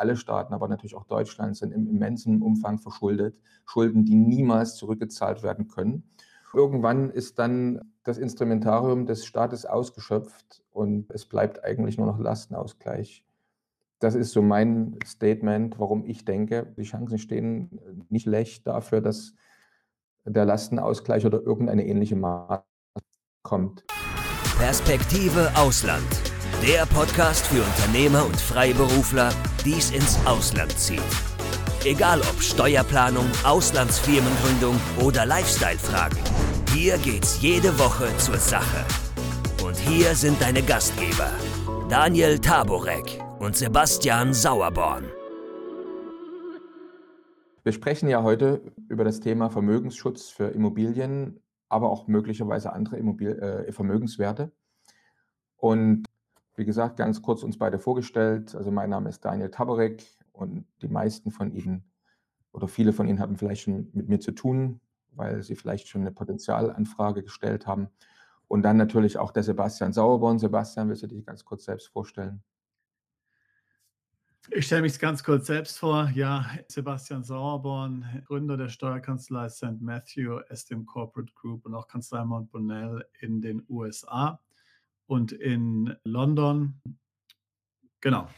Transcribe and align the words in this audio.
alle 0.00 0.16
Staaten, 0.16 0.54
aber 0.54 0.66
natürlich 0.66 0.96
auch 0.96 1.04
Deutschland 1.04 1.56
sind 1.56 1.72
im 1.72 1.86
immensen 1.86 2.42
Umfang 2.42 2.78
verschuldet, 2.78 3.38
Schulden, 3.66 4.04
die 4.04 4.16
niemals 4.16 4.76
zurückgezahlt 4.76 5.42
werden 5.42 5.68
können. 5.68 6.04
Irgendwann 6.52 7.10
ist 7.10 7.38
dann 7.38 7.80
das 8.02 8.18
Instrumentarium 8.18 9.06
des 9.06 9.24
Staates 9.24 9.66
ausgeschöpft 9.66 10.62
und 10.72 11.10
es 11.10 11.26
bleibt 11.26 11.62
eigentlich 11.64 11.96
nur 11.96 12.06
noch 12.06 12.18
Lastenausgleich. 12.18 13.24
Das 14.00 14.14
ist 14.14 14.32
so 14.32 14.42
mein 14.42 14.98
Statement, 15.04 15.78
warum 15.78 16.04
ich 16.04 16.24
denke, 16.24 16.72
die 16.76 16.84
Chancen 16.84 17.18
stehen 17.18 17.78
nicht 18.08 18.22
schlecht 18.22 18.66
dafür, 18.66 19.00
dass 19.00 19.34
der 20.24 20.46
Lastenausgleich 20.46 21.26
oder 21.26 21.40
irgendeine 21.42 21.86
ähnliche 21.86 22.16
Maßnahme 22.16 22.64
kommt. 23.42 23.84
Perspektive 24.58 25.50
Ausland. 25.56 26.29
Der 26.62 26.84
Podcast 26.84 27.46
für 27.46 27.62
Unternehmer 27.62 28.26
und 28.26 28.36
Freiberufler, 28.36 29.32
die 29.64 29.78
es 29.78 29.92
ins 29.92 30.18
Ausland 30.26 30.70
zieht. 30.78 31.00
Egal 31.86 32.20
ob 32.20 32.42
Steuerplanung, 32.42 33.24
Auslandsfirmengründung 33.44 34.78
oder 35.02 35.24
Lifestyle-Fragen. 35.24 36.18
Hier 36.74 36.98
geht's 36.98 37.40
jede 37.40 37.78
Woche 37.78 38.14
zur 38.18 38.36
Sache. 38.36 38.84
Und 39.64 39.74
hier 39.76 40.14
sind 40.14 40.42
deine 40.42 40.60
Gastgeber, 40.60 41.30
Daniel 41.88 42.38
Taborek 42.38 43.18
und 43.38 43.56
Sebastian 43.56 44.34
Sauerborn. 44.34 45.06
Wir 47.64 47.72
sprechen 47.72 48.10
ja 48.10 48.22
heute 48.22 48.60
über 48.90 49.04
das 49.04 49.20
Thema 49.20 49.48
Vermögensschutz 49.48 50.28
für 50.28 50.48
Immobilien, 50.48 51.40
aber 51.70 51.88
auch 51.88 52.06
möglicherweise 52.06 52.74
andere 52.74 52.98
Immobil 52.98 53.30
äh, 53.30 53.72
Vermögenswerte. 53.72 54.52
Und 55.56 56.04
wie 56.60 56.66
gesagt, 56.66 56.98
ganz 56.98 57.22
kurz 57.22 57.42
uns 57.42 57.56
beide 57.56 57.78
vorgestellt. 57.78 58.54
Also 58.54 58.70
mein 58.70 58.90
Name 58.90 59.08
ist 59.08 59.24
Daniel 59.24 59.50
Taborek 59.50 60.04
und 60.32 60.66
die 60.82 60.88
meisten 60.88 61.30
von 61.30 61.52
Ihnen 61.52 61.90
oder 62.52 62.68
viele 62.68 62.92
von 62.92 63.08
Ihnen 63.08 63.18
haben 63.18 63.38
vielleicht 63.38 63.62
schon 63.62 63.88
mit 63.94 64.10
mir 64.10 64.20
zu 64.20 64.32
tun, 64.32 64.82
weil 65.12 65.42
Sie 65.42 65.56
vielleicht 65.56 65.88
schon 65.88 66.02
eine 66.02 66.12
Potenzialanfrage 66.12 67.22
gestellt 67.22 67.66
haben. 67.66 67.88
Und 68.46 68.62
dann 68.62 68.76
natürlich 68.76 69.16
auch 69.16 69.30
der 69.30 69.42
Sebastian 69.42 69.94
Sauerborn. 69.94 70.38
Sebastian, 70.38 70.90
willst 70.90 71.02
du 71.02 71.06
dich 71.06 71.24
ganz 71.24 71.46
kurz 71.46 71.64
selbst 71.64 71.88
vorstellen? 71.88 72.42
Ich 74.50 74.66
stelle 74.66 74.82
mich 74.82 74.98
ganz 74.98 75.24
kurz 75.24 75.46
selbst 75.46 75.78
vor. 75.78 76.10
Ja, 76.14 76.44
Sebastian 76.68 77.24
Sauerborn, 77.24 78.22
Gründer 78.26 78.58
der 78.58 78.68
Steuerkanzlei 78.68 79.48
St. 79.48 79.80
Matthew, 79.80 80.40
SDM 80.50 80.84
Corporate 80.84 81.32
Group 81.32 81.64
und 81.64 81.74
auch 81.74 81.88
Kanzlei 81.88 82.22
Mont 82.22 82.50
Bonnell 82.50 83.06
in 83.20 83.40
den 83.40 83.64
USA 83.70 84.38
und 85.10 85.32
in 85.32 85.96
London. 86.04 86.80
Genau. 88.00 88.28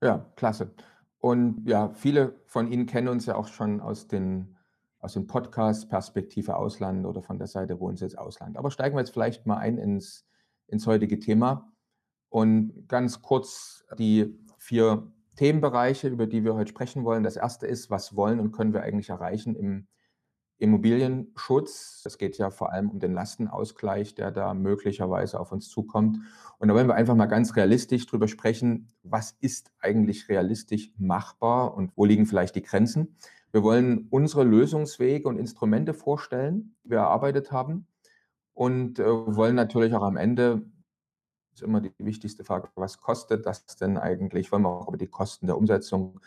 Ja, 0.00 0.30
klasse. 0.36 0.72
Und 1.18 1.66
ja, 1.66 1.88
viele 1.88 2.40
von 2.46 2.70
Ihnen 2.70 2.86
kennen 2.86 3.08
uns 3.08 3.26
ja 3.26 3.34
auch 3.34 3.48
schon 3.48 3.80
aus 3.80 4.06
den, 4.06 4.56
aus 5.00 5.14
den 5.14 5.26
Podcasts 5.26 5.88
Perspektive 5.88 6.56
Ausland 6.56 7.04
oder 7.04 7.20
von 7.20 7.38
der 7.38 7.48
Seite 7.48 7.80
Wohnsitz 7.80 8.14
Ausland. 8.14 8.56
Aber 8.56 8.70
steigen 8.70 8.94
wir 8.94 9.00
jetzt 9.00 9.10
vielleicht 9.10 9.46
mal 9.46 9.56
ein 9.56 9.76
ins, 9.76 10.24
ins 10.68 10.86
heutige 10.86 11.18
Thema 11.18 11.72
und 12.28 12.86
ganz 12.86 13.20
kurz 13.20 13.84
die 13.98 14.38
vier 14.58 15.10
Themenbereiche, 15.34 16.06
über 16.06 16.28
die 16.28 16.44
wir 16.44 16.54
heute 16.54 16.70
sprechen 16.70 17.04
wollen. 17.04 17.24
Das 17.24 17.34
erste 17.34 17.66
ist, 17.66 17.90
was 17.90 18.14
wollen 18.14 18.38
und 18.38 18.52
können 18.52 18.72
wir 18.72 18.82
eigentlich 18.82 19.08
erreichen 19.08 19.56
im 19.56 19.88
Immobilienschutz. 20.58 22.02
Es 22.04 22.18
geht 22.18 22.38
ja 22.38 22.50
vor 22.50 22.72
allem 22.72 22.90
um 22.90 22.98
den 22.98 23.12
Lastenausgleich, 23.12 24.14
der 24.14 24.30
da 24.30 24.54
möglicherweise 24.54 25.38
auf 25.38 25.52
uns 25.52 25.68
zukommt. 25.68 26.18
Und 26.58 26.68
da 26.68 26.74
wollen 26.74 26.88
wir 26.88 26.94
einfach 26.94 27.14
mal 27.14 27.26
ganz 27.26 27.56
realistisch 27.56 28.06
drüber 28.06 28.28
sprechen, 28.28 28.88
was 29.02 29.36
ist 29.40 29.70
eigentlich 29.80 30.28
realistisch 30.28 30.92
machbar 30.96 31.74
und 31.74 31.92
wo 31.96 32.04
liegen 32.04 32.26
vielleicht 32.26 32.54
die 32.54 32.62
Grenzen. 32.62 33.16
Wir 33.52 33.62
wollen 33.62 34.08
unsere 34.10 34.44
Lösungswege 34.44 35.28
und 35.28 35.38
Instrumente 35.38 35.94
vorstellen, 35.94 36.74
die 36.84 36.90
wir 36.90 36.98
erarbeitet 36.98 37.52
haben 37.52 37.86
und 38.54 38.98
äh, 38.98 39.04
wollen 39.04 39.54
natürlich 39.54 39.94
auch 39.94 40.02
am 40.02 40.16
Ende 40.16 40.62
ist 41.56 41.62
immer 41.62 41.80
die 41.80 41.92
wichtigste 41.98 42.44
Frage, 42.44 42.68
was 42.74 43.00
kostet 43.00 43.46
das 43.46 43.64
denn 43.76 43.96
eigentlich? 43.96 44.52
Wollen 44.52 44.62
wir 44.62 44.68
auch 44.68 44.88
über 44.88 44.98
die 44.98 45.06
Kosten 45.06 45.46
der 45.46 45.56
Umsetzung 45.56 46.20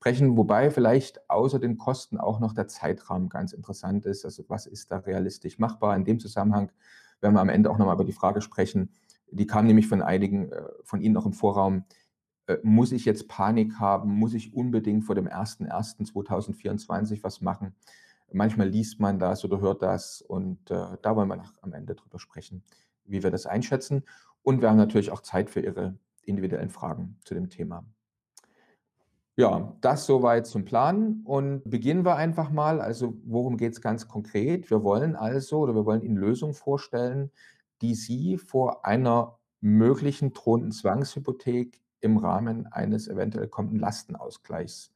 sprechen, 0.00 0.36
wobei 0.38 0.70
vielleicht 0.70 1.28
außer 1.28 1.58
den 1.58 1.76
Kosten 1.76 2.16
auch 2.16 2.40
noch 2.40 2.54
der 2.54 2.68
Zeitrahmen 2.68 3.28
ganz 3.28 3.52
interessant 3.52 4.06
ist. 4.06 4.24
Also 4.24 4.44
was 4.48 4.64
ist 4.64 4.90
da 4.90 4.96
realistisch 4.96 5.58
machbar? 5.58 5.94
In 5.94 6.06
dem 6.06 6.18
Zusammenhang 6.18 6.72
werden 7.20 7.34
wir 7.34 7.40
am 7.42 7.50
Ende 7.50 7.70
auch 7.70 7.76
nochmal 7.76 7.96
über 7.96 8.06
die 8.06 8.14
Frage 8.14 8.40
sprechen, 8.40 8.88
die 9.30 9.46
kam 9.46 9.66
nämlich 9.66 9.88
von 9.88 10.00
einigen 10.00 10.50
äh, 10.52 10.62
von 10.84 11.02
Ihnen 11.02 11.12
noch 11.12 11.26
im 11.26 11.34
Vorraum. 11.34 11.84
Äh, 12.46 12.56
muss 12.62 12.92
ich 12.92 13.04
jetzt 13.04 13.28
Panik 13.28 13.78
haben? 13.78 14.10
Muss 14.10 14.32
ich 14.32 14.54
unbedingt 14.54 15.04
vor 15.04 15.14
dem 15.14 15.28
01.01.2024 15.28 17.22
was 17.22 17.42
machen? 17.42 17.74
Manchmal 18.32 18.70
liest 18.70 19.00
man 19.00 19.18
das 19.18 19.44
oder 19.44 19.60
hört 19.60 19.82
das 19.82 20.22
und 20.22 20.70
äh, 20.70 20.96
da 21.02 21.14
wollen 21.14 21.28
wir 21.28 21.36
nach, 21.36 21.52
am 21.60 21.74
Ende 21.74 21.94
drüber 21.94 22.18
sprechen, 22.18 22.64
wie 23.04 23.22
wir 23.22 23.30
das 23.30 23.44
einschätzen. 23.44 24.04
Und 24.42 24.62
wir 24.62 24.70
haben 24.70 24.78
natürlich 24.78 25.10
auch 25.10 25.20
Zeit 25.20 25.50
für 25.50 25.60
Ihre 25.60 25.98
individuellen 26.24 26.70
Fragen 26.70 27.18
zu 27.22 27.34
dem 27.34 27.50
Thema. 27.50 27.84
Ja, 29.40 29.74
das 29.80 30.04
soweit 30.04 30.46
zum 30.46 30.66
Plan 30.66 31.22
und 31.24 31.62
beginnen 31.64 32.04
wir 32.04 32.16
einfach 32.16 32.50
mal. 32.50 32.78
Also 32.78 33.14
worum 33.24 33.56
geht 33.56 33.72
es 33.72 33.80
ganz 33.80 34.06
konkret? 34.06 34.68
Wir 34.68 34.84
wollen 34.84 35.16
also 35.16 35.60
oder 35.60 35.74
wir 35.74 35.86
wollen 35.86 36.02
Ihnen 36.02 36.18
Lösungen 36.18 36.52
vorstellen, 36.52 37.30
die 37.80 37.94
Sie 37.94 38.36
vor 38.36 38.84
einer 38.84 39.38
möglichen 39.62 40.34
drohenden 40.34 40.72
Zwangshypothek 40.72 41.80
im 42.00 42.18
Rahmen 42.18 42.66
eines 42.66 43.08
eventuell 43.08 43.48
kommenden 43.48 43.78
Lastenausgleichs 43.78 44.92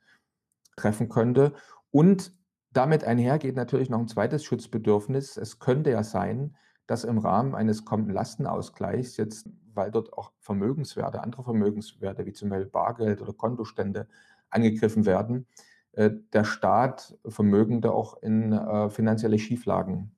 treffen 0.76 1.08
könnte. 1.08 1.54
Und 1.90 2.34
damit 2.70 3.02
einhergeht 3.02 3.56
natürlich 3.56 3.88
noch 3.88 4.00
ein 4.00 4.08
zweites 4.08 4.44
Schutzbedürfnis. 4.44 5.38
Es 5.38 5.58
könnte 5.58 5.90
ja 5.90 6.04
sein, 6.04 6.54
dass 6.86 7.04
im 7.04 7.16
Rahmen 7.16 7.54
eines 7.54 7.86
kommenden 7.86 8.12
Lastenausgleichs 8.12 9.16
jetzt, 9.16 9.48
weil 9.72 9.90
dort 9.90 10.12
auch 10.12 10.32
Vermögenswerte, 10.38 11.22
andere 11.22 11.44
Vermögenswerte 11.44 12.26
wie 12.26 12.34
zum 12.34 12.50
Beispiel 12.50 12.68
Bargeld 12.68 13.22
oder 13.22 13.32
Kontostände 13.32 14.06
angegriffen 14.54 15.06
werden, 15.06 15.46
äh, 15.92 16.10
der 16.32 16.44
Staat 16.44 17.18
Vermögende 17.26 17.92
auch 17.92 18.22
in 18.22 18.52
äh, 18.52 18.90
finanzielle 18.90 19.38
Schieflagen 19.38 20.14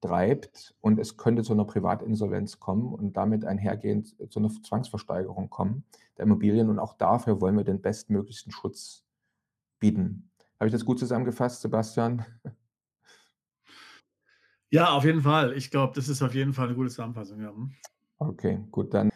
treibt 0.00 0.74
und 0.80 0.98
es 0.98 1.16
könnte 1.16 1.42
zu 1.42 1.54
einer 1.54 1.64
Privatinsolvenz 1.64 2.60
kommen 2.60 2.92
und 2.92 3.16
damit 3.16 3.44
einhergehend 3.44 4.14
zu 4.30 4.38
einer 4.38 4.50
Zwangsversteigerung 4.50 5.48
kommen 5.48 5.84
der 6.16 6.24
Immobilien. 6.24 6.68
Und 6.68 6.78
auch 6.78 6.94
dafür 6.94 7.40
wollen 7.40 7.56
wir 7.56 7.64
den 7.64 7.80
bestmöglichsten 7.80 8.52
Schutz 8.52 9.04
bieten. 9.80 10.30
Habe 10.58 10.66
ich 10.68 10.72
das 10.72 10.84
gut 10.84 10.98
zusammengefasst, 10.98 11.62
Sebastian? 11.62 12.24
Ja, 14.70 14.90
auf 14.90 15.04
jeden 15.04 15.22
Fall. 15.22 15.52
Ich 15.52 15.70
glaube, 15.70 15.92
das 15.94 16.08
ist 16.08 16.20
auf 16.22 16.34
jeden 16.34 16.52
Fall 16.52 16.66
eine 16.66 16.74
gute 16.74 16.90
Zusammenfassung. 16.90 17.40
Ja. 17.40 17.50
Hm. 17.50 17.72
Okay, 18.18 18.60
gut, 18.70 18.92
dann 18.92 19.10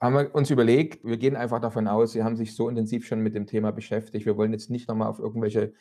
haben 0.00 0.14
wir 0.14 0.34
uns 0.34 0.50
überlegt, 0.50 1.04
wir 1.04 1.18
gehen 1.18 1.36
einfach 1.36 1.60
davon 1.60 1.86
aus, 1.86 2.12
Sie 2.12 2.24
haben 2.24 2.36
sich 2.36 2.54
so 2.54 2.68
intensiv 2.68 3.06
schon 3.06 3.20
mit 3.20 3.34
dem 3.34 3.46
Thema 3.46 3.70
beschäftigt. 3.70 4.24
Wir 4.26 4.36
wollen 4.36 4.52
jetzt 4.52 4.70
nicht 4.70 4.88
nochmal 4.88 5.08
auf 5.08 5.18
irgendwelche 5.18 5.74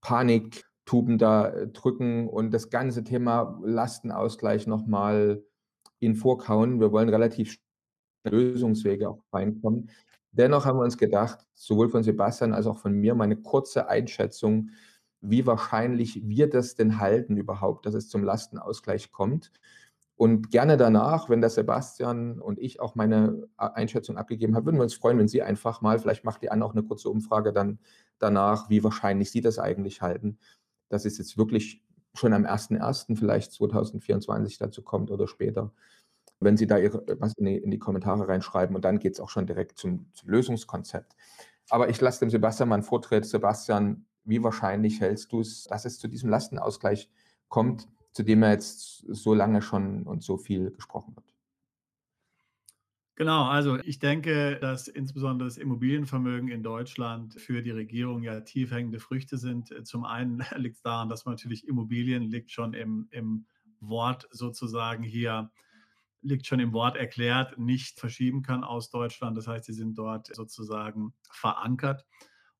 Paniktuben 0.00 1.18
da 1.18 1.48
äh, 1.48 1.68
drücken 1.68 2.28
und 2.28 2.52
das 2.52 2.70
ganze 2.70 3.02
Thema 3.02 3.58
Lastenausgleich 3.64 4.66
nochmal 4.66 5.42
in 5.98 6.14
vorkauen. 6.14 6.80
Wir 6.80 6.92
wollen 6.92 7.08
relativ 7.08 7.58
Lösungswege 8.24 9.08
auch 9.08 9.24
reinkommen. 9.32 9.90
Dennoch 10.30 10.64
haben 10.64 10.78
wir 10.78 10.84
uns 10.84 10.98
gedacht, 10.98 11.40
sowohl 11.54 11.88
von 11.88 12.02
Sebastian 12.02 12.52
als 12.52 12.66
auch 12.66 12.78
von 12.78 12.92
mir, 12.92 13.14
meine 13.14 13.36
kurze 13.36 13.88
Einschätzung, 13.88 14.70
wie 15.20 15.46
wahrscheinlich 15.46 16.20
wir 16.28 16.48
das 16.48 16.74
denn 16.74 17.00
halten 17.00 17.36
überhaupt, 17.36 17.86
dass 17.86 17.94
es 17.94 18.08
zum 18.08 18.22
Lastenausgleich 18.22 19.10
kommt. 19.12 19.50
Und 20.16 20.50
gerne 20.50 20.78
danach, 20.78 21.28
wenn 21.28 21.42
der 21.42 21.50
Sebastian 21.50 22.40
und 22.40 22.58
ich 22.58 22.80
auch 22.80 22.94
meine 22.94 23.46
Einschätzung 23.58 24.16
abgegeben 24.16 24.56
haben, 24.56 24.64
würden 24.64 24.78
wir 24.78 24.82
uns 24.82 24.94
freuen, 24.94 25.18
wenn 25.18 25.28
Sie 25.28 25.42
einfach 25.42 25.82
mal, 25.82 25.98
vielleicht 25.98 26.24
macht 26.24 26.42
die 26.42 26.50
Anne 26.50 26.64
auch 26.64 26.72
eine 26.72 26.82
kurze 26.82 27.10
Umfrage 27.10 27.52
dann 27.52 27.78
danach, 28.18 28.70
wie 28.70 28.82
wahrscheinlich 28.82 29.30
Sie 29.30 29.42
das 29.42 29.58
eigentlich 29.58 30.00
halten, 30.00 30.38
dass 30.88 31.04
es 31.04 31.18
jetzt 31.18 31.36
wirklich 31.36 31.84
schon 32.14 32.32
am 32.32 32.46
1.1. 32.46 33.14
vielleicht 33.14 33.52
2024 33.52 34.56
dazu 34.56 34.82
kommt 34.82 35.10
oder 35.10 35.28
später, 35.28 35.74
wenn 36.40 36.56
Sie 36.56 36.66
da 36.66 36.78
Ihre, 36.78 37.04
was 37.20 37.34
in 37.36 37.44
die, 37.44 37.56
in 37.58 37.70
die 37.70 37.78
Kommentare 37.78 38.26
reinschreiben 38.26 38.74
und 38.74 38.86
dann 38.86 38.98
geht 38.98 39.12
es 39.12 39.20
auch 39.20 39.28
schon 39.28 39.46
direkt 39.46 39.78
zum, 39.78 40.06
zum 40.14 40.30
Lösungskonzept. 40.30 41.14
Aber 41.68 41.90
ich 41.90 42.00
lasse 42.00 42.20
dem 42.20 42.30
Sebastian 42.30 42.70
mal 42.70 42.76
einen 42.76 42.84
Vortritt. 42.84 43.26
Sebastian, 43.26 44.06
wie 44.24 44.42
wahrscheinlich 44.42 45.00
hältst 45.00 45.32
du 45.32 45.40
es, 45.40 45.64
dass 45.64 45.84
es 45.84 45.98
zu 45.98 46.08
diesem 46.08 46.30
Lastenausgleich 46.30 47.10
kommt? 47.48 47.88
Zu 48.16 48.22
dem 48.22 48.42
er 48.42 48.52
jetzt 48.52 49.04
so 49.08 49.34
lange 49.34 49.60
schon 49.60 50.04
und 50.04 50.22
so 50.22 50.38
viel 50.38 50.70
gesprochen 50.70 51.14
wird. 51.14 51.34
Genau, 53.14 53.44
also 53.44 53.78
ich 53.80 53.98
denke, 53.98 54.58
dass 54.58 54.88
insbesondere 54.88 55.46
das 55.46 55.58
Immobilienvermögen 55.58 56.48
in 56.48 56.62
Deutschland 56.62 57.38
für 57.38 57.62
die 57.62 57.72
Regierung 57.72 58.22
ja 58.22 58.40
tiefhängende 58.40 59.00
Früchte 59.00 59.36
sind. 59.36 59.86
Zum 59.86 60.06
einen 60.06 60.38
liegt 60.56 60.76
es 60.76 60.82
daran, 60.82 61.10
dass 61.10 61.26
man 61.26 61.34
natürlich 61.34 61.68
Immobilien 61.68 62.22
liegt 62.22 62.50
schon 62.50 62.72
im, 62.72 63.06
im 63.10 63.44
Wort 63.80 64.26
sozusagen 64.30 65.02
hier 65.02 65.50
liegt 66.22 66.46
schon 66.46 66.58
im 66.58 66.72
Wort 66.72 66.96
erklärt, 66.96 67.58
nicht 67.58 68.00
verschieben 68.00 68.42
kann 68.42 68.64
aus 68.64 68.88
Deutschland. 68.88 69.36
Das 69.36 69.46
heißt, 69.46 69.66
sie 69.66 69.74
sind 69.74 69.96
dort 69.98 70.34
sozusagen 70.34 71.12
verankert. 71.30 72.06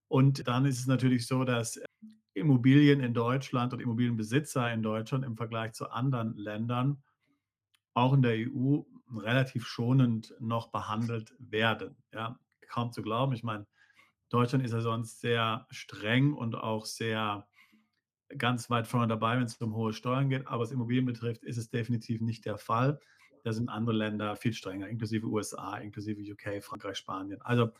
Und 0.06 0.46
dann 0.46 0.66
ist 0.66 0.78
es 0.78 0.86
natürlich 0.86 1.26
so, 1.26 1.44
dass 1.44 1.80
Immobilien 2.36 3.00
in 3.00 3.14
Deutschland 3.14 3.72
und 3.72 3.80
Immobilienbesitzer 3.80 4.72
in 4.72 4.82
Deutschland 4.82 5.24
im 5.24 5.36
Vergleich 5.36 5.72
zu 5.72 5.90
anderen 5.90 6.36
Ländern, 6.36 7.02
auch 7.94 8.12
in 8.12 8.22
der 8.22 8.36
EU, 8.36 8.82
relativ 9.16 9.66
schonend 9.66 10.34
noch 10.38 10.68
behandelt 10.68 11.34
werden. 11.38 11.96
Ja, 12.12 12.38
kaum 12.68 12.92
zu 12.92 13.02
glauben. 13.02 13.32
Ich 13.32 13.42
meine, 13.42 13.66
Deutschland 14.28 14.64
ist 14.64 14.72
ja 14.72 14.80
sonst 14.80 15.20
sehr 15.20 15.66
streng 15.70 16.34
und 16.34 16.56
auch 16.56 16.84
sehr 16.84 17.46
ganz 18.36 18.68
weit 18.68 18.86
vorne 18.86 19.08
dabei, 19.08 19.36
wenn 19.38 19.44
es 19.44 19.56
um 19.56 19.74
hohe 19.74 19.92
Steuern 19.92 20.28
geht. 20.28 20.46
Aber 20.46 20.62
was 20.62 20.72
Immobilien 20.72 21.06
betrifft, 21.06 21.44
ist 21.44 21.56
es 21.56 21.70
definitiv 21.70 22.20
nicht 22.20 22.44
der 22.44 22.58
Fall. 22.58 23.00
Da 23.44 23.52
sind 23.52 23.68
andere 23.68 23.94
Länder 23.94 24.36
viel 24.36 24.52
strenger, 24.52 24.88
inklusive 24.88 25.26
USA, 25.26 25.76
inklusive 25.78 26.20
UK, 26.20 26.62
Frankreich, 26.62 26.98
Spanien. 26.98 27.40
Also 27.42 27.70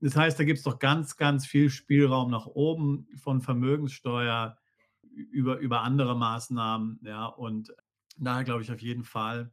das 0.00 0.16
heißt, 0.16 0.38
da 0.38 0.44
gibt 0.44 0.58
es 0.58 0.64
doch 0.64 0.78
ganz, 0.78 1.16
ganz 1.16 1.46
viel 1.46 1.70
Spielraum 1.70 2.30
nach 2.30 2.46
oben 2.46 3.06
von 3.16 3.40
Vermögenssteuer 3.42 4.56
über, 5.02 5.58
über 5.58 5.82
andere 5.82 6.16
Maßnahmen. 6.16 7.00
Ja, 7.04 7.26
und 7.26 7.74
daher 8.16 8.44
glaube 8.44 8.62
ich 8.62 8.72
auf 8.72 8.80
jeden 8.80 9.04
Fall, 9.04 9.52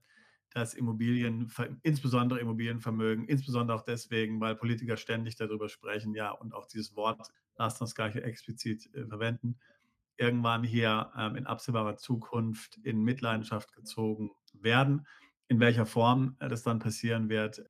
dass 0.51 0.73
Immobilien, 0.73 1.51
insbesondere 1.83 2.39
Immobilienvermögen, 2.39 3.27
insbesondere 3.27 3.77
auch 3.77 3.83
deswegen, 3.83 4.39
weil 4.39 4.55
Politiker 4.55 4.97
ständig 4.97 5.35
darüber 5.35 5.69
sprechen, 5.69 6.15
ja, 6.15 6.31
und 6.31 6.53
auch 6.53 6.65
dieses 6.65 6.95
Wort, 6.95 7.27
lasst 7.57 7.81
uns 7.81 7.93
gleich 7.93 8.15
explizit 8.15 8.89
äh, 8.95 9.05
verwenden, 9.05 9.59
irgendwann 10.17 10.63
hier 10.63 11.11
ähm, 11.17 11.35
in 11.35 11.45
absehbarer 11.45 11.97
Zukunft 11.97 12.77
in 12.83 13.03
Mitleidenschaft 13.03 13.73
gezogen 13.73 14.31
werden. 14.53 15.05
In 15.47 15.59
welcher 15.59 15.85
Form 15.85 16.35
äh, 16.39 16.50
das 16.50 16.63
dann 16.63 16.79
passieren 16.79 17.29
wird, 17.29 17.61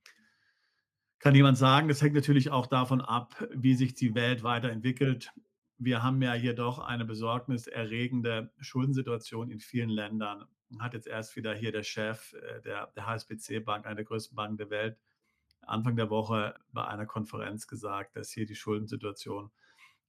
kann 1.20 1.34
niemand 1.34 1.58
sagen. 1.58 1.88
Das 1.88 2.02
hängt 2.02 2.16
natürlich 2.16 2.52
auch 2.52 2.68
davon 2.68 3.02
ab, 3.02 3.36
wie 3.52 3.76
sich 3.76 3.94
die 3.94 4.16
Welt 4.16 4.44
weiterentwickelt. 4.44 5.32
Wir 5.78 6.04
haben 6.04 6.22
ja 6.22 6.34
hier 6.34 6.54
doch 6.54 6.80
eine 6.80 7.06
besorgniserregende 7.06 8.52
Schuldensituation 8.60 9.52
in 9.52 9.60
vielen 9.60 9.90
Ländern. 9.90 10.46
Hat 10.80 10.94
jetzt 10.94 11.08
erst 11.08 11.36
wieder 11.36 11.54
hier 11.54 11.72
der 11.72 11.84
Chef 11.84 12.34
äh, 12.34 12.62
der, 12.62 12.88
der 12.96 13.06
HSBC-Bank, 13.06 13.86
einer 13.86 13.96
der 13.96 14.06
größten 14.06 14.36
Banken 14.36 14.58
der 14.58 14.70
Welt, 14.70 14.98
Anfang 15.62 15.96
der 15.96 16.10
Woche 16.10 16.56
bei 16.72 16.86
einer 16.86 17.06
Konferenz 17.06 17.68
gesagt, 17.68 18.16
dass 18.16 18.32
hier 18.32 18.46
die 18.46 18.56
Schuldensituation 18.56 19.52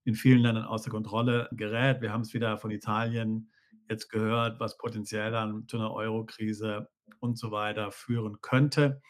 in 0.04 0.14
vielen 0.14 0.40
Ländern 0.40 0.64
außer 0.64 0.90
Kontrolle 0.90 1.48
gerät. 1.52 2.00
Wir 2.00 2.12
haben 2.12 2.22
es 2.22 2.32
wieder 2.32 2.56
von 2.58 2.70
Italien 2.70 3.50
jetzt 3.88 4.08
gehört, 4.08 4.60
was 4.60 4.78
potenziell 4.78 5.30
dann 5.30 5.66
zu 5.68 5.76
einer 5.76 5.92
Euro-Krise 5.92 6.88
und 7.20 7.38
so 7.38 7.50
weiter 7.50 7.90
führen 7.90 8.40
könnte. 8.40 9.02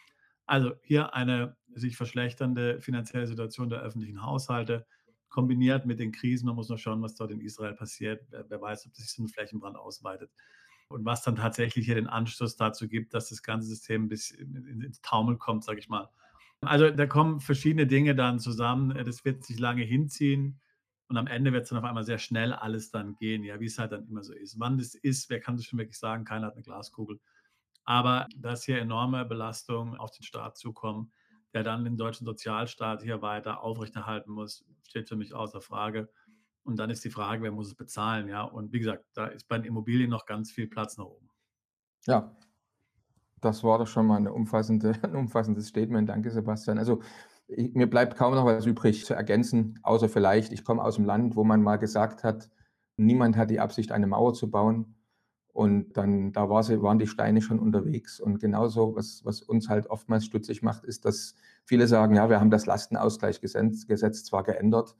Also 0.45 0.73
hier 0.81 1.13
eine 1.13 1.55
sich 1.79 1.97
verschlechternde 1.97 2.81
finanzielle 2.81 3.27
Situation 3.27 3.69
der 3.69 3.81
öffentlichen 3.81 4.23
Haushalte, 4.23 4.85
kombiniert 5.29 5.85
mit 5.85 5.99
den 5.99 6.11
Krisen. 6.11 6.47
Man 6.47 6.55
muss 6.55 6.69
noch 6.69 6.77
schauen, 6.77 7.01
was 7.01 7.15
dort 7.15 7.31
in 7.31 7.41
Israel 7.41 7.73
passiert. 7.73 8.25
Wer, 8.31 8.61
weiß, 8.61 8.87
ob 8.87 8.95
sich 8.95 9.09
so 9.09 9.23
ein 9.23 9.27
Flächenbrand 9.27 9.77
ausweitet. 9.77 10.31
Und 10.89 11.05
was 11.05 11.21
dann 11.21 11.35
tatsächlich 11.35 11.85
hier 11.85 11.95
den 11.95 12.07
Anschluss 12.07 12.55
dazu 12.55 12.87
gibt, 12.87 13.13
dass 13.13 13.29
das 13.29 13.43
ganze 13.43 13.67
System 13.67 14.09
bisschen 14.09 14.81
ins 14.81 15.01
Taumel 15.01 15.37
kommt, 15.37 15.63
sage 15.63 15.79
ich 15.79 15.87
mal. 15.87 16.09
Also 16.61 16.89
da 16.89 17.05
kommen 17.05 17.39
verschiedene 17.39 17.85
Dinge 17.85 18.15
dann 18.15 18.39
zusammen. 18.39 18.89
Das 19.05 19.23
wird 19.23 19.45
sich 19.45 19.59
lange 19.59 19.83
hinziehen. 19.83 20.59
Und 21.07 21.17
am 21.17 21.27
Ende 21.27 21.53
wird 21.53 21.63
es 21.63 21.69
dann 21.69 21.79
auf 21.79 21.85
einmal 21.85 22.03
sehr 22.03 22.19
schnell 22.19 22.53
alles 22.53 22.91
dann 22.91 23.15
gehen, 23.15 23.43
ja, 23.43 23.59
wie 23.59 23.65
es 23.65 23.79
halt 23.79 23.91
dann 23.91 24.07
immer 24.07 24.23
so 24.23 24.33
ist. 24.33 24.59
Wann 24.59 24.77
das 24.77 24.93
ist, 24.93 25.29
wer 25.29 25.39
kann 25.39 25.57
das 25.57 25.65
schon 25.65 25.79
wirklich 25.79 25.97
sagen? 25.97 26.23
Keiner 26.23 26.47
hat 26.47 26.53
eine 26.53 26.63
Glaskugel. 26.63 27.19
Aber 27.83 28.27
dass 28.35 28.63
hier 28.63 28.79
enorme 28.79 29.25
Belastungen 29.25 29.95
auf 29.97 30.11
den 30.11 30.23
Staat 30.23 30.57
zukommen, 30.57 31.11
der 31.53 31.63
dann 31.63 31.83
den 31.83 31.97
deutschen 31.97 32.25
Sozialstaat 32.25 33.01
hier 33.01 33.21
weiter 33.21 33.63
aufrechterhalten 33.63 34.31
muss, 34.31 34.65
steht 34.87 35.09
für 35.09 35.15
mich 35.15 35.33
außer 35.33 35.61
Frage. 35.61 36.09
Und 36.63 36.77
dann 36.77 36.89
ist 36.89 37.03
die 37.03 37.09
Frage, 37.09 37.43
wer 37.43 37.51
muss 37.51 37.67
es 37.67 37.75
bezahlen, 37.75 38.27
ja? 38.27 38.43
Und 38.43 38.71
wie 38.73 38.79
gesagt, 38.79 39.05
da 39.13 39.27
ist 39.27 39.47
bei 39.47 39.57
den 39.57 39.65
Immobilien 39.65 40.09
noch 40.09 40.25
ganz 40.25 40.51
viel 40.51 40.67
Platz 40.67 40.97
nach 40.97 41.05
oben. 41.05 41.29
Ja, 42.05 42.35
das 43.41 43.63
war 43.63 43.79
doch 43.79 43.87
schon 43.87 44.05
mal 44.05 44.17
eine 44.17 44.33
umfassende, 44.33 44.93
ein 45.01 45.15
umfassendes 45.15 45.67
Statement. 45.67 46.09
Danke, 46.09 46.31
Sebastian. 46.31 46.77
Also 46.77 47.01
ich, 47.47 47.73
mir 47.73 47.89
bleibt 47.89 48.15
kaum 48.15 48.35
noch 48.35 48.45
was 48.45 48.65
übrig 48.65 49.05
zu 49.05 49.13
ergänzen, 49.13 49.79
außer 49.83 50.09
vielleicht, 50.09 50.51
ich 50.51 50.63
komme 50.63 50.83
aus 50.83 50.97
einem 50.97 51.07
Land, 51.07 51.35
wo 51.35 51.43
man 51.43 51.63
mal 51.63 51.77
gesagt 51.77 52.23
hat, 52.23 52.49
niemand 52.97 53.37
hat 53.37 53.49
die 53.49 53.59
Absicht, 53.59 53.91
eine 53.91 54.07
Mauer 54.07 54.33
zu 54.33 54.51
bauen. 54.51 54.95
Und 55.59 55.97
dann, 55.97 56.31
da 56.31 56.49
war 56.49 56.63
sie, 56.63 56.81
waren 56.81 56.99
die 56.99 57.07
Steine 57.07 57.41
schon 57.41 57.59
unterwegs. 57.59 58.21
Und 58.21 58.39
genauso, 58.39 58.95
was, 58.95 59.25
was 59.25 59.41
uns 59.41 59.67
halt 59.67 59.89
oftmals 59.89 60.23
stutzig 60.23 60.61
macht, 60.61 60.85
ist, 60.85 61.03
dass 61.03 61.35
viele 61.65 61.85
sagen, 61.85 62.15
ja, 62.15 62.29
wir 62.29 62.39
haben 62.39 62.49
das 62.49 62.65
Lastenausgleichsgesetz 62.65 63.85
Gesetz 63.85 64.23
zwar 64.23 64.43
geändert, 64.43 64.95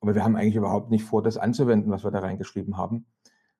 aber 0.00 0.16
wir 0.16 0.24
haben 0.24 0.34
eigentlich 0.34 0.56
überhaupt 0.56 0.90
nicht 0.90 1.04
vor, 1.04 1.22
das 1.22 1.36
anzuwenden, 1.36 1.92
was 1.92 2.02
wir 2.02 2.10
da 2.10 2.18
reingeschrieben 2.18 2.76
haben. 2.76 3.06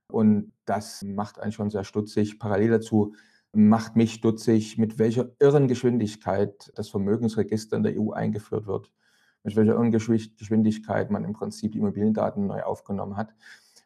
Und 0.08 0.52
das 0.64 1.04
macht 1.04 1.38
einen 1.38 1.52
schon 1.52 1.70
sehr 1.70 1.84
stutzig. 1.84 2.40
Parallel 2.40 2.70
dazu 2.70 3.14
macht 3.52 3.94
mich 3.94 4.14
stutzig, 4.14 4.76
mit 4.76 4.98
welcher 4.98 5.30
irren 5.38 5.68
Geschwindigkeit 5.68 6.72
das 6.74 6.88
Vermögensregister 6.88 7.76
in 7.76 7.84
der 7.84 7.94
EU 7.96 8.10
eingeführt 8.10 8.66
wird, 8.66 8.90
mit 9.44 9.54
welcher 9.54 9.74
irren 9.74 9.92
Geschwindigkeit 9.92 11.12
man 11.12 11.22
im 11.22 11.32
Prinzip 11.32 11.70
die 11.70 11.78
Immobiliendaten 11.78 12.48
neu 12.48 12.64
aufgenommen 12.64 13.16
hat. 13.16 13.36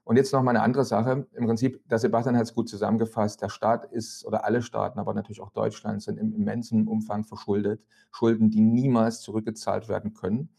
Und 0.05 0.17
jetzt 0.17 0.33
noch 0.33 0.43
mal 0.43 0.51
eine 0.51 0.62
andere 0.62 0.85
Sache. 0.85 1.27
Im 1.33 1.47
Prinzip, 1.47 1.89
der 1.89 1.99
Sebastian 1.99 2.37
hat 2.37 2.45
es 2.45 2.55
gut 2.55 2.69
zusammengefasst. 2.69 3.41
Der 3.41 3.49
Staat 3.49 3.87
ist, 3.87 4.25
oder 4.27 4.45
alle 4.45 4.61
Staaten, 4.61 4.99
aber 4.99 5.15
natürlich 5.15 5.41
auch 5.41 5.51
Deutschland, 5.51 6.03
sind 6.03 6.19
im 6.19 6.35
immensen 6.35 6.87
Umfang 6.87 7.25
verschuldet. 7.25 7.83
Schulden, 8.11 8.51
die 8.51 8.61
niemals 8.61 9.23
zurückgezahlt 9.23 9.89
werden 9.89 10.12
können. 10.12 10.51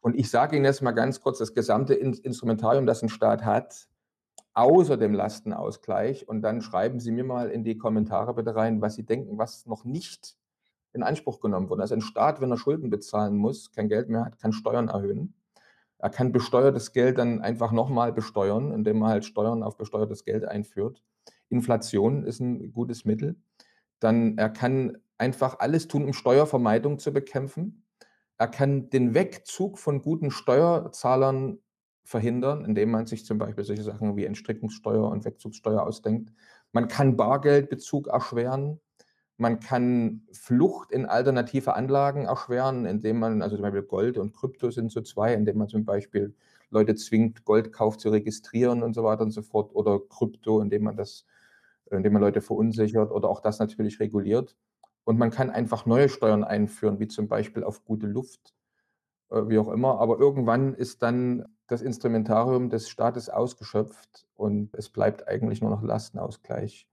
Und 0.00 0.18
ich 0.18 0.28
sage 0.28 0.56
Ihnen 0.56 0.64
jetzt 0.64 0.82
mal 0.82 0.90
ganz 0.90 1.20
kurz, 1.20 1.38
das 1.38 1.54
gesamte 1.54 1.94
Instrumentarium, 1.94 2.86
das 2.86 3.02
ein 3.02 3.08
Staat 3.08 3.44
hat, 3.44 3.86
außer 4.54 4.96
dem 4.96 5.14
Lastenausgleich. 5.14 6.28
Und 6.28 6.42
dann 6.42 6.60
schreiben 6.60 6.98
Sie 6.98 7.12
mir 7.12 7.24
mal 7.24 7.48
in 7.48 7.62
die 7.62 7.78
Kommentare 7.78 8.34
bitte 8.34 8.56
rein, 8.56 8.80
was 8.80 8.96
Sie 8.96 9.04
denken, 9.04 9.38
was 9.38 9.66
noch 9.66 9.84
nicht 9.84 10.36
in 10.92 11.04
Anspruch 11.04 11.38
genommen 11.38 11.68
wurde. 11.68 11.82
Also 11.82 11.94
ein 11.94 12.00
Staat, 12.00 12.40
wenn 12.40 12.50
er 12.50 12.58
Schulden 12.58 12.90
bezahlen 12.90 13.36
muss, 13.36 13.70
kein 13.70 13.88
Geld 13.88 14.08
mehr 14.08 14.24
hat, 14.24 14.38
kann 14.40 14.52
Steuern 14.52 14.88
erhöhen. 14.88 15.34
Er 16.02 16.10
kann 16.10 16.32
besteuertes 16.32 16.92
Geld 16.92 17.18
dann 17.18 17.40
einfach 17.40 17.72
nochmal 17.72 18.12
besteuern, 18.12 18.72
indem 18.72 19.02
er 19.02 19.08
halt 19.08 19.24
Steuern 19.24 19.62
auf 19.62 19.76
besteuertes 19.76 20.24
Geld 20.24 20.44
einführt. 20.44 21.02
Inflation 21.50 22.24
ist 22.24 22.40
ein 22.40 22.72
gutes 22.72 23.04
Mittel. 23.04 23.36
Dann 23.98 24.38
er 24.38 24.48
kann 24.48 24.98
einfach 25.18 25.58
alles 25.58 25.88
tun, 25.88 26.04
um 26.04 26.12
Steuervermeidung 26.14 26.98
zu 26.98 27.12
bekämpfen. 27.12 27.84
Er 28.38 28.48
kann 28.48 28.88
den 28.88 29.12
Wegzug 29.12 29.78
von 29.78 30.00
guten 30.00 30.30
Steuerzahlern 30.30 31.58
verhindern, 32.04 32.64
indem 32.64 32.90
man 32.90 33.06
sich 33.06 33.26
zum 33.26 33.36
Beispiel 33.36 33.64
solche 33.64 33.82
Sachen 33.82 34.16
wie 34.16 34.24
Entstrickungssteuer 34.24 35.06
und 35.08 35.26
Wegzugssteuer 35.26 35.82
ausdenkt. 35.82 36.32
Man 36.72 36.88
kann 36.88 37.16
Bargeldbezug 37.16 38.08
erschweren. 38.08 38.80
Man 39.40 39.58
kann 39.58 40.20
Flucht 40.32 40.92
in 40.92 41.06
alternative 41.06 41.72
Anlagen 41.72 42.26
erschweren, 42.26 42.84
indem 42.84 43.18
man, 43.20 43.40
also 43.40 43.56
zum 43.56 43.62
Beispiel 43.62 43.80
Gold 43.80 44.18
und 44.18 44.34
Krypto 44.36 44.70
sind 44.70 44.92
so 44.92 45.00
zwei, 45.00 45.32
indem 45.32 45.56
man 45.56 45.66
zum 45.66 45.86
Beispiel 45.86 46.34
Leute 46.68 46.94
zwingt, 46.94 47.46
Goldkauf 47.46 47.96
zu 47.96 48.10
registrieren 48.10 48.82
und 48.82 48.92
so 48.92 49.02
weiter 49.02 49.22
und 49.22 49.30
so 49.30 49.40
fort, 49.40 49.74
oder 49.74 49.98
Krypto, 49.98 50.60
indem 50.60 50.82
man 50.82 50.96
das, 50.98 51.24
indem 51.90 52.12
man 52.12 52.20
Leute 52.20 52.42
verunsichert 52.42 53.10
oder 53.10 53.30
auch 53.30 53.40
das 53.40 53.58
natürlich 53.60 53.98
reguliert. 53.98 54.58
Und 55.04 55.18
man 55.18 55.30
kann 55.30 55.48
einfach 55.48 55.86
neue 55.86 56.10
Steuern 56.10 56.44
einführen, 56.44 57.00
wie 57.00 57.08
zum 57.08 57.26
Beispiel 57.26 57.64
auf 57.64 57.82
gute 57.86 58.06
Luft, 58.06 58.54
äh, 59.30 59.48
wie 59.48 59.56
auch 59.58 59.70
immer. 59.70 60.00
Aber 60.00 60.18
irgendwann 60.18 60.74
ist 60.74 61.02
dann 61.02 61.46
das 61.66 61.80
Instrumentarium 61.80 62.68
des 62.68 62.90
Staates 62.90 63.30
ausgeschöpft 63.30 64.26
und 64.34 64.74
es 64.74 64.90
bleibt 64.90 65.26
eigentlich 65.28 65.62
nur 65.62 65.70
noch 65.70 65.82
Lastenausgleich. 65.82 66.86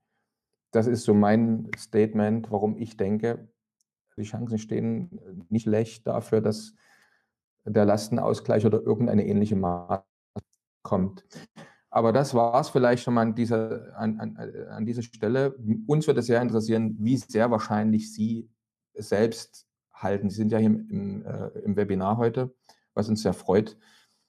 Das 0.70 0.86
ist 0.86 1.04
so 1.04 1.14
mein 1.14 1.70
Statement, 1.76 2.50
warum 2.50 2.76
ich 2.76 2.96
denke, 2.96 3.48
die 4.16 4.24
Chancen 4.24 4.58
stehen 4.58 5.20
nicht 5.48 5.62
schlecht 5.62 6.06
dafür, 6.06 6.40
dass 6.40 6.74
der 7.64 7.84
Lastenausgleich 7.84 8.66
oder 8.66 8.80
irgendeine 8.80 9.26
ähnliche 9.26 9.56
Maßnahme 9.56 10.04
kommt. 10.82 11.24
Aber 11.90 12.12
das 12.12 12.34
war 12.34 12.60
es 12.60 12.68
vielleicht 12.68 13.02
schon 13.02 13.14
mal 13.14 13.22
an 13.22 13.34
dieser, 13.34 13.96
an, 13.96 14.20
an, 14.20 14.36
an 14.68 14.86
dieser 14.86 15.02
Stelle. 15.02 15.56
Uns 15.86 16.06
würde 16.06 16.20
es 16.20 16.26
sehr 16.26 16.42
interessieren, 16.42 16.96
wie 16.98 17.16
sehr 17.16 17.50
wahrscheinlich 17.50 18.12
Sie 18.12 18.48
selbst 18.94 19.66
halten. 19.92 20.28
Sie 20.30 20.36
sind 20.36 20.52
ja 20.52 20.58
hier 20.58 20.68
im, 20.68 21.24
äh, 21.24 21.48
im 21.60 21.76
Webinar 21.76 22.18
heute, 22.18 22.54
was 22.94 23.08
uns 23.08 23.22
sehr 23.22 23.32
freut. 23.32 23.78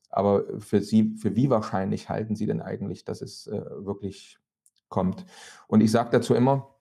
Aber 0.10 0.60
für 0.60 0.82
Sie, 0.82 1.16
für 1.18 1.36
wie 1.36 1.50
wahrscheinlich 1.50 2.10
halten 2.10 2.36
Sie 2.36 2.46
denn 2.46 2.62
eigentlich, 2.62 3.04
dass 3.04 3.22
es 3.22 3.48
äh, 3.48 3.62
wirklich 3.86 4.40
kommt? 4.90 5.26
Und 5.68 5.82
ich 5.82 5.92
sage 5.92 6.10
dazu 6.12 6.36
immer, 6.36 6.76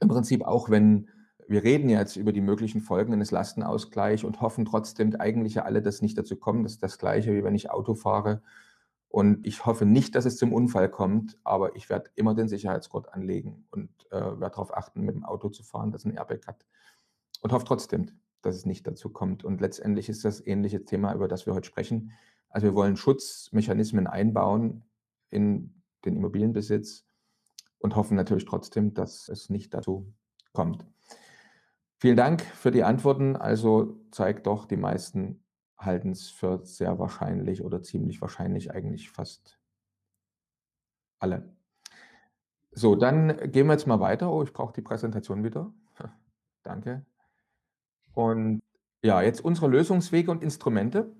im 0.00 0.08
Prinzip 0.08 0.44
auch, 0.44 0.70
wenn 0.70 1.08
wir 1.50 1.64
reden 1.64 1.88
jetzt 1.88 2.14
über 2.14 2.32
die 2.32 2.40
möglichen 2.40 2.80
Folgen 2.80 3.12
eines 3.12 3.32
Lastenausgleichs 3.32 4.22
und 4.22 4.40
hoffen 4.40 4.64
trotzdem 4.64 5.16
eigentlich 5.18 5.54
ja 5.54 5.64
alle, 5.64 5.82
dass 5.82 6.00
nicht 6.00 6.16
dazu 6.16 6.36
kommt. 6.36 6.64
Das 6.64 6.74
ist 6.74 6.82
das 6.82 6.96
Gleiche, 6.96 7.34
wie 7.34 7.42
wenn 7.42 7.56
ich 7.56 7.72
Auto 7.72 7.94
fahre 7.94 8.40
Und 9.08 9.44
ich 9.44 9.66
hoffe 9.66 9.84
nicht, 9.84 10.14
dass 10.14 10.26
es 10.26 10.36
zum 10.36 10.52
Unfall 10.52 10.88
kommt, 10.88 11.38
aber 11.42 11.74
ich 11.74 11.90
werde 11.90 12.10
immer 12.14 12.36
den 12.36 12.46
Sicherheitsgurt 12.46 13.12
anlegen 13.12 13.66
und 13.72 13.90
äh, 14.12 14.20
werde 14.20 14.38
darauf 14.38 14.76
achten, 14.76 15.00
mit 15.00 15.16
dem 15.16 15.24
Auto 15.24 15.48
zu 15.48 15.64
fahren, 15.64 15.90
das 15.90 16.04
ein 16.04 16.14
Airbag 16.14 16.46
hat. 16.46 16.64
Und 17.40 17.52
hoffe 17.52 17.64
trotzdem, 17.64 18.06
dass 18.42 18.54
es 18.54 18.64
nicht 18.64 18.86
dazu 18.86 19.10
kommt. 19.10 19.42
Und 19.42 19.60
letztendlich 19.60 20.08
ist 20.08 20.24
das 20.24 20.46
ähnliche 20.46 20.84
Thema, 20.84 21.12
über 21.14 21.26
das 21.26 21.46
wir 21.46 21.54
heute 21.54 21.66
sprechen. 21.66 22.12
Also 22.48 22.68
wir 22.68 22.74
wollen 22.74 22.96
Schutzmechanismen 22.96 24.06
einbauen 24.06 24.84
in 25.30 25.82
den 26.04 26.14
Immobilienbesitz 26.14 27.04
und 27.80 27.96
hoffen 27.96 28.16
natürlich 28.16 28.44
trotzdem, 28.44 28.94
dass 28.94 29.28
es 29.28 29.50
nicht 29.50 29.74
dazu 29.74 30.12
kommt. 30.52 30.86
Vielen 31.98 32.16
Dank 32.16 32.42
für 32.42 32.70
die 32.70 32.84
Antworten. 32.84 33.36
Also 33.36 34.00
zeigt 34.10 34.46
doch, 34.46 34.66
die 34.66 34.76
meisten 34.76 35.42
halten 35.76 36.12
es 36.12 36.30
für 36.30 36.64
sehr 36.64 36.98
wahrscheinlich 36.98 37.62
oder 37.62 37.82
ziemlich 37.82 38.20
wahrscheinlich 38.20 38.70
eigentlich 38.70 39.10
fast 39.10 39.58
alle. 41.18 41.54
So, 42.72 42.94
dann 42.94 43.50
gehen 43.50 43.66
wir 43.66 43.72
jetzt 43.72 43.86
mal 43.86 44.00
weiter. 44.00 44.30
Oh, 44.32 44.42
ich 44.42 44.52
brauche 44.52 44.72
die 44.72 44.82
Präsentation 44.82 45.42
wieder. 45.42 45.72
Danke. 46.62 47.04
Und 48.14 48.62
ja, 49.02 49.22
jetzt 49.22 49.44
unsere 49.44 49.68
Lösungswege 49.68 50.30
und 50.30 50.42
Instrumente. 50.42 51.12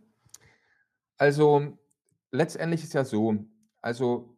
Also 1.17 1.79
letztendlich 2.31 2.85
ist 2.85 2.95
ja 2.95 3.05
so, 3.05 3.45
also 3.81 4.37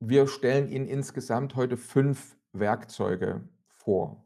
wir 0.00 0.26
stellen 0.26 0.68
Ihnen 0.68 0.86
insgesamt 0.86 1.56
heute 1.56 1.76
fünf 1.76 2.36
Werkzeuge 2.52 3.48
vor, 3.68 4.24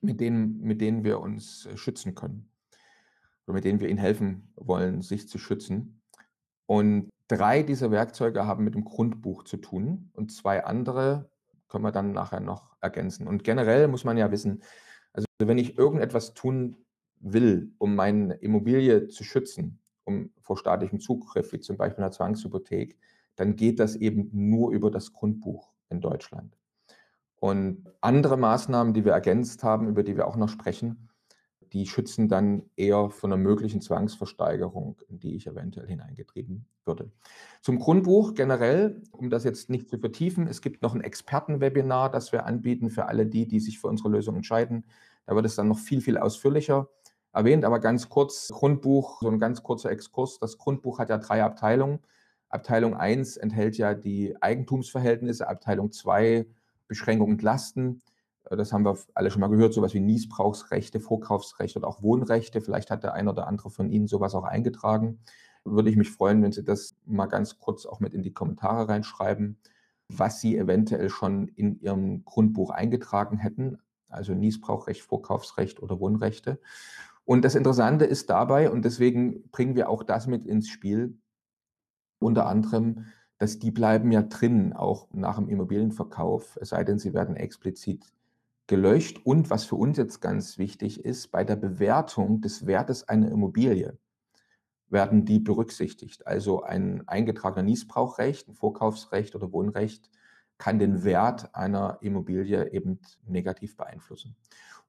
mit 0.00 0.20
denen, 0.20 0.60
mit 0.60 0.80
denen 0.80 1.04
wir 1.04 1.20
uns 1.20 1.68
schützen 1.74 2.14
können 2.14 2.50
oder 3.46 3.54
mit 3.54 3.64
denen 3.64 3.80
wir 3.80 3.88
Ihnen 3.88 3.98
helfen 3.98 4.52
wollen, 4.56 5.02
sich 5.02 5.28
zu 5.28 5.38
schützen. 5.38 6.02
Und 6.66 7.10
drei 7.28 7.62
dieser 7.62 7.90
Werkzeuge 7.90 8.46
haben 8.46 8.64
mit 8.64 8.74
dem 8.74 8.84
Grundbuch 8.84 9.44
zu 9.44 9.58
tun 9.58 10.10
und 10.14 10.32
zwei 10.32 10.64
andere 10.64 11.30
können 11.68 11.84
wir 11.84 11.92
dann 11.92 12.12
nachher 12.12 12.40
noch 12.40 12.76
ergänzen. 12.80 13.26
Und 13.26 13.44
generell 13.44 13.88
muss 13.88 14.04
man 14.04 14.16
ja 14.16 14.30
wissen, 14.30 14.62
also 15.12 15.26
wenn 15.38 15.58
ich 15.58 15.76
irgendetwas 15.76 16.34
tun 16.34 16.76
will, 17.20 17.74
um 17.78 17.94
meine 17.94 18.34
Immobilie 18.34 19.08
zu 19.08 19.24
schützen, 19.24 19.80
um 20.04 20.32
vor 20.40 20.56
staatlichem 20.56 21.00
Zugriff, 21.00 21.52
wie 21.52 21.60
zum 21.60 21.76
Beispiel 21.76 22.02
einer 22.02 22.12
Zwangshypothek, 22.12 22.98
dann 23.36 23.56
geht 23.56 23.80
das 23.80 23.96
eben 23.96 24.30
nur 24.32 24.72
über 24.72 24.90
das 24.90 25.12
Grundbuch 25.12 25.72
in 25.88 26.00
Deutschland. 26.00 26.56
Und 27.36 27.84
andere 28.00 28.36
Maßnahmen, 28.36 28.94
die 28.94 29.04
wir 29.04 29.12
ergänzt 29.12 29.62
haben, 29.64 29.88
über 29.88 30.02
die 30.02 30.16
wir 30.16 30.26
auch 30.26 30.36
noch 30.36 30.48
sprechen, 30.48 31.10
die 31.74 31.86
schützen 31.86 32.28
dann 32.28 32.62
eher 32.76 33.10
von 33.10 33.32
einer 33.32 33.42
möglichen 33.42 33.80
Zwangsversteigerung, 33.80 34.96
in 35.08 35.18
die 35.18 35.34
ich 35.34 35.48
eventuell 35.48 35.88
hineingetrieben 35.88 36.66
würde. 36.84 37.10
Zum 37.62 37.80
Grundbuch 37.80 38.34
generell, 38.34 39.02
um 39.10 39.28
das 39.28 39.42
jetzt 39.42 39.70
nicht 39.70 39.88
zu 39.88 39.98
vertiefen, 39.98 40.46
es 40.46 40.62
gibt 40.62 40.82
noch 40.82 40.94
ein 40.94 41.00
Expertenwebinar, 41.00 42.10
das 42.10 42.30
wir 42.30 42.46
anbieten 42.46 42.90
für 42.90 43.06
alle 43.06 43.26
die, 43.26 43.48
die 43.48 43.58
sich 43.58 43.80
für 43.80 43.88
unsere 43.88 44.08
Lösung 44.08 44.36
entscheiden. 44.36 44.84
Da 45.26 45.34
wird 45.34 45.46
es 45.46 45.56
dann 45.56 45.66
noch 45.66 45.78
viel, 45.78 46.00
viel 46.00 46.16
ausführlicher 46.16 46.88
erwähnt, 47.32 47.64
aber 47.64 47.80
ganz 47.80 48.08
kurz, 48.08 48.48
Grundbuch, 48.48 49.20
so 49.20 49.28
ein 49.28 49.40
ganz 49.40 49.62
kurzer 49.64 49.90
Exkurs. 49.90 50.38
Das 50.38 50.58
Grundbuch 50.58 51.00
hat 51.00 51.10
ja 51.10 51.18
drei 51.18 51.42
Abteilungen. 51.42 51.98
Abteilung 52.54 52.94
1 52.94 53.36
enthält 53.36 53.76
ja 53.76 53.94
die 53.94 54.40
Eigentumsverhältnisse, 54.40 55.48
Abteilung 55.48 55.90
2 55.92 56.46
Beschränkung 56.86 57.30
und 57.30 57.42
Lasten. 57.42 58.02
Äh, 58.44 58.56
das 58.56 58.72
haben 58.72 58.84
wir 58.84 58.96
alle 59.14 59.30
schon 59.30 59.40
mal 59.40 59.48
gehört, 59.48 59.74
sowas 59.74 59.94
wie 59.94 60.00
Niesbrauchsrechte, 60.00 61.00
Vorkaufsrechte 61.00 61.78
oder 61.78 61.88
auch 61.88 62.02
Wohnrechte. 62.02 62.60
Vielleicht 62.60 62.90
hat 62.90 63.02
der 63.02 63.14
ein 63.14 63.28
oder 63.28 63.46
andere 63.46 63.70
von 63.70 63.90
Ihnen 63.90 64.06
sowas 64.06 64.34
auch 64.34 64.44
eingetragen. 64.44 65.18
Würde 65.64 65.90
ich 65.90 65.96
mich 65.96 66.10
freuen, 66.10 66.42
wenn 66.42 66.52
Sie 66.52 66.62
das 66.62 66.94
mal 67.04 67.26
ganz 67.26 67.58
kurz 67.58 67.86
auch 67.86 68.00
mit 68.00 68.14
in 68.14 68.22
die 68.22 68.32
Kommentare 68.32 68.88
reinschreiben, 68.88 69.58
was 70.08 70.40
Sie 70.40 70.56
eventuell 70.56 71.10
schon 71.10 71.48
in 71.48 71.80
Ihrem 71.80 72.24
Grundbuch 72.24 72.70
eingetragen 72.70 73.38
hätten, 73.38 73.78
also 74.08 74.34
Niesbrauchrecht, 74.34 75.02
Vorkaufsrecht 75.02 75.82
oder 75.82 75.98
Wohnrechte. 75.98 76.60
Und 77.24 77.44
das 77.44 77.54
Interessante 77.54 78.04
ist 78.04 78.28
dabei, 78.28 78.70
und 78.70 78.84
deswegen 78.84 79.48
bringen 79.50 79.74
wir 79.74 79.88
auch 79.88 80.02
das 80.02 80.26
mit 80.26 80.44
ins 80.44 80.68
Spiel, 80.68 81.18
unter 82.18 82.46
anderem, 82.46 83.06
dass 83.38 83.58
die 83.58 83.70
bleiben 83.70 84.12
ja 84.12 84.22
drin, 84.22 84.72
auch 84.72 85.08
nach 85.12 85.36
dem 85.36 85.48
Immobilienverkauf, 85.48 86.58
es 86.60 86.70
sei 86.70 86.84
denn, 86.84 86.98
sie 86.98 87.14
werden 87.14 87.36
explizit 87.36 88.12
gelöscht. 88.66 89.20
Und 89.24 89.50
was 89.50 89.64
für 89.64 89.76
uns 89.76 89.98
jetzt 89.98 90.20
ganz 90.20 90.58
wichtig 90.58 91.04
ist, 91.04 91.30
bei 91.30 91.44
der 91.44 91.56
Bewertung 91.56 92.40
des 92.40 92.66
Wertes 92.66 93.08
einer 93.08 93.30
Immobilie 93.30 93.98
werden 94.88 95.24
die 95.24 95.40
berücksichtigt. 95.40 96.26
Also 96.26 96.62
ein 96.62 97.06
eingetragener 97.08 97.64
Niesbrauchrecht, 97.64 98.48
ein 98.48 98.54
Vorkaufsrecht 98.54 99.34
oder 99.34 99.52
Wohnrecht 99.52 100.08
kann 100.56 100.78
den 100.78 101.04
Wert 101.04 101.54
einer 101.54 101.98
Immobilie 102.00 102.70
eben 102.72 103.00
negativ 103.26 103.76
beeinflussen. 103.76 104.36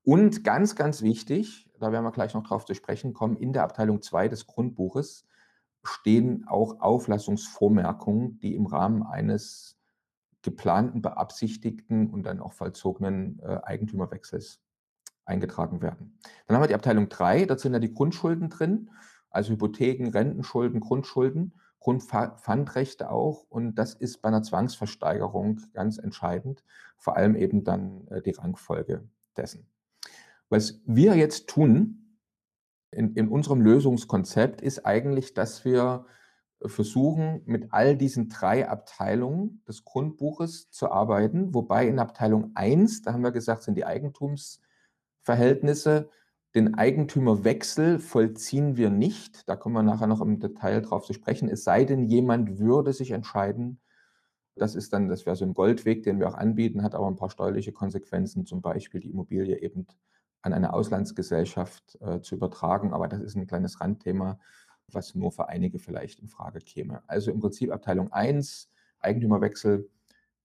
Und 0.03 0.43
ganz, 0.43 0.75
ganz 0.75 1.01
wichtig, 1.01 1.67
da 1.79 1.91
werden 1.91 2.03
wir 2.03 2.11
gleich 2.11 2.35
noch 2.35 2.43
drauf 2.43 2.65
zu 2.65 2.75
sprechen 2.75 3.13
kommen, 3.13 3.35
in 3.35 3.53
der 3.53 3.63
Abteilung 3.63 4.01
2 4.01 4.27
des 4.27 4.45
Grundbuches 4.45 5.25
stehen 5.87 6.47
auch 6.47 6.79
Auflassungsvormerkungen, 6.79 8.39
die 8.39 8.55
im 8.55 8.65
Rahmen 8.65 9.03
eines 9.03 9.77
geplanten, 10.41 11.01
beabsichtigten 11.01 12.09
und 12.09 12.23
dann 12.23 12.39
auch 12.39 12.53
vollzogenen 12.53 13.39
äh, 13.39 13.59
Eigentümerwechsels 13.63 14.61
eingetragen 15.25 15.81
werden. 15.81 16.19
Dann 16.45 16.55
haben 16.55 16.63
wir 16.63 16.67
die 16.67 16.75
Abteilung 16.75 17.09
3, 17.09 17.45
da 17.45 17.57
sind 17.57 17.73
ja 17.73 17.79
die 17.79 17.93
Grundschulden 17.93 18.49
drin, 18.49 18.91
also 19.31 19.53
Hypotheken, 19.53 20.11
Rentenschulden, 20.11 20.79
Grundschulden, 20.79 21.53
Grundpfandrechte 21.79 23.09
auch. 23.09 23.45
Und 23.49 23.75
das 23.75 23.93
ist 23.93 24.21
bei 24.21 24.29
einer 24.29 24.43
Zwangsversteigerung 24.43 25.61
ganz 25.73 25.97
entscheidend, 25.97 26.63
vor 26.97 27.15
allem 27.17 27.35
eben 27.35 27.63
dann 27.63 28.07
äh, 28.07 28.21
die 28.21 28.31
Rangfolge 28.31 29.03
dessen. 29.35 29.67
Was 30.49 30.79
wir 30.85 31.15
jetzt 31.15 31.47
tun 31.47 32.04
in, 32.95 33.13
in 33.15 33.27
unserem 33.27 33.61
Lösungskonzept 33.61 34.61
ist 34.61 34.85
eigentlich, 34.85 35.33
dass 35.33 35.65
wir 35.65 36.05
versuchen, 36.63 37.41
mit 37.45 37.67
all 37.71 37.97
diesen 37.97 38.29
drei 38.29 38.67
Abteilungen 38.67 39.61
des 39.67 39.83
Grundbuches 39.83 40.69
zu 40.71 40.91
arbeiten, 40.91 41.53
wobei 41.53 41.87
in 41.87 41.99
Abteilung 41.99 42.51
1, 42.55 43.03
da 43.03 43.13
haben 43.13 43.23
wir 43.23 43.31
gesagt, 43.31 43.61
sind 43.63 43.75
die 43.75 43.85
Eigentumsverhältnisse, 43.85 46.09
den 46.55 46.73
Eigentümerwechsel 46.75 47.99
vollziehen 47.99 48.77
wir 48.77 48.89
nicht. 48.89 49.47
Da 49.49 49.57
kommen 49.57 49.75
wir 49.75 49.83
nachher 49.83 50.07
noch 50.07 50.21
im 50.21 50.39
Detail 50.39 50.81
drauf 50.81 51.05
zu 51.05 51.11
sprechen. 51.11 51.49
Es 51.49 51.65
sei 51.65 51.83
denn, 51.83 52.05
jemand 52.05 52.59
würde 52.59 52.93
sich 52.93 53.11
entscheiden, 53.11 53.81
das 54.55 54.73
ist 54.73 54.93
dann, 54.93 55.09
das 55.09 55.25
wäre 55.25 55.35
so 55.35 55.43
ein 55.43 55.53
Goldweg, 55.53 56.03
den 56.03 56.19
wir 56.19 56.29
auch 56.29 56.35
anbieten, 56.35 56.81
hat 56.81 56.95
aber 56.95 57.07
ein 57.07 57.17
paar 57.17 57.29
steuerliche 57.29 57.73
Konsequenzen, 57.73 58.45
zum 58.45 58.61
Beispiel 58.61 59.01
die 59.01 59.09
Immobilie 59.09 59.59
eben 59.59 59.85
an 60.45 60.53
eine 60.53 60.73
Auslandsgesellschaft 60.73 61.97
äh, 62.01 62.21
zu 62.21 62.35
übertragen. 62.35 62.93
Aber 62.93 63.07
das 63.07 63.19
ist 63.21 63.35
ein 63.35 63.47
kleines 63.47 63.81
Randthema, 63.81 64.39
was 64.87 65.15
nur 65.15 65.31
für 65.31 65.49
einige 65.49 65.79
vielleicht 65.79 66.19
in 66.19 66.29
Frage 66.29 66.59
käme. 66.59 67.01
Also 67.07 67.31
im 67.31 67.39
Prinzip 67.39 67.71
Abteilung 67.71 68.11
1, 68.13 68.71
Eigentümerwechsel, 68.99 69.89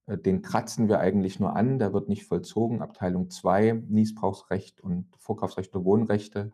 äh, 0.06 0.16
den 0.16 0.40
kratzen 0.40 0.88
wir 0.88 1.00
eigentlich 1.00 1.38
nur 1.38 1.54
an, 1.54 1.78
der 1.78 1.92
wird 1.92 2.08
nicht 2.08 2.24
vollzogen. 2.24 2.80
Abteilung 2.80 3.28
2, 3.28 3.84
Niesbrauchsrecht 3.88 4.80
und 4.80 5.06
Vorkaufsrecht 5.18 5.76
und 5.76 5.84
Wohnrechte. 5.84 6.52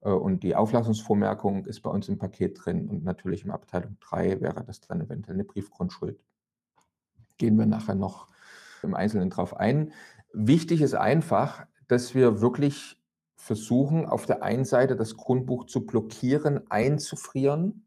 Äh, 0.00 0.10
und 0.10 0.42
die 0.42 0.56
Auflassungsvormerkung 0.56 1.66
ist 1.66 1.82
bei 1.82 1.90
uns 1.90 2.08
im 2.08 2.16
Paket 2.16 2.64
drin. 2.64 2.88
Und 2.88 3.04
natürlich 3.04 3.44
in 3.44 3.50
Abteilung 3.50 3.98
3 4.00 4.40
wäre 4.40 4.64
das 4.64 4.80
dann 4.80 5.02
eventuell 5.02 5.34
eine 5.34 5.44
Briefgrundschuld. 5.44 6.18
Gehen 7.36 7.58
wir 7.58 7.66
nachher 7.66 7.94
noch 7.94 8.26
im 8.82 8.94
Einzelnen 8.94 9.28
drauf 9.28 9.54
ein. 9.54 9.92
Wichtig 10.32 10.80
ist 10.80 10.94
einfach, 10.94 11.66
dass 11.90 12.14
wir 12.14 12.40
wirklich 12.40 12.96
versuchen, 13.34 14.06
auf 14.06 14.24
der 14.24 14.44
einen 14.44 14.64
Seite 14.64 14.94
das 14.94 15.16
Grundbuch 15.16 15.66
zu 15.66 15.84
blockieren, 15.86 16.70
einzufrieren, 16.70 17.84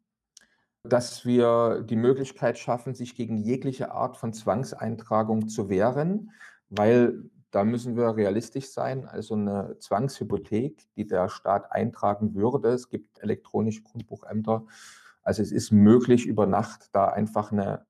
dass 0.83 1.25
wir 1.25 1.83
die 1.83 1.95
Möglichkeit 1.95 2.57
schaffen, 2.59 2.95
sich 2.95 3.15
gegen 3.15 3.37
jegliche 3.37 3.93
Art 3.93 4.17
von 4.17 4.33
Zwangseintragung 4.33 5.47
zu 5.47 5.69
wehren, 5.69 6.31
weil 6.69 7.29
da 7.51 7.63
müssen 7.63 7.95
wir 7.95 8.17
realistisch 8.17 8.71
sein. 8.71 9.07
Also 9.07 9.35
eine 9.35 9.77
Zwangshypothek, 9.79 10.85
die 10.97 11.07
der 11.07 11.29
Staat 11.29 11.71
eintragen 11.71 12.35
würde, 12.35 12.69
es 12.73 12.89
gibt 12.89 13.19
elektronische 13.19 13.83
Grundbuchämter, 13.83 14.65
also 15.21 15.41
es 15.41 15.53
ist 15.53 15.71
möglich, 15.71 16.25
über 16.25 16.45
Nacht 16.45 16.89
da 16.91 17.07
einfach 17.07 17.53
eine 17.53 17.85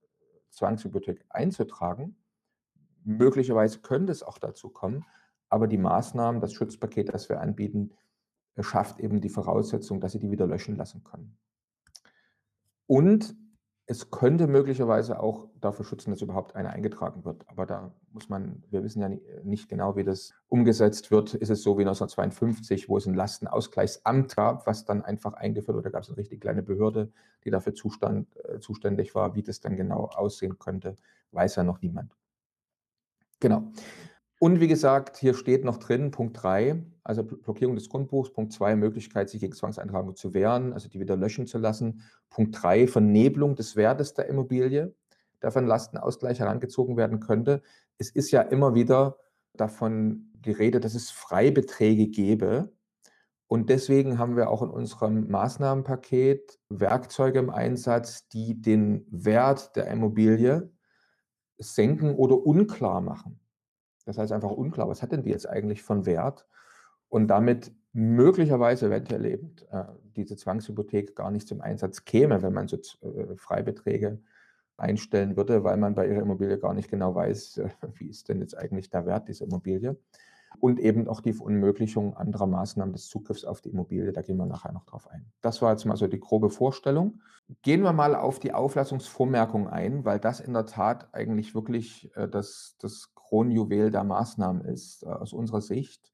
Zwangshypothek 0.51 1.25
einzutragen. 1.29 2.17
Möglicherweise 3.03 3.79
könnte 3.79 4.11
es 4.11 4.21
auch 4.21 4.37
dazu 4.37 4.69
kommen, 4.69 5.05
aber 5.53 5.67
die 5.67 5.77
Maßnahmen, 5.77 6.41
das 6.41 6.53
Schutzpaket, 6.53 7.13
das 7.13 7.29
wir 7.29 7.39
anbieten, 7.39 7.91
schafft 8.59 8.99
eben 8.99 9.21
die 9.21 9.29
Voraussetzung, 9.29 10.01
dass 10.01 10.13
Sie 10.13 10.19
die 10.19 10.31
wieder 10.31 10.47
löschen 10.47 10.75
lassen 10.75 11.03
können. 11.03 11.37
Und 12.87 13.35
Es 13.85 14.11
könnte 14.11 14.47
möglicherweise 14.47 15.19
auch 15.19 15.49
dafür 15.59 15.83
schützen, 15.83 16.11
dass 16.11 16.21
überhaupt 16.21 16.55
eine 16.55 16.69
eingetragen 16.69 17.25
wird. 17.25 17.43
Aber 17.49 17.65
da 17.65 17.93
muss 18.13 18.29
man, 18.29 18.63
wir 18.69 18.81
wissen 18.81 19.01
ja 19.01 19.09
nicht 19.43 19.67
genau, 19.67 19.97
wie 19.97 20.05
das 20.05 20.33
umgesetzt 20.47 21.11
wird. 21.11 21.33
Ist 21.33 21.49
es 21.49 21.63
so 21.63 21.77
wie 21.77 21.81
1952, 21.81 22.87
wo 22.87 22.95
es 22.97 23.05
ein 23.05 23.13
Lastenausgleichsamt 23.13 24.37
gab, 24.37 24.67
was 24.67 24.85
dann 24.85 25.03
einfach 25.03 25.33
eingeführt 25.33 25.75
wurde? 25.75 25.89
Da 25.89 25.89
gab 25.89 26.03
es 26.03 26.09
eine 26.09 26.17
richtig 26.17 26.39
kleine 26.39 26.63
Behörde, 26.63 27.11
die 27.43 27.49
dafür 27.51 27.73
zustand, 27.73 28.29
äh, 28.45 28.59
zuständig 28.61 29.15
war. 29.15 29.35
Wie 29.35 29.43
das 29.43 29.59
dann 29.59 29.75
genau 29.75 30.05
aussehen 30.05 30.57
könnte, 30.59 30.95
weiß 31.31 31.57
ja 31.57 31.63
noch 31.63 31.81
niemand. 31.81 32.15
Genau. 33.41 33.73
Und 34.43 34.59
wie 34.59 34.67
gesagt, 34.67 35.15
hier 35.15 35.35
steht 35.35 35.63
noch 35.63 35.77
drin, 35.77 36.11
Punkt 36.11 36.43
3, 36.43 36.83
also 37.05 37.23
Blockierung 37.23 37.75
des 37.75 37.87
Grundbuchs, 37.87 38.33
Punkt 38.33 38.51
2, 38.51 38.75
Möglichkeit, 38.75 39.29
sich 39.29 39.39
gegen 39.39 39.53
Zwangseintragung 39.53 40.17
zu 40.17 40.33
wehren, 40.33 40.73
also 40.73 40.89
die 40.89 40.99
wieder 40.99 41.15
löschen 41.15 41.47
zu 41.47 41.59
lassen. 41.59 42.01
Punkt 42.29 42.61
3, 42.61 42.87
Vernebelung 42.87 43.55
des 43.55 43.77
Wertes 43.77 44.15
der 44.15 44.27
Immobilie, 44.27 44.93
der 45.41 45.51
von 45.51 45.65
Lastenausgleich 45.65 46.41
herangezogen 46.41 46.97
werden 46.97 47.21
könnte. 47.21 47.61
Es 47.97 48.09
ist 48.09 48.31
ja 48.31 48.41
immer 48.41 48.75
wieder 48.75 49.15
davon 49.53 50.33
geredet, 50.41 50.83
dass 50.83 50.93
es 50.93 51.09
Freibeträge 51.09 52.07
gäbe. 52.07 52.73
Und 53.47 53.69
deswegen 53.69 54.19
haben 54.19 54.35
wir 54.35 54.49
auch 54.49 54.61
in 54.61 54.71
unserem 54.71 55.31
Maßnahmenpaket 55.31 56.59
Werkzeuge 56.67 57.39
im 57.39 57.49
Einsatz, 57.49 58.27
die 58.27 58.61
den 58.61 59.07
Wert 59.09 59.77
der 59.77 59.87
Immobilie 59.87 60.69
senken 61.59 62.13
oder 62.15 62.45
unklar 62.45 62.99
machen. 62.99 63.39
Das 64.05 64.17
heißt 64.17 64.31
einfach 64.31 64.51
unklar, 64.51 64.89
was 64.89 65.01
hat 65.01 65.11
denn 65.11 65.23
die 65.23 65.29
jetzt 65.29 65.47
eigentlich 65.47 65.83
von 65.83 66.05
Wert? 66.05 66.45
Und 67.09 67.27
damit 67.27 67.71
möglicherweise 67.93 68.87
eventuell 68.87 69.25
eben 69.25 69.55
äh, 69.71 69.83
diese 70.15 70.35
Zwangshypothek 70.35 71.15
gar 71.15 71.31
nicht 71.31 71.47
zum 71.47 71.61
Einsatz 71.61 72.05
käme, 72.05 72.41
wenn 72.41 72.53
man 72.53 72.67
so 72.67 72.77
äh, 72.77 73.35
Freibeträge 73.37 74.19
einstellen 74.77 75.37
würde, 75.37 75.63
weil 75.63 75.77
man 75.77 75.93
bei 75.93 76.07
ihrer 76.07 76.21
Immobilie 76.21 76.57
gar 76.57 76.73
nicht 76.73 76.89
genau 76.89 77.13
weiß, 77.13 77.57
äh, 77.57 77.69
wie 77.93 78.09
ist 78.09 78.29
denn 78.29 78.39
jetzt 78.41 78.57
eigentlich 78.57 78.89
der 78.89 79.05
Wert 79.05 79.27
dieser 79.27 79.45
Immobilie. 79.45 79.97
Und 80.59 80.79
eben 80.79 81.07
auch 81.07 81.21
die 81.21 81.33
Verunmöglichung 81.33 82.15
anderer 82.15 82.45
Maßnahmen 82.45 82.93
des 82.93 83.07
Zugriffs 83.07 83.43
auf 83.43 83.61
die 83.61 83.69
Immobilie, 83.69 84.13
da 84.13 84.21
gehen 84.21 84.37
wir 84.37 84.45
nachher 84.45 84.71
noch 84.71 84.85
drauf 84.85 85.07
ein. 85.09 85.25
Das 85.41 85.61
war 85.63 85.71
jetzt 85.71 85.85
mal 85.85 85.97
so 85.97 86.07
die 86.07 86.19
grobe 86.19 86.51
Vorstellung. 86.51 87.21
Gehen 87.63 87.81
wir 87.81 87.91
mal 87.91 88.15
auf 88.15 88.39
die 88.39 88.53
Auflassungsvormerkung 88.53 89.67
ein, 89.67 90.05
weil 90.05 90.19
das 90.19 90.39
in 90.39 90.53
der 90.53 90.67
Tat 90.67 91.09
eigentlich 91.13 91.55
wirklich 91.55 92.15
äh, 92.15 92.27
das, 92.27 92.75
das 92.79 93.13
Kronjuwel 93.33 93.89
der 93.89 94.03
Maßnahmen 94.03 94.63
ist, 94.63 95.01
äh, 95.01 95.07
aus 95.07 95.33
unserer 95.33 95.61
Sicht. 95.61 96.13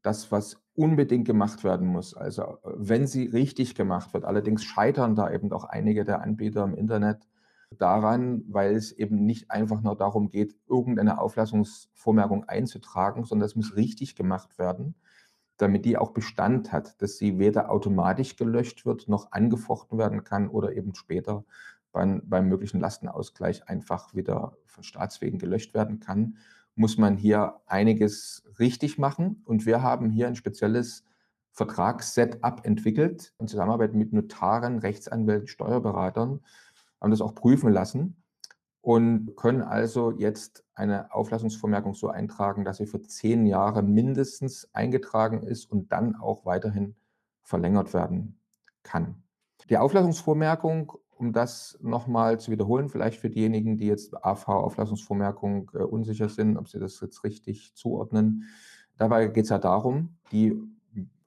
Das, 0.00 0.30
was 0.30 0.62
unbedingt 0.74 1.26
gemacht 1.26 1.64
werden 1.64 1.88
muss. 1.88 2.14
Also 2.14 2.42
äh, 2.42 2.56
wenn 2.76 3.08
sie 3.08 3.24
richtig 3.26 3.74
gemacht 3.74 4.14
wird. 4.14 4.24
Allerdings 4.24 4.62
scheitern 4.62 5.16
da 5.16 5.28
eben 5.28 5.52
auch 5.52 5.64
einige 5.64 6.04
der 6.04 6.22
Anbieter 6.22 6.62
im 6.62 6.74
Internet 6.76 7.26
daran, 7.78 8.44
weil 8.46 8.76
es 8.76 8.92
eben 8.92 9.26
nicht 9.26 9.50
einfach 9.50 9.80
nur 9.80 9.96
darum 9.96 10.28
geht, 10.28 10.54
irgendeine 10.68 11.18
Auflassungsvormerkung 11.20 12.44
einzutragen, 12.44 13.24
sondern 13.24 13.46
es 13.46 13.56
muss 13.56 13.74
richtig 13.74 14.14
gemacht 14.14 14.56
werden, 14.56 14.94
damit 15.56 15.84
die 15.84 15.98
auch 15.98 16.12
Bestand 16.12 16.70
hat, 16.70 17.02
dass 17.02 17.16
sie 17.16 17.40
weder 17.40 17.72
automatisch 17.72 18.36
gelöscht 18.36 18.86
wird, 18.86 19.08
noch 19.08 19.32
angefochten 19.32 19.98
werden 19.98 20.22
kann 20.22 20.48
oder 20.48 20.76
eben 20.76 20.94
später 20.94 21.44
beim, 21.92 22.22
beim 22.24 22.48
möglichen 22.48 22.80
Lastenausgleich 22.80 23.68
einfach 23.68 24.14
wieder 24.14 24.56
von 24.66 24.84
Staatswegen 24.84 25.38
gelöscht 25.38 25.74
werden 25.74 26.00
kann, 26.00 26.38
muss 26.74 26.96
man 26.98 27.16
hier 27.16 27.60
einiges 27.66 28.44
richtig 28.58 28.98
machen. 28.98 29.42
Und 29.44 29.66
wir 29.66 29.82
haben 29.82 30.10
hier 30.10 30.26
ein 30.26 30.36
spezielles 30.36 31.04
Vertragssetup 31.50 32.64
entwickelt 32.64 33.34
in 33.38 33.46
Zusammenarbeit 33.46 33.94
mit 33.94 34.12
Notaren, 34.12 34.78
Rechtsanwälten, 34.78 35.48
Steuerberatern, 35.48 36.40
haben 37.00 37.10
das 37.10 37.20
auch 37.20 37.34
prüfen 37.34 37.70
lassen 37.70 38.22
und 38.80 39.36
können 39.36 39.62
also 39.62 40.12
jetzt 40.12 40.64
eine 40.74 41.12
Auflassungsvermerkung 41.14 41.94
so 41.94 42.08
eintragen, 42.08 42.64
dass 42.64 42.78
sie 42.78 42.86
für 42.86 43.02
zehn 43.02 43.44
Jahre 43.44 43.82
mindestens 43.82 44.68
eingetragen 44.72 45.42
ist 45.42 45.70
und 45.70 45.92
dann 45.92 46.16
auch 46.16 46.46
weiterhin 46.46 46.96
verlängert 47.42 47.92
werden 47.92 48.40
kann. 48.82 49.22
Die 49.68 49.76
Auflassungsvormerkung 49.76 50.92
um 51.22 51.32
das 51.32 51.78
nochmal 51.80 52.40
zu 52.40 52.50
wiederholen, 52.50 52.88
vielleicht 52.88 53.20
für 53.20 53.30
diejenigen, 53.30 53.76
die 53.76 53.86
jetzt 53.86 54.12
AV-Auflassungsvormerkung 54.24 55.70
äh, 55.72 55.78
unsicher 55.78 56.28
sind, 56.28 56.56
ob 56.56 56.68
sie 56.68 56.80
das 56.80 57.00
jetzt 57.00 57.22
richtig 57.22 57.74
zuordnen. 57.76 58.48
Dabei 58.96 59.28
geht 59.28 59.44
es 59.44 59.50
ja 59.50 59.58
darum, 59.58 60.16
die, 60.32 60.60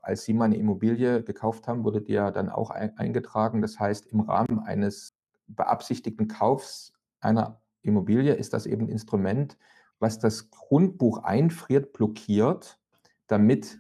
als 0.02 0.25
Sie 0.25 0.34
mal 0.34 0.46
eine 0.46 0.58
Immobilie 0.58 1.24
gekauft 1.24 1.70
haben, 1.70 1.86
wurde 1.86 2.02
die 2.02 2.12
ja 2.12 2.30
dann 2.32 2.50
auch 2.50 2.72
ein, 2.72 2.98
eingetragen. 2.98 3.62
Das 3.62 3.80
heißt, 3.80 4.08
im 4.08 4.20
Rahmen 4.20 4.60
eines 4.60 5.16
beabsichtigten 5.48 6.28
Kaufs 6.28 6.91
einer 7.22 7.62
Immobilie 7.82 8.34
ist 8.34 8.52
das 8.52 8.65
eben 8.65 8.88
ein 8.88 8.89
Instrument, 8.89 9.58
was 10.00 10.19
das 10.19 10.52
Grundbuch 10.52 11.24
einfriert, 11.24 11.93
blockiert, 11.93 12.80
damit 13.28 13.80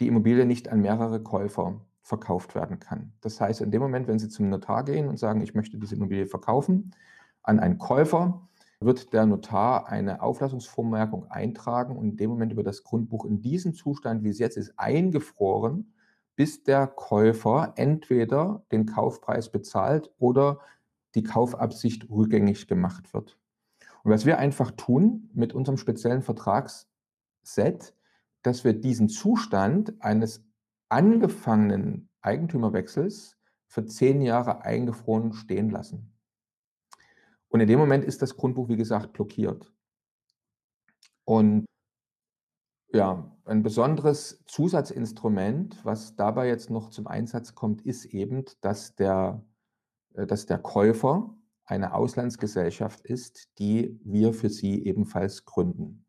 die 0.00 0.06
Immobilie 0.08 0.46
nicht 0.46 0.70
an 0.70 0.80
mehrere 0.80 1.22
Käufer 1.22 1.78
verkauft 2.02 2.54
werden 2.54 2.80
kann. 2.80 3.12
Das 3.20 3.40
heißt, 3.40 3.60
in 3.60 3.70
dem 3.70 3.80
Moment, 3.80 4.08
wenn 4.08 4.18
Sie 4.18 4.28
zum 4.28 4.48
Notar 4.48 4.84
gehen 4.84 5.08
und 5.08 5.18
sagen, 5.18 5.40
ich 5.40 5.54
möchte 5.54 5.78
diese 5.78 5.94
Immobilie 5.94 6.26
verkaufen 6.26 6.94
an 7.42 7.60
einen 7.60 7.78
Käufer, 7.78 8.48
wird 8.80 9.12
der 9.12 9.26
Notar 9.26 9.88
eine 9.88 10.20
Auflassungsvormerkung 10.22 11.30
eintragen 11.30 11.96
und 11.96 12.10
in 12.10 12.16
dem 12.16 12.30
Moment 12.30 12.56
wird 12.56 12.66
das 12.66 12.82
Grundbuch 12.82 13.24
in 13.24 13.40
diesem 13.40 13.74
Zustand, 13.74 14.24
wie 14.24 14.30
es 14.30 14.40
jetzt 14.40 14.56
ist, 14.56 14.76
eingefroren, 14.76 15.94
bis 16.34 16.64
der 16.64 16.88
Käufer 16.88 17.74
entweder 17.76 18.64
den 18.72 18.86
Kaufpreis 18.86 19.50
bezahlt 19.50 20.10
oder 20.18 20.58
die 21.14 21.22
Kaufabsicht 21.22 22.10
rückgängig 22.10 22.66
gemacht 22.66 23.14
wird. 23.14 23.38
Und 24.02 24.10
was 24.10 24.26
wir 24.26 24.38
einfach 24.38 24.72
tun 24.72 25.30
mit 25.34 25.52
unserem 25.52 25.76
speziellen 25.76 26.22
Vertragsset, 26.22 27.94
dass 28.42 28.64
wir 28.64 28.72
diesen 28.72 29.08
Zustand 29.08 29.94
eines 30.02 30.44
angefangenen 30.92 32.10
Eigentümerwechsels 32.20 33.38
für 33.66 33.86
zehn 33.86 34.20
Jahre 34.20 34.62
eingefroren 34.62 35.32
stehen 35.32 35.70
lassen. 35.70 36.12
Und 37.48 37.60
in 37.60 37.68
dem 37.68 37.78
Moment 37.78 38.04
ist 38.04 38.20
das 38.22 38.36
Grundbuch, 38.36 38.68
wie 38.68 38.76
gesagt, 38.76 39.14
blockiert. 39.14 39.72
Und 41.24 41.64
ja, 42.92 43.34
ein 43.46 43.62
besonderes 43.62 44.44
Zusatzinstrument, 44.46 45.82
was 45.82 46.14
dabei 46.14 46.48
jetzt 46.48 46.68
noch 46.68 46.90
zum 46.90 47.06
Einsatz 47.06 47.54
kommt, 47.54 47.80
ist 47.82 48.04
eben, 48.04 48.44
dass 48.60 48.94
der, 48.94 49.42
äh, 50.12 50.26
dass 50.26 50.44
der 50.44 50.58
Käufer 50.58 51.34
eine 51.64 51.94
Auslandsgesellschaft 51.94 53.00
ist, 53.00 53.48
die 53.58 53.98
wir 54.04 54.34
für 54.34 54.50
sie 54.50 54.84
ebenfalls 54.84 55.46
gründen. 55.46 56.01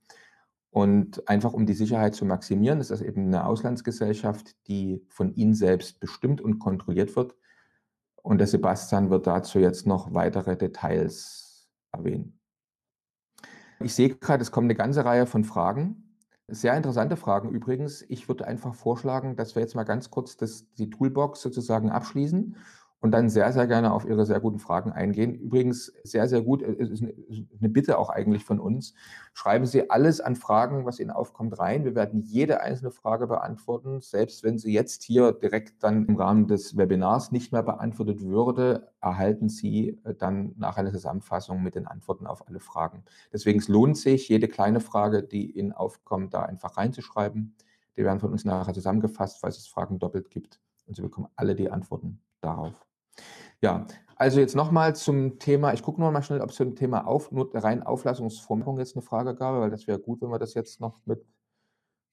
Und 0.74 1.30
einfach 1.30 1.54
um 1.54 1.68
die 1.68 1.76
Sicherheit 1.76 2.16
zu 2.16 2.26
maximieren, 2.26 2.82
ist 2.82 2.90
das 2.90 3.04
eben 3.04 3.28
eine 3.28 3.46
Auslandsgesellschaft, 3.46 4.56
die 4.68 5.06
von 5.08 5.36
Ihnen 5.36 5.54
selbst 5.54 6.00
bestimmt 6.00 6.42
und 6.42 6.58
kontrolliert 6.58 7.16
wird. 7.16 7.36
Und 8.24 8.40
der 8.40 8.48
Sebastian 8.48 9.12
wird 9.12 9.28
dazu 9.28 9.60
jetzt 9.60 9.86
noch 9.86 10.16
weitere 10.16 10.58
Details 10.58 11.70
erwähnen. 11.92 12.40
Ich 13.82 13.94
sehe 13.94 14.16
gerade, 14.16 14.42
es 14.42 14.52
kommt 14.52 14.66
eine 14.66 14.74
ganze 14.74 15.06
Reihe 15.06 15.28
von 15.28 15.44
Fragen. 15.44 16.18
Sehr 16.48 16.76
interessante 16.76 17.18
Fragen 17.18 17.52
übrigens. 17.52 18.02
Ich 18.10 18.28
würde 18.28 18.48
einfach 18.48 18.74
vorschlagen, 18.74 19.36
dass 19.36 19.54
wir 19.54 19.62
jetzt 19.62 19.76
mal 19.76 19.84
ganz 19.84 20.10
kurz 20.10 20.38
das, 20.38 20.74
die 20.74 20.90
Toolbox 20.90 21.42
sozusagen 21.42 21.92
abschließen 21.92 22.56
und 23.04 23.12
dann 23.12 23.30
sehr, 23.30 23.52
sehr 23.52 23.68
gerne 23.68 23.92
auf 23.92 24.06
Ihre 24.06 24.26
sehr 24.26 24.39
guten 24.39 24.60
Fragen 24.60 24.94
eingehen. 24.94 25.36
Übrigens, 25.36 25.92
sehr, 26.06 26.30
sehr 26.30 26.42
gut, 26.42 26.62
es 26.62 26.89
ist 26.89 27.04
eine 27.04 27.70
Bitte 27.70 27.98
auch 27.98 28.10
eigentlich 28.10 28.46
von 28.46 28.62
uns. 28.62 28.94
Schreiben 29.34 29.66
Sie 29.66 29.89
alles 29.89 30.22
an 30.22 30.38
Fragen, 30.38 30.86
was 30.86 31.02
Ihnen 31.02 31.12
aufkommt, 31.12 31.60
rein. 31.60 31.84
Wir 31.84 31.96
werden 31.96 32.22
jede 32.22 32.62
einzelne 32.62 32.92
Frage 32.92 33.28
beantworten. 33.28 34.00
Selbst 34.00 34.46
wenn 34.46 34.58
sie 34.58 34.72
jetzt 34.72 35.04
hier 35.04 35.34
direkt 35.34 35.84
dann 35.84 36.06
im 36.06 36.16
Rahmen 36.16 36.48
des 36.48 36.78
Webinars 36.78 37.34
nicht 37.34 37.52
mehr 37.52 37.62
beantwortet 37.62 38.22
würde, 38.22 38.94
erhalten 39.02 39.50
Sie 39.50 40.00
äh, 40.06 40.16
dann 40.16 40.54
nachher 40.56 40.80
eine 40.80 40.94
Zusammenfassung 40.94 41.62
mit 41.62 41.76
den 41.76 41.88
Antworten 41.88 42.26
auf 42.26 42.48
alle 42.48 42.62
Fragen. 42.62 43.04
Deswegen 43.34 43.60
es 43.60 43.68
lohnt 43.68 43.98
sich, 43.98 44.30
jede 44.30 44.48
kleine 44.48 44.80
Frage, 44.80 45.24
die 45.24 45.52
Ihnen 45.52 45.74
aufkommt, 45.74 46.34
da 46.34 46.44
einfach 46.44 46.78
reinzuschreiben. 46.78 47.54
Die 47.98 48.06
werden 48.06 48.22
von 48.22 48.32
uns 48.32 48.46
nachher 48.46 48.74
zusammengefasst, 48.74 49.42
falls 49.42 49.58
es 49.58 49.68
Fragen 49.68 50.00
doppelt 50.00 50.30
gibt. 50.30 50.62
Und 50.86 50.96
Sie 50.96 51.02
bekommen 51.02 51.28
alle 51.36 51.54
die 51.54 51.70
Antworten 51.70 52.22
darauf. 52.39 52.92
Ja, 53.62 53.86
also 54.15 54.39
jetzt 54.39 54.56
nochmal 54.56 54.95
zum 54.95 55.39
Thema, 55.39 55.73
ich 55.73 55.82
gucke 55.82 55.99
nur 55.99 56.12
mal 56.12 56.23
schnell, 56.23 56.41
ob 56.41 56.49
es 56.49 56.56
zum 56.56 56.76
Thema 56.76 57.08
auf, 57.08 57.30
rein 57.32 57.84
Auflassungsformierung 57.84 58.78
jetzt 58.78 58.95
eine 58.95 59.02
Frage 59.02 59.36
gab, 59.36 59.60
weil 59.60 59.69
das 59.69 59.88
wäre 59.88 59.99
gut, 59.99 60.21
wenn 60.21 60.30
wir 60.30 60.39
das 60.39 60.54
jetzt 60.54 60.80
noch 60.80 60.99
mit 61.06 61.26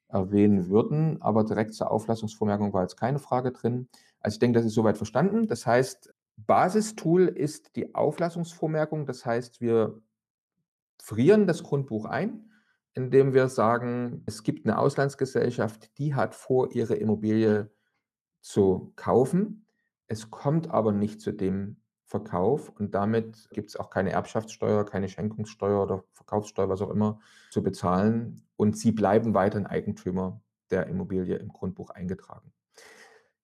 erwähnen 0.08 0.68
würden, 0.68 1.22
aber 1.22 1.44
direkt 1.44 1.74
zur 1.74 1.90
Auflassungsvormerkung 1.90 2.72
war 2.72 2.82
jetzt 2.82 2.96
keine 2.96 3.18
Frage 3.18 3.52
drin. 3.52 3.88
Also 4.20 4.34
ich 4.34 4.38
denke, 4.40 4.58
das 4.58 4.66
ist 4.66 4.74
soweit 4.74 4.96
verstanden. 4.96 5.46
Das 5.46 5.66
heißt, 5.66 6.12
Basistool 6.36 7.28
ist 7.28 7.76
die 7.76 7.94
Auflassungsvormerkung. 7.94 9.06
Das 9.06 9.24
heißt, 9.24 9.60
wir 9.60 10.00
frieren 11.02 11.46
das 11.46 11.62
Grundbuch 11.62 12.06
ein, 12.06 12.50
indem 12.94 13.34
wir 13.34 13.48
sagen, 13.48 14.22
es 14.26 14.42
gibt 14.42 14.66
eine 14.66 14.78
Auslandsgesellschaft, 14.78 15.96
die 15.98 16.14
hat 16.14 16.34
vor, 16.34 16.72
ihre 16.72 16.94
Immobilie 16.94 17.70
zu 18.40 18.92
kaufen. 18.96 19.66
Es 20.10 20.28
kommt 20.28 20.72
aber 20.72 20.90
nicht 20.90 21.20
zu 21.20 21.30
dem 21.30 21.76
Verkauf 22.04 22.68
und 22.68 22.96
damit 22.96 23.48
gibt 23.52 23.68
es 23.68 23.76
auch 23.76 23.90
keine 23.90 24.10
Erbschaftssteuer, 24.10 24.84
keine 24.84 25.08
Schenkungssteuer 25.08 25.84
oder 25.84 26.02
Verkaufssteuer, 26.14 26.68
was 26.68 26.82
auch 26.82 26.90
immer, 26.90 27.20
zu 27.52 27.62
bezahlen 27.62 28.44
und 28.56 28.76
Sie 28.76 28.90
bleiben 28.90 29.34
weiterhin 29.34 29.68
Eigentümer 29.68 30.42
der 30.72 30.88
Immobilie 30.88 31.36
im 31.36 31.50
Grundbuch 31.50 31.90
eingetragen. 31.90 32.52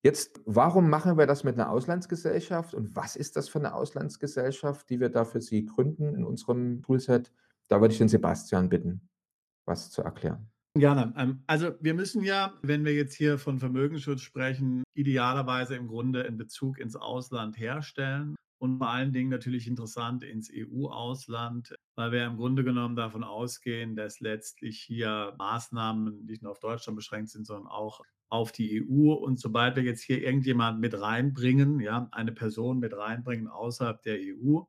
Jetzt, 0.03 0.41
warum 0.45 0.91
machen 0.91 1.17
wir 1.17 1.29
das 1.29 1.45
mit 1.45 1.55
einer 1.55 1.71
Auslandsgesellschaft 1.71 2.75
und 2.75 2.97
was 2.97 3.15
ist 3.15 3.37
das 3.37 3.49
für 3.49 3.61
eine 3.61 3.73
Auslandsgesellschaft, 3.73 4.91
die 4.91 4.99
wir 4.99 5.09
da 5.09 5.25
für 5.25 5.41
Sie 5.41 5.67
gründen 5.67 6.17
in 6.17 6.25
unserem 6.25 6.83
Toolset? 6.83 7.33
Da 7.69 7.81
würde 7.81 7.93
ich 7.93 7.99
den 7.99 8.09
Sebastian 8.09 8.69
bitten, 8.69 9.09
was 9.67 9.93
zu 9.93 10.03
erklären. 10.03 10.51
Gerne. 10.79 11.15
Ähm, 11.17 11.43
also 11.47 11.73
wir 11.81 11.95
müssen 11.95 12.23
ja, 12.23 12.55
wenn 12.63 12.85
wir 12.85 12.95
jetzt 12.95 13.15
hier 13.15 13.39
von 13.39 13.59
Vermögensschutz 13.59 14.21
sprechen, 14.21 14.83
idealerweise 14.95 15.77
im 15.77 15.89
Grunde 15.89 16.23
in 16.23 16.37
Bezug 16.37 16.79
ins 16.79 16.97
Ausland 16.97 17.59
herstellen 17.59 18.37
und 18.59 18.79
vor 18.79 18.89
allen 18.89 19.13
Dingen 19.13 19.31
natürlich 19.31 19.67
interessant 19.67 20.23
ins 20.23 20.51
EU-Ausland, 20.53 21.75
weil 21.95 22.13
wir 22.13 22.25
im 22.25 22.37
Grunde 22.37 22.65
genommen 22.65 22.97
davon 22.97 23.25
ausgehen, 23.25 23.97
dass 23.97 24.21
letztlich 24.21 24.81
hier 24.81 25.35
Maßnahmen 25.39 26.25
nicht 26.27 26.43
nur 26.43 26.53
auf 26.53 26.61
Deutschland 26.61 26.97
beschränkt 26.97 27.31
sind, 27.31 27.47
sondern 27.47 27.67
auch 27.67 28.01
auf 28.29 28.53
die 28.53 28.83
EU. 28.83 29.13
Und 29.13 29.39
sobald 29.39 29.77
wir 29.77 29.83
jetzt 29.83 30.03
hier 30.03 30.23
irgendjemand 30.23 30.81
mit 30.81 30.99
reinbringen, 31.01 31.81
ja, 31.81 32.09
eine 32.13 32.33
Person 32.33 32.79
mit 32.79 32.97
reinbringen 32.97 33.47
außerhalb 33.47 34.03
der 34.03 34.19
EU, 34.19 34.63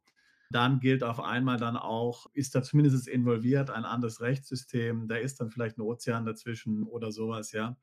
dann 0.49 0.79
gilt 0.79 1.03
auf 1.03 1.19
einmal 1.19 1.57
dann 1.57 1.77
auch, 1.77 2.27
ist 2.33 2.55
da 2.55 2.63
zumindest 2.63 3.07
involviert 3.07 3.69
ein 3.69 3.85
anderes 3.85 4.21
Rechtssystem, 4.21 5.07
da 5.07 5.15
ist 5.15 5.39
dann 5.39 5.51
vielleicht 5.51 5.77
ein 5.77 5.81
Ozean 5.81 6.25
dazwischen 6.25 6.83
oder 6.83 7.11
sowas, 7.11 7.51
ja. 7.51 7.77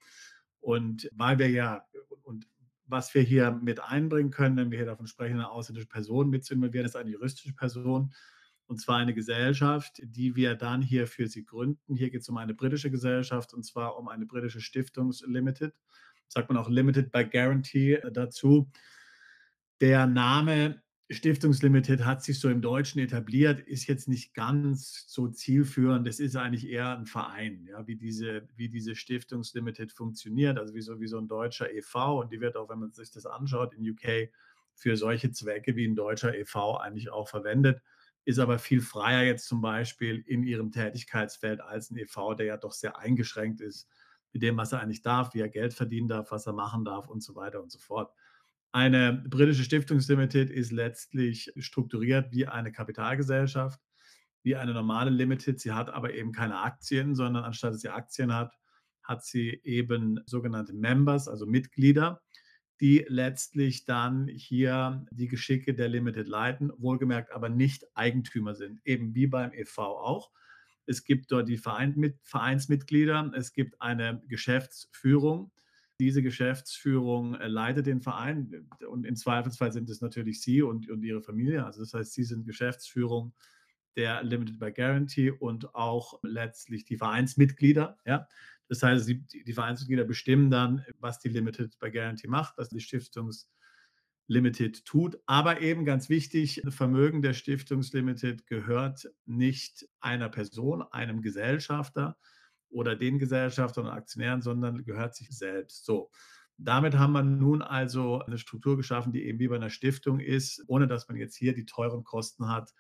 Und 0.61 1.09
weil 1.12 1.38
wir 1.38 1.50
ja, 1.50 1.85
und 2.22 2.48
was 2.87 3.14
wir 3.14 3.22
hier 3.22 3.50
mit 3.50 3.81
einbringen 3.83 4.31
können, 4.31 4.57
wenn 4.57 4.70
wir 4.70 4.79
hier 4.79 4.87
davon 4.87 5.07
sprechen, 5.07 5.35
eine 5.35 5.50
ausländische 5.50 5.88
Person 5.88 6.31
mit 6.31 6.44
zu 6.44 6.55
involvieren, 6.55 6.87
ist 6.87 6.96
eine 6.96 7.11
juristische 7.11 7.55
Person, 7.55 8.14
und 8.66 8.81
zwar 8.81 8.96
eine 8.96 9.14
Gesellschaft, 9.14 10.00
die 10.03 10.37
wir 10.37 10.55
dann 10.55 10.81
hier 10.81 11.07
für 11.07 11.27
sie 11.27 11.44
gründen. 11.44 11.96
Hier 11.96 12.11
geht 12.11 12.22
es 12.22 12.29
um 12.29 12.38
eine 12.38 12.55
britische 12.55 12.90
Gesellschaft 12.90 13.53
und 13.53 13.62
zwar 13.64 13.98
um 13.98 14.09
eine 14.09 14.27
britische 14.27 14.61
Stiftungs 14.61 15.22
Limited. 15.27 15.74
Sagt 16.29 16.48
man 16.48 16.57
auch 16.57 16.70
Limited 16.70 17.12
by 17.12 17.27
Guarantee 17.27 18.00
dazu. 18.12 18.70
Der 19.81 20.07
Name 20.07 20.83
Stiftungslimited 21.10 22.04
hat 22.06 22.24
sich 22.24 22.40
so 22.40 22.48
im 22.48 22.62
Deutschen 22.62 22.98
etabliert, 23.00 23.60
ist 23.60 23.86
jetzt 23.86 24.08
nicht 24.08 24.32
ganz 24.34 25.04
so 25.06 25.28
zielführend. 25.28 26.08
Es 26.08 26.18
ist 26.18 26.34
eigentlich 26.36 26.66
eher 26.66 26.96
ein 26.96 27.04
Verein, 27.06 27.66
ja, 27.66 27.86
wie 27.86 27.96
diese, 27.96 28.48
wie 28.56 28.68
diese 28.70 28.94
Stiftungslimited 28.94 29.92
funktioniert, 29.92 30.58
also 30.58 30.74
wie 30.74 30.80
so, 30.80 31.00
wie 31.00 31.06
so 31.06 31.18
ein 31.18 31.28
deutscher 31.28 31.70
e.V. 31.72 32.20
Und 32.22 32.32
die 32.32 32.40
wird 32.40 32.56
auch, 32.56 32.70
wenn 32.70 32.78
man 32.78 32.92
sich 32.92 33.10
das 33.10 33.26
anschaut, 33.26 33.74
in 33.74 33.88
UK 33.90 34.30
für 34.74 34.96
solche 34.96 35.30
Zwecke 35.30 35.76
wie 35.76 35.86
ein 35.86 35.94
deutscher 35.94 36.34
e.V. 36.34 36.78
eigentlich 36.78 37.10
auch 37.10 37.28
verwendet 37.28 37.82
ist 38.24 38.38
aber 38.38 38.58
viel 38.58 38.80
freier 38.80 39.22
jetzt 39.22 39.46
zum 39.46 39.60
Beispiel 39.60 40.20
in 40.26 40.42
ihrem 40.44 40.72
Tätigkeitsfeld 40.72 41.60
als 41.60 41.90
ein 41.90 41.98
EV, 41.98 42.34
der 42.34 42.46
ja 42.46 42.56
doch 42.56 42.72
sehr 42.72 42.98
eingeschränkt 42.98 43.60
ist 43.60 43.88
mit 44.32 44.42
dem, 44.42 44.56
was 44.56 44.72
er 44.72 44.80
eigentlich 44.80 45.02
darf, 45.02 45.34
wie 45.34 45.40
er 45.40 45.48
Geld 45.48 45.74
verdienen 45.74 46.08
darf, 46.08 46.30
was 46.30 46.46
er 46.46 46.54
machen 46.54 46.84
darf 46.84 47.08
und 47.08 47.22
so 47.22 47.34
weiter 47.34 47.62
und 47.62 47.70
so 47.70 47.78
fort. 47.78 48.12
Eine 48.74 49.12
britische 49.12 49.62
Stiftungslimited 49.62 50.50
ist 50.50 50.72
letztlich 50.72 51.52
strukturiert 51.58 52.32
wie 52.32 52.48
eine 52.48 52.72
Kapitalgesellschaft, 52.72 53.80
wie 54.42 54.56
eine 54.56 54.74
normale 54.74 55.10
Limited. 55.10 55.60
Sie 55.60 55.70
hat 55.70 55.90
aber 55.90 56.12
eben 56.12 56.32
keine 56.32 56.58
Aktien, 56.58 57.14
sondern 57.14 57.44
anstatt 57.44 57.74
dass 57.74 57.82
sie 57.82 57.88
Aktien 57.88 58.34
hat, 58.34 58.52
hat 59.04 59.24
sie 59.24 59.60
eben 59.62 60.18
sogenannte 60.26 60.72
Members, 60.72 61.28
also 61.28 61.46
Mitglieder 61.46 62.20
die 62.80 63.04
letztlich 63.08 63.84
dann 63.84 64.28
hier 64.28 65.06
die 65.10 65.28
Geschicke 65.28 65.74
der 65.74 65.88
Limited 65.88 66.26
leiten, 66.26 66.72
wohlgemerkt 66.76 67.32
aber 67.32 67.48
nicht 67.48 67.87
Eigentümer 67.94 68.54
sind, 68.54 68.80
eben 68.84 69.14
wie 69.14 69.26
beim 69.26 69.52
EV 69.52 69.78
auch. 69.78 70.30
Es 70.87 71.04
gibt 71.04 71.30
dort 71.32 71.48
die 71.48 71.56
Vereinsmitglieder, 71.56 73.32
es 73.34 73.52
gibt 73.52 73.80
eine 73.80 74.22
Geschäftsführung. 74.26 75.50
Diese 76.00 76.22
Geschäftsführung 76.22 77.37
äh, 77.37 77.46
leitet 77.46 77.87
den 77.87 78.00
Verein 78.00 78.68
und 78.88 79.07
im 79.07 79.16
Zweifelsfall 79.16 79.72
sind 79.72 79.88
es 79.90 80.00
natürlich 80.00 80.42
Sie 80.42 80.62
und, 80.62 80.90
und 80.90 81.02
Ihre 81.02 81.22
Familie. 81.22 81.64
Also 81.64 81.80
das 81.80 81.94
heißt, 81.94 82.12
Sie 82.12 82.24
sind 82.24 82.46
Geschäftsführung 82.46 83.33
der 83.96 84.22
Limited 84.24 84.59
by 84.59 84.72
Guarantee 84.72 85.30
und 85.30 85.74
auch 85.74 86.18
letztlich 86.22 86.85
die 86.85 86.96
Vereinsmitglieder. 86.96 87.98
Ja? 88.04 88.28
Das 88.68 88.83
heißt, 88.83 89.09
die, 89.09 89.44
die 89.44 89.52
Vereinsmitglieder 89.52 90.04
bestimmen 90.04 90.50
dann, 90.50 90.85
was 90.98 91.20
die 91.20 91.28
Limited 91.28 91.78
by 91.78 91.90
Guarantee 91.90 92.28
macht, 92.28 92.57
was 92.57 92.70
die 92.70 92.80
Stiftungslimited 92.80 94.85
tut. 94.85 95.18
Aber 95.26 95.61
eben 95.61 95.85
ganz 95.85 96.09
wichtig, 96.09 96.62
Vermögen 96.68 97.22
der 97.22 97.35
Stiftungslimited 97.35 98.46
gehört 98.46 99.09
nicht 99.26 99.88
einer 100.00 100.28
Person, 100.28 100.83
einem 100.83 101.22
Gesellschafter 101.22 102.16
oder 102.74 102.96
den 102.96 103.18
Gesellschaftern 103.18 103.87
und 103.87 103.92
Aktionären, 103.92 104.42
sondern 104.42 104.84
gehört 104.84 105.14
sich 105.14 105.30
selbst. 105.30 105.84
So. 105.84 106.10
Damit 106.56 106.98
haben 106.98 107.12
wir 107.12 107.22
nun 107.22 107.62
also 107.62 108.20
eine 108.20 108.38
Struktur 108.38 108.76
geschaffen, 108.76 109.12
die 109.12 109.24
eben 109.24 109.38
wie 109.38 109.48
bei 109.48 109.56
einer 109.56 109.70
Stiftung 109.70 110.20
ist, 110.20 110.62
ohne 110.66 110.87
dass 110.87 111.08
man 111.08 111.16
jetzt 111.16 111.37
hier 111.37 111.54
die 111.54 111.66
teuren 111.66 112.04
Kosten 112.04 112.48
hat, 112.48 112.72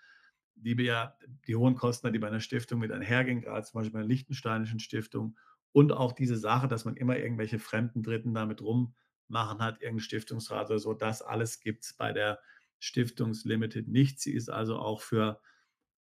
die 0.54 0.78
wir 0.78 0.84
ja, 0.84 1.18
die 1.46 1.56
hohen 1.56 1.74
Kosten, 1.74 2.12
die 2.12 2.18
bei 2.18 2.28
einer 2.28 2.40
Stiftung 2.40 2.80
mit 2.80 2.92
einhergehen, 2.92 3.40
gerade 3.40 3.64
zum 3.64 3.78
Beispiel 3.78 3.92
bei 3.92 3.98
einer 4.00 4.08
Liechtensteinischen 4.08 4.78
Stiftung 4.78 5.36
und 5.72 5.92
auch 5.92 6.12
diese 6.12 6.36
Sache, 6.36 6.68
dass 6.68 6.84
man 6.84 6.96
immer 6.96 7.16
irgendwelche 7.16 7.58
fremden 7.58 8.02
Dritten 8.02 8.34
damit 8.34 8.62
rummachen 8.62 9.58
hat, 9.58 9.80
irgendein 9.80 10.00
Stiftungsrat 10.00 10.70
oder 10.70 10.78
so, 10.78 10.94
das 10.94 11.22
alles 11.22 11.60
gibt 11.60 11.84
es 11.84 11.94
bei 11.94 12.12
der 12.12 12.38
Stiftungslimited 12.78 13.88
nicht. 13.88 14.20
Sie 14.20 14.32
ist 14.32 14.50
also 14.50 14.76
auch 14.76 15.00
für 15.00 15.40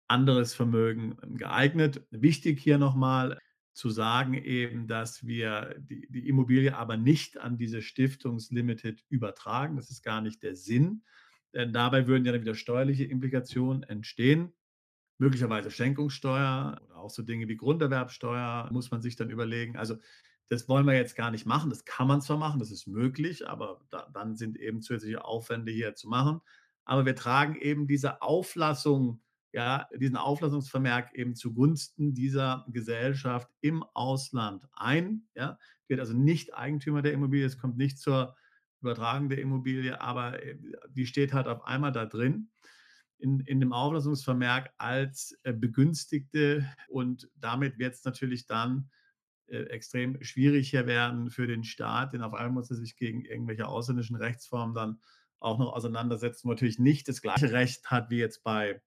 anderes 0.07 0.53
Vermögen 0.53 1.17
geeignet. 1.37 2.05
Wichtig 2.11 2.59
hier 2.59 2.77
nochmal 2.77 3.39
zu 3.73 3.89
sagen 3.89 4.33
eben, 4.35 4.87
dass 4.87 5.25
wir 5.25 5.75
die, 5.79 6.07
die 6.09 6.27
Immobilie 6.27 6.75
aber 6.75 6.97
nicht 6.97 7.37
an 7.37 7.57
diese 7.57 7.81
Stiftungslimited 7.81 9.03
übertragen. 9.09 9.75
Das 9.75 9.89
ist 9.89 10.03
gar 10.03 10.21
nicht 10.21 10.43
der 10.43 10.55
Sinn. 10.55 11.03
Denn 11.53 11.73
dabei 11.73 12.07
würden 12.07 12.25
ja 12.25 12.31
dann 12.31 12.41
wieder 12.41 12.55
steuerliche 12.55 13.03
Implikationen 13.03 13.83
entstehen 13.83 14.53
möglicherweise 15.17 15.71
Schenkungssteuer 15.71 16.81
oder 16.85 16.97
auch 16.97 17.09
so 17.09 17.23
Dinge 17.23 17.47
wie 17.47 17.55
Grunderwerbsteuer 17.55 18.69
muss 18.71 18.91
man 18.91 19.01
sich 19.01 19.15
dann 19.15 19.29
überlegen. 19.29 19.77
Also 19.77 19.97
das 20.49 20.67
wollen 20.67 20.85
wir 20.85 20.95
jetzt 20.95 21.15
gar 21.15 21.31
nicht 21.31 21.45
machen. 21.45 21.69
Das 21.69 21.85
kann 21.85 22.07
man 22.07 22.21
zwar 22.21 22.37
machen, 22.37 22.59
das 22.59 22.71
ist 22.71 22.87
möglich, 22.87 23.47
aber 23.47 23.81
da, 23.89 24.09
dann 24.13 24.35
sind 24.35 24.57
eben 24.57 24.81
zusätzliche 24.81 25.23
Aufwände 25.23 25.71
hier 25.71 25.95
zu 25.95 26.09
machen. 26.09 26.41
Aber 26.85 27.05
wir 27.05 27.15
tragen 27.15 27.55
eben 27.55 27.87
diese 27.87 28.21
Auflassung, 28.21 29.21
ja, 29.53 29.87
diesen 29.95 30.17
Auflassungsvermerk 30.17 31.13
eben 31.13 31.35
zugunsten 31.35 32.13
dieser 32.13 32.65
Gesellschaft 32.69 33.49
im 33.61 33.83
Ausland 33.93 34.65
ein. 34.73 35.27
Ja, 35.35 35.59
wird 35.87 35.99
also 35.99 36.13
nicht 36.13 36.55
Eigentümer 36.55 37.03
der 37.03 37.13
Immobilie, 37.13 37.45
es 37.45 37.59
kommt 37.59 37.77
nicht 37.77 37.99
zur 37.99 38.35
Übertragung 38.81 39.29
der 39.29 39.39
Immobilie, 39.39 40.01
aber 40.01 40.43
äh, 40.43 40.57
die 40.89 41.05
steht 41.05 41.33
halt 41.33 41.47
auf 41.47 41.63
einmal 41.63 41.91
da 41.91 42.05
drin 42.05 42.49
in, 43.19 43.39
in 43.41 43.59
dem 43.59 43.73
Auflassungsvermerk 43.73 44.73
als 44.77 45.39
äh, 45.43 45.53
Begünstigte 45.53 46.67
und 46.89 47.29
damit 47.35 47.77
wird 47.77 47.93
es 47.93 48.03
natürlich 48.03 48.47
dann 48.47 48.89
äh, 49.47 49.63
extrem 49.65 50.21
schwierig 50.23 50.71
hier 50.71 50.87
werden 50.87 51.29
für 51.29 51.45
den 51.45 51.63
Staat, 51.63 52.13
denn 52.13 52.23
auf 52.23 52.33
einmal 52.33 52.53
muss 52.53 52.71
er 52.71 52.77
sich 52.77 52.97
gegen 52.97 53.23
irgendwelche 53.23 53.67
ausländischen 53.67 54.15
Rechtsformen 54.15 54.73
dann 54.73 54.99
auch 55.39 55.59
noch 55.59 55.73
auseinandersetzen, 55.73 56.47
wo 56.47 56.53
natürlich 56.53 56.79
nicht 56.79 57.07
das 57.07 57.21
gleiche 57.21 57.51
Recht 57.51 57.91
hat 57.91 58.09
wie 58.09 58.17
jetzt 58.17 58.43
bei 58.43 58.81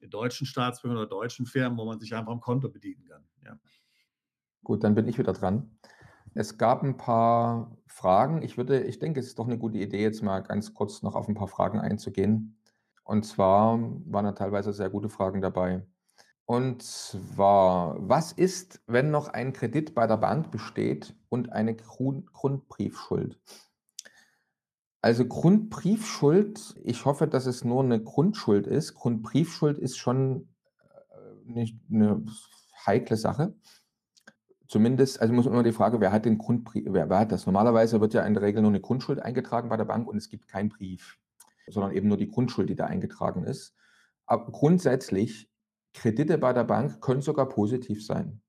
deutschen 0.00 0.46
Staatsbürgern 0.46 0.98
oder 0.98 1.08
deutschen 1.08 1.46
Firmen, 1.46 1.78
wo 1.78 1.84
man 1.84 1.98
sich 1.98 2.14
einfach 2.14 2.32
am 2.32 2.40
Konto 2.40 2.68
bedienen 2.68 3.04
kann. 3.04 3.24
Ja. 3.44 3.58
Gut, 4.62 4.84
dann 4.84 4.94
bin 4.94 5.08
ich 5.08 5.18
wieder 5.18 5.32
dran. 5.32 5.78
Es 6.34 6.58
gab 6.58 6.82
ein 6.82 6.96
paar 6.96 7.76
Fragen. 7.86 8.42
Ich 8.42 8.58
würde, 8.58 8.82
ich 8.82 8.98
denke, 8.98 9.20
es 9.20 9.26
ist 9.26 9.38
doch 9.38 9.46
eine 9.46 9.58
gute 9.58 9.78
Idee, 9.78 10.02
jetzt 10.02 10.22
mal 10.22 10.40
ganz 10.40 10.74
kurz 10.74 11.02
noch 11.02 11.14
auf 11.14 11.28
ein 11.28 11.34
paar 11.34 11.48
Fragen 11.48 11.80
einzugehen. 11.80 12.58
Und 13.04 13.24
zwar 13.24 13.78
waren 14.06 14.24
da 14.24 14.32
teilweise 14.32 14.72
sehr 14.72 14.90
gute 14.90 15.08
Fragen 15.08 15.40
dabei. 15.40 15.86
Und 16.44 16.82
zwar, 16.82 17.96
was 17.98 18.32
ist, 18.32 18.82
wenn 18.86 19.10
noch 19.10 19.28
ein 19.28 19.52
Kredit 19.52 19.94
bei 19.94 20.06
der 20.06 20.16
Bank 20.16 20.50
besteht 20.50 21.14
und 21.28 21.52
eine 21.52 21.74
Grund 21.74 22.32
Grundbriefschuld? 22.32 23.40
Also 25.06 25.24
Grundbriefschuld, 25.24 26.74
ich 26.82 27.04
hoffe, 27.04 27.28
dass 27.28 27.46
es 27.46 27.62
nur 27.62 27.84
eine 27.84 28.02
Grundschuld 28.02 28.66
ist. 28.66 28.94
Grundbriefschuld 28.94 29.78
ist 29.78 29.98
schon 29.98 30.48
äh, 31.10 31.52
nicht 31.52 31.78
eine 31.88 32.24
heikle 32.84 33.16
Sache. 33.16 33.54
Zumindest, 34.66 35.20
also 35.22 35.32
muss 35.32 35.44
man 35.44 35.54
immer 35.54 35.62
die 35.62 35.70
Frage, 35.70 36.00
wer 36.00 36.10
hat 36.10 36.24
den 36.24 36.38
Grundbrief, 36.38 36.86
wer, 36.88 37.08
wer 37.08 37.20
hat 37.20 37.30
das? 37.30 37.46
Normalerweise 37.46 38.00
wird 38.00 38.14
ja 38.14 38.26
in 38.26 38.34
der 38.34 38.42
Regel 38.42 38.62
nur 38.62 38.72
eine 38.72 38.80
Grundschuld 38.80 39.20
eingetragen 39.20 39.68
bei 39.68 39.76
der 39.76 39.84
Bank 39.84 40.08
und 40.08 40.16
es 40.16 40.28
gibt 40.28 40.48
keinen 40.48 40.70
Brief 40.70 41.16
sondern 41.68 41.92
eben 41.92 42.08
nur 42.08 42.16
die 42.16 42.28
Grundschuld, 42.28 42.68
die 42.68 42.76
da 42.76 42.86
eingetragen 42.86 43.44
ist. 43.44 43.74
Aber 44.26 44.50
grundsätzlich, 44.50 45.48
Kredite 45.94 46.38
bei 46.38 46.52
der 46.52 46.64
Bank 46.64 47.00
können 47.00 47.22
sogar 47.22 47.48
positiv 47.48 48.04
sein. 48.04 48.40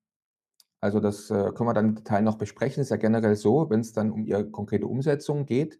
Also 0.80 1.00
das 1.00 1.30
äh, 1.30 1.52
können 1.52 1.68
wir 1.68 1.74
dann 1.74 1.88
im 1.88 1.94
Detail 1.96 2.22
noch 2.22 2.38
besprechen. 2.38 2.80
Es 2.80 2.86
ist 2.86 2.90
ja 2.90 2.96
generell 2.96 3.34
so, 3.36 3.70
wenn 3.70 3.80
es 3.80 3.92
dann 3.92 4.12
um 4.12 4.24
ihre 4.24 4.48
konkrete 4.48 4.86
Umsetzung 4.86 5.46
geht, 5.46 5.78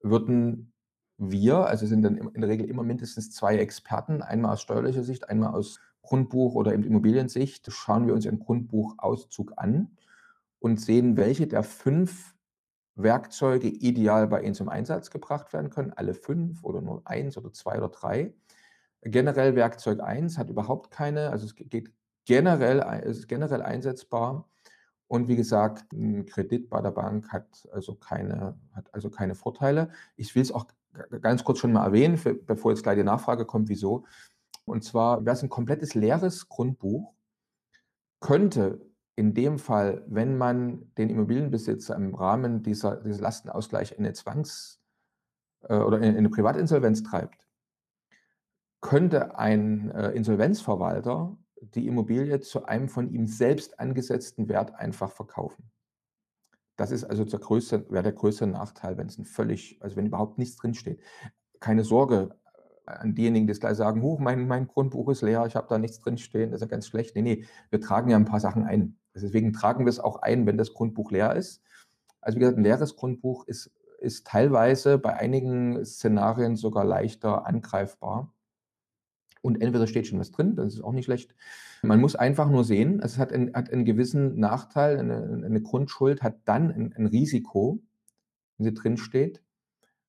würden 0.00 0.72
wir, 1.16 1.66
also 1.66 1.86
sind 1.86 2.02
dann 2.02 2.16
in 2.16 2.40
der 2.40 2.50
Regel 2.50 2.68
immer 2.68 2.82
mindestens 2.82 3.32
zwei 3.32 3.58
Experten, 3.58 4.22
einmal 4.22 4.52
aus 4.52 4.62
steuerlicher 4.62 5.02
Sicht, 5.02 5.28
einmal 5.28 5.54
aus 5.54 5.80
Grundbuch 6.02 6.54
oder 6.54 6.72
eben 6.72 6.84
Immobiliensicht, 6.84 7.70
schauen 7.72 8.06
wir 8.06 8.14
uns 8.14 8.24
Ihren 8.24 8.38
Grundbuchauszug 8.38 9.52
an 9.56 9.96
und 10.60 10.80
sehen, 10.80 11.16
welche 11.16 11.46
der 11.46 11.62
fünf 11.62 12.34
Werkzeuge 12.94 13.68
ideal 13.68 14.26
bei 14.28 14.42
Ihnen 14.42 14.54
zum 14.54 14.68
Einsatz 14.68 15.10
gebracht 15.10 15.52
werden 15.52 15.70
können. 15.70 15.92
Alle 15.92 16.14
fünf 16.14 16.64
oder 16.64 16.80
nur 16.80 17.02
eins 17.04 17.36
oder 17.36 17.52
zwei 17.52 17.78
oder 17.78 17.88
drei. 17.88 18.32
Generell 19.02 19.54
Werkzeug 19.54 20.00
1 20.00 20.38
hat 20.38 20.50
überhaupt 20.50 20.90
keine, 20.90 21.30
also 21.30 21.46
es 21.46 21.54
geht 21.54 21.92
generell, 22.24 22.80
es 23.04 23.18
ist 23.18 23.28
generell 23.28 23.62
einsetzbar. 23.62 24.48
Und 25.08 25.26
wie 25.26 25.36
gesagt, 25.36 25.92
ein 25.92 26.26
Kredit 26.26 26.68
bei 26.68 26.80
der 26.82 26.90
Bank 26.90 27.32
hat 27.32 27.68
also 27.72 27.94
keine, 27.94 28.58
hat 28.72 28.92
also 28.94 29.10
keine 29.10 29.34
Vorteile. 29.34 29.90
Ich 30.16 30.34
will 30.34 30.42
es 30.42 30.52
auch 30.52 30.66
ganz 31.22 31.44
kurz 31.44 31.58
schon 31.58 31.72
mal 31.72 31.84
erwähnen, 31.84 32.18
für, 32.18 32.34
bevor 32.34 32.72
jetzt 32.72 32.82
gleich 32.82 32.98
die 32.98 33.04
Nachfrage 33.04 33.46
kommt, 33.46 33.68
wieso. 33.68 34.04
Und 34.66 34.84
zwar 34.84 35.24
wäre 35.24 35.34
es 35.34 35.42
ein 35.42 35.48
komplettes 35.48 35.94
leeres 35.94 36.48
Grundbuch, 36.48 37.14
könnte 38.20 38.86
in 39.16 39.34
dem 39.34 39.58
Fall, 39.58 40.04
wenn 40.06 40.36
man 40.36 40.94
den 40.96 41.08
Immobilienbesitzer 41.08 41.96
im 41.96 42.14
Rahmen 42.14 42.62
dieser, 42.62 42.96
dieses 42.96 43.20
Lastenausgleich 43.20 43.92
in 43.92 44.04
eine 44.04 44.12
Zwangs- 44.12 44.78
äh, 45.62 45.76
oder 45.76 46.00
in 46.00 46.16
eine 46.16 46.28
Privatinsolvenz 46.28 47.02
treibt, 47.02 47.48
könnte 48.80 49.36
ein 49.38 49.90
äh, 49.90 50.10
Insolvenzverwalter 50.10 51.36
die 51.60 51.86
Immobilie 51.86 52.40
zu 52.40 52.64
einem 52.64 52.88
von 52.88 53.10
ihm 53.10 53.26
selbst 53.26 53.78
angesetzten 53.80 54.48
Wert 54.48 54.74
einfach 54.74 55.10
verkaufen. 55.10 55.70
Das 56.76 56.92
ist 56.92 57.04
also 57.04 57.24
der 57.24 57.40
größte, 57.40 57.90
wäre 57.90 58.04
der 58.04 58.12
größte 58.12 58.46
Nachteil, 58.46 58.96
wenn 58.96 59.08
es 59.08 59.18
ein 59.18 59.24
völlig, 59.24 59.78
also 59.80 59.96
wenn 59.96 60.06
überhaupt 60.06 60.38
nichts 60.38 60.56
drinsteht. 60.56 61.00
Keine 61.58 61.82
Sorge 61.82 62.36
äh, 62.86 62.92
an 62.92 63.14
diejenigen, 63.14 63.48
die 63.48 63.52
gleich 63.52 63.76
sagen, 63.76 64.02
Huch, 64.02 64.20
mein, 64.20 64.46
mein 64.46 64.68
Grundbuch 64.68 65.08
ist 65.08 65.22
leer, 65.22 65.44
ich 65.46 65.56
habe 65.56 65.66
da 65.68 65.78
nichts 65.78 65.98
drinstehen, 65.98 66.52
das 66.52 66.60
ist 66.60 66.66
ja 66.66 66.70
ganz 66.70 66.86
schlecht. 66.86 67.16
Nee, 67.16 67.22
nee, 67.22 67.44
wir 67.70 67.80
tragen 67.80 68.10
ja 68.10 68.16
ein 68.16 68.24
paar 68.24 68.40
Sachen 68.40 68.62
ein. 68.62 68.96
Deswegen 69.14 69.52
tragen 69.52 69.86
wir 69.86 69.90
es 69.90 69.98
auch 69.98 70.22
ein, 70.22 70.46
wenn 70.46 70.56
das 70.56 70.72
Grundbuch 70.72 71.10
leer 71.10 71.34
ist. 71.34 71.62
Also 72.20 72.36
wie 72.36 72.40
gesagt, 72.40 72.58
ein 72.58 72.64
leeres 72.64 72.94
Grundbuch 72.94 73.44
ist, 73.46 73.72
ist 74.00 74.28
teilweise 74.28 74.98
bei 74.98 75.14
einigen 75.14 75.84
Szenarien 75.84 76.54
sogar 76.54 76.84
leichter 76.84 77.44
angreifbar 77.44 78.32
und 79.42 79.60
entweder 79.60 79.86
steht 79.86 80.06
schon 80.06 80.18
was 80.18 80.30
drin, 80.30 80.56
das 80.56 80.74
ist 80.74 80.82
auch 80.82 80.92
nicht 80.92 81.06
schlecht. 81.06 81.34
Man 81.82 82.00
muss 82.00 82.16
einfach 82.16 82.50
nur 82.50 82.64
sehen, 82.64 83.00
es 83.02 83.18
hat, 83.18 83.32
einen, 83.32 83.54
hat 83.54 83.72
einen 83.72 83.84
gewissen 83.84 84.38
Nachteil, 84.38 84.98
eine, 84.98 85.42
eine 85.44 85.62
Grundschuld 85.62 86.22
hat 86.22 86.40
dann 86.44 86.70
ein, 86.70 86.92
ein, 86.94 87.06
Risiko, 87.06 87.80
wenn 88.56 88.64
sie 88.64 88.74
drin 88.74 88.96
steht, 88.96 89.42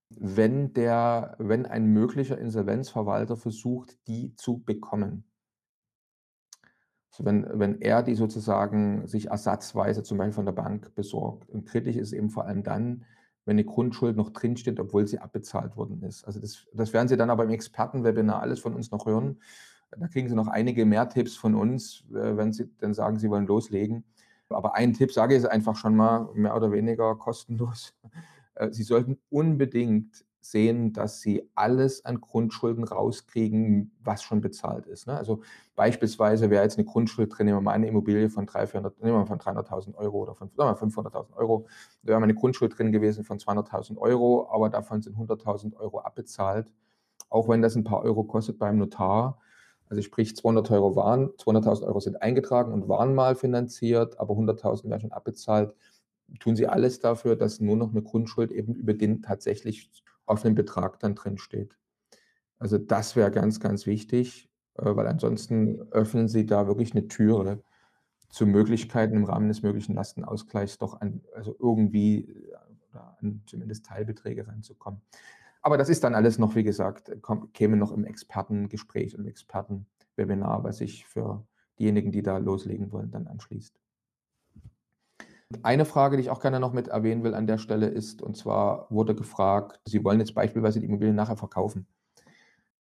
wenn, 0.10 0.76
wenn 0.76 1.66
ein 1.66 1.86
möglicher 1.86 2.38
Insolvenzverwalter 2.38 3.38
versucht, 3.38 3.98
die 4.08 4.36
zu 4.36 4.60
bekommen. 4.60 5.26
Also 7.12 7.26
wenn, 7.26 7.48
wenn 7.60 7.82
er 7.82 8.02
die 8.02 8.16
sozusagen 8.16 9.08
sich 9.08 9.28
ersatzweise 9.28 10.04
zum 10.04 10.18
Beispiel 10.18 10.34
von 10.34 10.46
der 10.46 10.54
Bank 10.54 10.96
besorgt. 10.96 11.50
Und 11.50 11.66
kritisch 11.66 11.98
ist 11.98 12.14
eben 12.14 12.30
vor 12.30 12.46
allem 12.46 12.64
dann, 12.64 13.06
wenn 13.50 13.56
eine 13.56 13.66
Grundschuld 13.66 14.16
noch 14.16 14.30
drinsteht, 14.30 14.80
obwohl 14.80 15.08
sie 15.08 15.18
abbezahlt 15.18 15.76
worden 15.76 16.04
ist. 16.04 16.24
Also 16.24 16.40
das, 16.40 16.68
das 16.72 16.94
werden 16.94 17.08
Sie 17.08 17.18
dann 17.18 17.32
aber 17.32 17.46
im 17.46 17.50
Expertenwebinar 17.50 18.44
alles 18.44 18.60
von 18.60 18.76
uns 18.76 18.92
noch 18.92 19.08
hören. 19.08 19.40
Da 19.90 20.08
kriegen 20.08 20.30
Sie 20.30 20.36
noch 20.36 20.48
einige 20.48 20.86
mehr 20.86 21.10
Tipps 21.10 21.36
von 21.36 21.56
uns, 21.56 22.04
äh, 22.12 22.38
wenn 22.38 22.54
Sie 22.54 22.70
dann 22.78 22.94
sagen, 22.94 23.18
Sie 23.18 23.28
wollen 23.28 23.48
loslegen. 23.48 24.04
Aber 24.50 24.76
einen 24.76 24.94
Tipp 24.94 25.12
sage 25.12 25.36
ich 25.36 25.50
einfach 25.50 25.76
schon 25.76 25.96
mal, 25.96 26.30
mehr 26.36 26.56
oder 26.56 26.72
weniger 26.72 27.16
kostenlos. 27.16 27.96
Äh, 28.54 28.72
sie 28.72 28.84
sollten 28.84 29.18
unbedingt 29.32 30.24
sehen, 30.42 30.94
dass 30.94 31.20
sie 31.20 31.50
alles 31.56 32.06
an 32.06 32.22
Grundschulden 32.22 32.84
rauskriegen, 32.84 33.92
was 34.02 34.24
schon 34.24 34.42
bezahlt 34.42 34.88
ist. 34.88 35.08
Ne? 35.08 35.18
Also 35.18 35.42
beispielsweise 35.76 36.50
wäre 36.50 36.64
jetzt 36.64 36.78
eine 36.78 36.86
Grundschuld 36.86 37.38
drin, 37.38 37.46
nehmen 37.46 37.58
wir 37.58 37.62
mal 37.62 37.74
eine 37.74 37.88
Immobilie 37.88 38.30
von 38.30 38.46
300.000 38.46 39.26
von 39.26 39.40
300.000 39.40 39.96
Euro 39.96 40.20
oder 40.20 40.36
von 40.36 40.50
500.000 40.50 41.36
Euro, 41.36 41.68
da 42.04 42.10
wäre 42.10 42.20
mal 42.20 42.26
eine 42.26 42.36
Grundschuld 42.36 42.78
drin 42.78 42.92
gewesen 42.92 43.24
von 43.24 43.38
200.000 43.38 43.98
Euro, 43.98 44.50
aber 44.52 44.70
davon 44.70 45.02
sind 45.02 45.18
100.000 45.18 45.76
Euro 45.78 46.00
abbezahlt, 46.00 46.72
auch 47.30 47.50
wenn 47.50 47.62
das 47.62 47.76
ein 47.76 47.84
paar 47.84 48.02
Euro 48.04 48.24
kostet 48.24 48.58
beim 48.60 48.78
Notar. 48.78 49.40
Also 49.90 50.04
sprich 50.04 50.36
200 50.36 50.70
Euro 50.72 50.96
waren, 50.96 51.30
200.000 51.32 51.84
Euro 51.88 52.00
sind 52.00 52.22
eingetragen 52.22 52.72
und 52.74 52.88
waren 52.88 53.16
mal 53.16 53.36
finanziert, 53.36 54.20
aber 54.20 54.36
100.000 54.36 54.88
werden 54.90 55.02
schon 55.02 55.12
abbezahlt. 55.12 55.74
Tun 56.40 56.56
Sie 56.56 56.68
alles 56.68 57.00
dafür, 57.00 57.36
dass 57.36 57.60
nur 57.60 57.76
noch 57.76 57.90
eine 57.90 58.04
Grundschuld 58.04 58.52
eben 58.52 58.76
über 58.76 58.94
den 58.94 59.24
tatsächlich 59.24 59.90
offenen 60.30 60.56
Betrag 60.56 61.00
dann 61.00 61.16
drin 61.16 61.38
steht. 61.38 61.78
Also 62.60 62.78
das 62.78 63.16
wäre 63.16 63.32
ganz, 63.32 63.60
ganz 63.60 63.86
wichtig, 63.86 64.50
äh, 64.76 64.96
weil 64.96 65.08
ansonsten 65.08 65.82
öffnen 65.92 66.28
Sie 66.28 66.46
da 66.46 66.68
wirklich 66.68 66.92
eine 66.92 67.08
Türe 67.08 67.64
zu 68.30 68.46
Möglichkeiten 68.46 69.16
im 69.16 69.26
Rahmen 69.26 69.48
des 69.48 69.64
möglichen 69.64 69.96
Lastenausgleichs 69.96 70.78
doch 70.78 71.02
an, 71.02 71.22
also 71.34 71.56
irgendwie 71.60 72.30
äh, 72.30 72.98
an 73.20 73.42
zumindest 73.46 73.86
Teilbeträge 73.86 74.48
ranzukommen. 74.48 75.02
Aber 75.62 75.78
das 75.78 75.90
ist 75.90 76.04
dann 76.04 76.16
alles 76.16 76.38
noch, 76.38 76.56
wie 76.56 76.64
gesagt, 76.64 77.12
käme 77.54 77.76
noch 77.76 77.92
im 77.92 78.06
Expertengespräch 78.06 79.18
und 79.18 79.26
Expertenwebinar, 79.26 80.64
was 80.64 80.78
sich 80.78 81.06
für 81.06 81.46
diejenigen, 81.80 82.12
die 82.12 82.24
da 82.24 82.38
loslegen 82.38 82.92
wollen, 82.92 83.12
dann 83.12 83.28
anschließt. 83.28 83.78
Eine 85.64 85.86
Frage, 85.86 86.16
die 86.16 86.22
ich 86.22 86.30
auch 86.30 86.42
gerne 86.42 86.60
noch 86.60 86.74
mit 86.74 86.90
erwähnen 86.90 87.24
will 87.24 87.34
an 87.34 87.48
der 87.48 87.58
Stelle 87.58 87.88
ist, 87.88 88.22
und 88.22 88.38
zwar 88.38 88.86
wurde 88.92 89.16
gefragt, 89.16 89.80
Sie 89.86 90.04
wollen 90.04 90.20
jetzt 90.20 90.36
beispielsweise 90.36 90.80
die 90.80 90.86
Immobilien 90.86 91.16
nachher 91.16 91.38
verkaufen. 91.38 91.88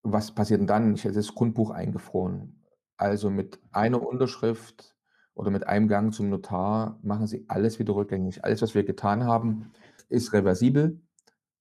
Was 0.03 0.35
passiert 0.35 0.59
denn 0.59 0.67
dann? 0.67 0.93
Ich 0.93 1.03
hätte 1.03 1.15
das 1.15 1.33
Grundbuch 1.33 1.71
eingefroren. 1.71 2.63
Also 2.95 3.31
mit 3.31 3.59
einer 3.71 4.05
Unterschrift 4.05 4.95
oder 5.33 5.49
mit 5.49 5.65
einem 5.65 5.87
Gang 5.87 6.13
zum 6.13 6.29
Notar 6.29 6.99
machen 7.01 7.25
Sie 7.25 7.45
alles 7.47 7.79
wieder 7.79 7.95
rückgängig. 7.95 8.43
Alles, 8.43 8.61
was 8.61 8.75
wir 8.75 8.83
getan 8.83 9.23
haben, 9.23 9.71
ist 10.07 10.31
reversibel 10.31 11.01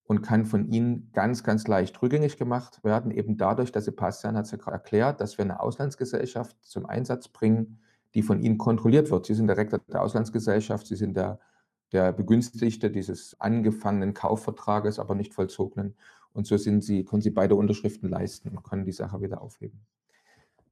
und 0.05 0.21
kann 0.21 0.45
von 0.45 0.69
Ihnen 0.69 1.11
ganz, 1.15 1.43
ganz 1.43 1.67
leicht 1.67 2.03
rückgängig 2.03 2.37
gemacht 2.37 2.85
werden, 2.85 3.13
eben 3.13 3.39
dadurch, 3.39 3.73
dass 3.73 3.87
Sebastian 3.87 4.37
hat 4.37 4.45
es 4.45 4.51
ja 4.51 4.59
gerade 4.59 4.77
erklärt, 4.77 5.23
dass 5.23 5.39
wir 5.39 5.45
eine 5.47 5.61
Auslandsgesellschaft 5.61 6.57
zum 6.63 6.85
Einsatz 6.85 7.29
bringen, 7.29 7.81
die 8.15 8.23
von 8.23 8.43
Ihnen 8.43 8.59
kontrolliert 8.59 9.11
wird. 9.11 9.27
Sie 9.27 9.35
sind 9.35 9.49
Direktor 9.49 9.81
der 9.89 10.03
Auslandsgesellschaft, 10.03 10.87
Sie 10.87 10.97
sind 10.97 11.17
der, 11.17 11.41
der 11.93 12.13
Begünstigte 12.13 12.91
dieses 12.91 13.39
angefangenen 13.41 14.15
Kaufvertrages, 14.15 14.99
aber 14.99 15.15
nicht 15.15 15.35
vollzogenen. 15.35 15.95
Und 16.33 16.47
so 16.47 16.57
sind 16.57 16.83
Sie, 16.83 17.05
können 17.05 17.23
Sie 17.23 17.31
beide 17.31 17.55
Unterschriften 17.55 18.09
leisten 18.09 18.51
und 18.51 18.63
können 18.63 18.85
die 18.85 18.93
Sache 18.93 19.21
wieder 19.21 19.41
aufheben. 19.41 19.81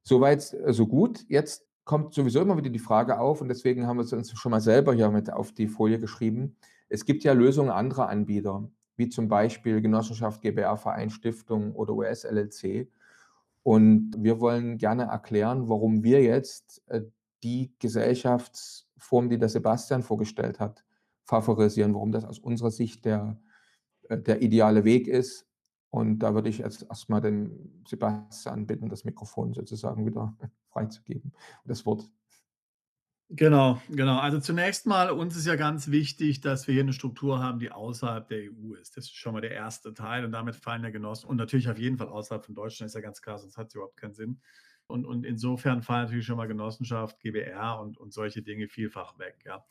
Soweit, 0.03 0.57
so 0.69 0.87
gut. 0.87 1.25
Jetzt 1.29 1.67
kommt 1.85 2.15
sowieso 2.15 2.41
immer 2.41 2.57
wieder 2.57 2.71
die 2.71 2.79
Frage 2.79 3.19
auf, 3.19 3.41
und 3.41 3.49
deswegen 3.49 3.87
haben 3.87 3.97
wir 3.99 4.05
es 4.05 4.13
uns 4.13 4.31
schon 4.33 4.51
mal 4.51 4.61
selber 4.61 4.95
hier 4.95 5.11
mit 5.11 5.33
auf 5.33 5.53
die 5.53 5.67
Folie 5.67 5.99
geschrieben. 5.99 6.57
Es 6.89 7.05
gibt 7.05 7.25
ja 7.25 7.33
Lösungen 7.33 7.71
anderer 7.71 8.09
Anbieter, 8.09 8.69
wie 8.97 9.09
zum 9.09 9.29
Beispiel 9.29 9.81
Genossenschaft, 9.81 10.43
GBR, 10.43 10.77
Verein, 10.77 11.11
Stiftung 11.11 11.75
oder 11.75 11.95
US-LLC. 11.95 12.89
Und 13.63 14.15
wir 14.19 14.41
wollen 14.41 14.79
gerne 14.79 15.05
erklären, 15.05 15.69
warum 15.69 16.05
wir 16.05 16.23
jetzt 16.23 16.83
äh, 16.87 17.03
die 17.47 17.73
Gesellschaftsform, 17.79 19.29
die 19.29 19.39
der 19.39 19.49
Sebastian 19.49 20.03
vorgestellt 20.03 20.59
hat, 20.59 20.85
favorisieren, 21.25 21.95
warum 21.95 22.11
das 22.11 22.25
aus 22.25 22.41
unserer 22.41 22.73
Sicht 22.73 23.05
der, 23.05 23.41
äh, 24.09 24.19
der 24.19 24.43
ideale 24.43 24.85
Weg 24.85 25.07
ist. 25.07 25.47
Und 25.91 26.19
da 26.19 26.35
würde 26.35 26.49
ich 26.49 26.59
jetzt 26.59 26.83
erstmal 26.83 27.21
den 27.21 27.85
Sebastian 27.87 28.67
bitten, 28.67 28.89
das 28.89 29.05
Mikrofon 29.05 29.55
sozusagen 29.55 30.05
wieder 30.05 30.37
freizugeben, 30.71 31.33
das 31.65 31.87
Wort. 31.87 32.11
Genau, 33.29 33.81
genau. 33.89 34.19
Also 34.19 34.41
zunächst 34.41 34.87
mal, 34.87 35.11
uns 35.11 35.37
ist 35.37 35.47
ja 35.47 35.57
ganz 35.57 35.91
wichtig, 35.91 36.41
dass 36.41 36.67
wir 36.67 36.75
hier 36.75 36.83
eine 36.83 36.93
Struktur 36.93 37.41
haben, 37.43 37.59
die 37.61 37.71
außerhalb 37.71 38.29
der 38.29 38.53
EU 38.53 38.75
ist. 38.75 38.97
Das 38.97 39.05
ist 39.05 39.17
schon 39.17 39.35
mal 39.35 39.41
der 39.41 39.51
erste 39.53 39.95
Teil 39.95 40.25
und 40.25 40.33
damit 40.33 40.57
fallen 40.57 40.83
der 40.83 40.93
Genossen 40.93 41.29
und 41.29 41.37
natürlich 41.37 41.69
auf 41.69 41.79
jeden 41.79 41.99
Fall 41.99 42.09
außerhalb 42.09 42.45
von 42.45 42.55
Deutschland, 42.55 42.89
ist 42.89 42.95
ja 42.95 43.01
ganz 43.01 43.23
klar, 43.23 43.39
sonst 43.39 43.57
hat 43.57 43.69
es 43.69 43.75
überhaupt 43.75 43.97
keinen 43.97 44.15
Sinn. 44.15 44.41
Und, 44.87 45.05
und 45.05 45.25
insofern 45.25 45.83
fallen 45.83 46.05
natürlich 46.05 46.27
schon 46.27 46.37
mal 46.37 46.47
Genossenschaft, 46.47 47.19
GBR 47.21 47.81
und, 47.81 47.99
und 47.99 48.13
solche 48.13 48.43
Dinge 48.43 48.69
vielfach 48.69 49.19
weg. 49.19 49.43
Ja. 49.45 49.65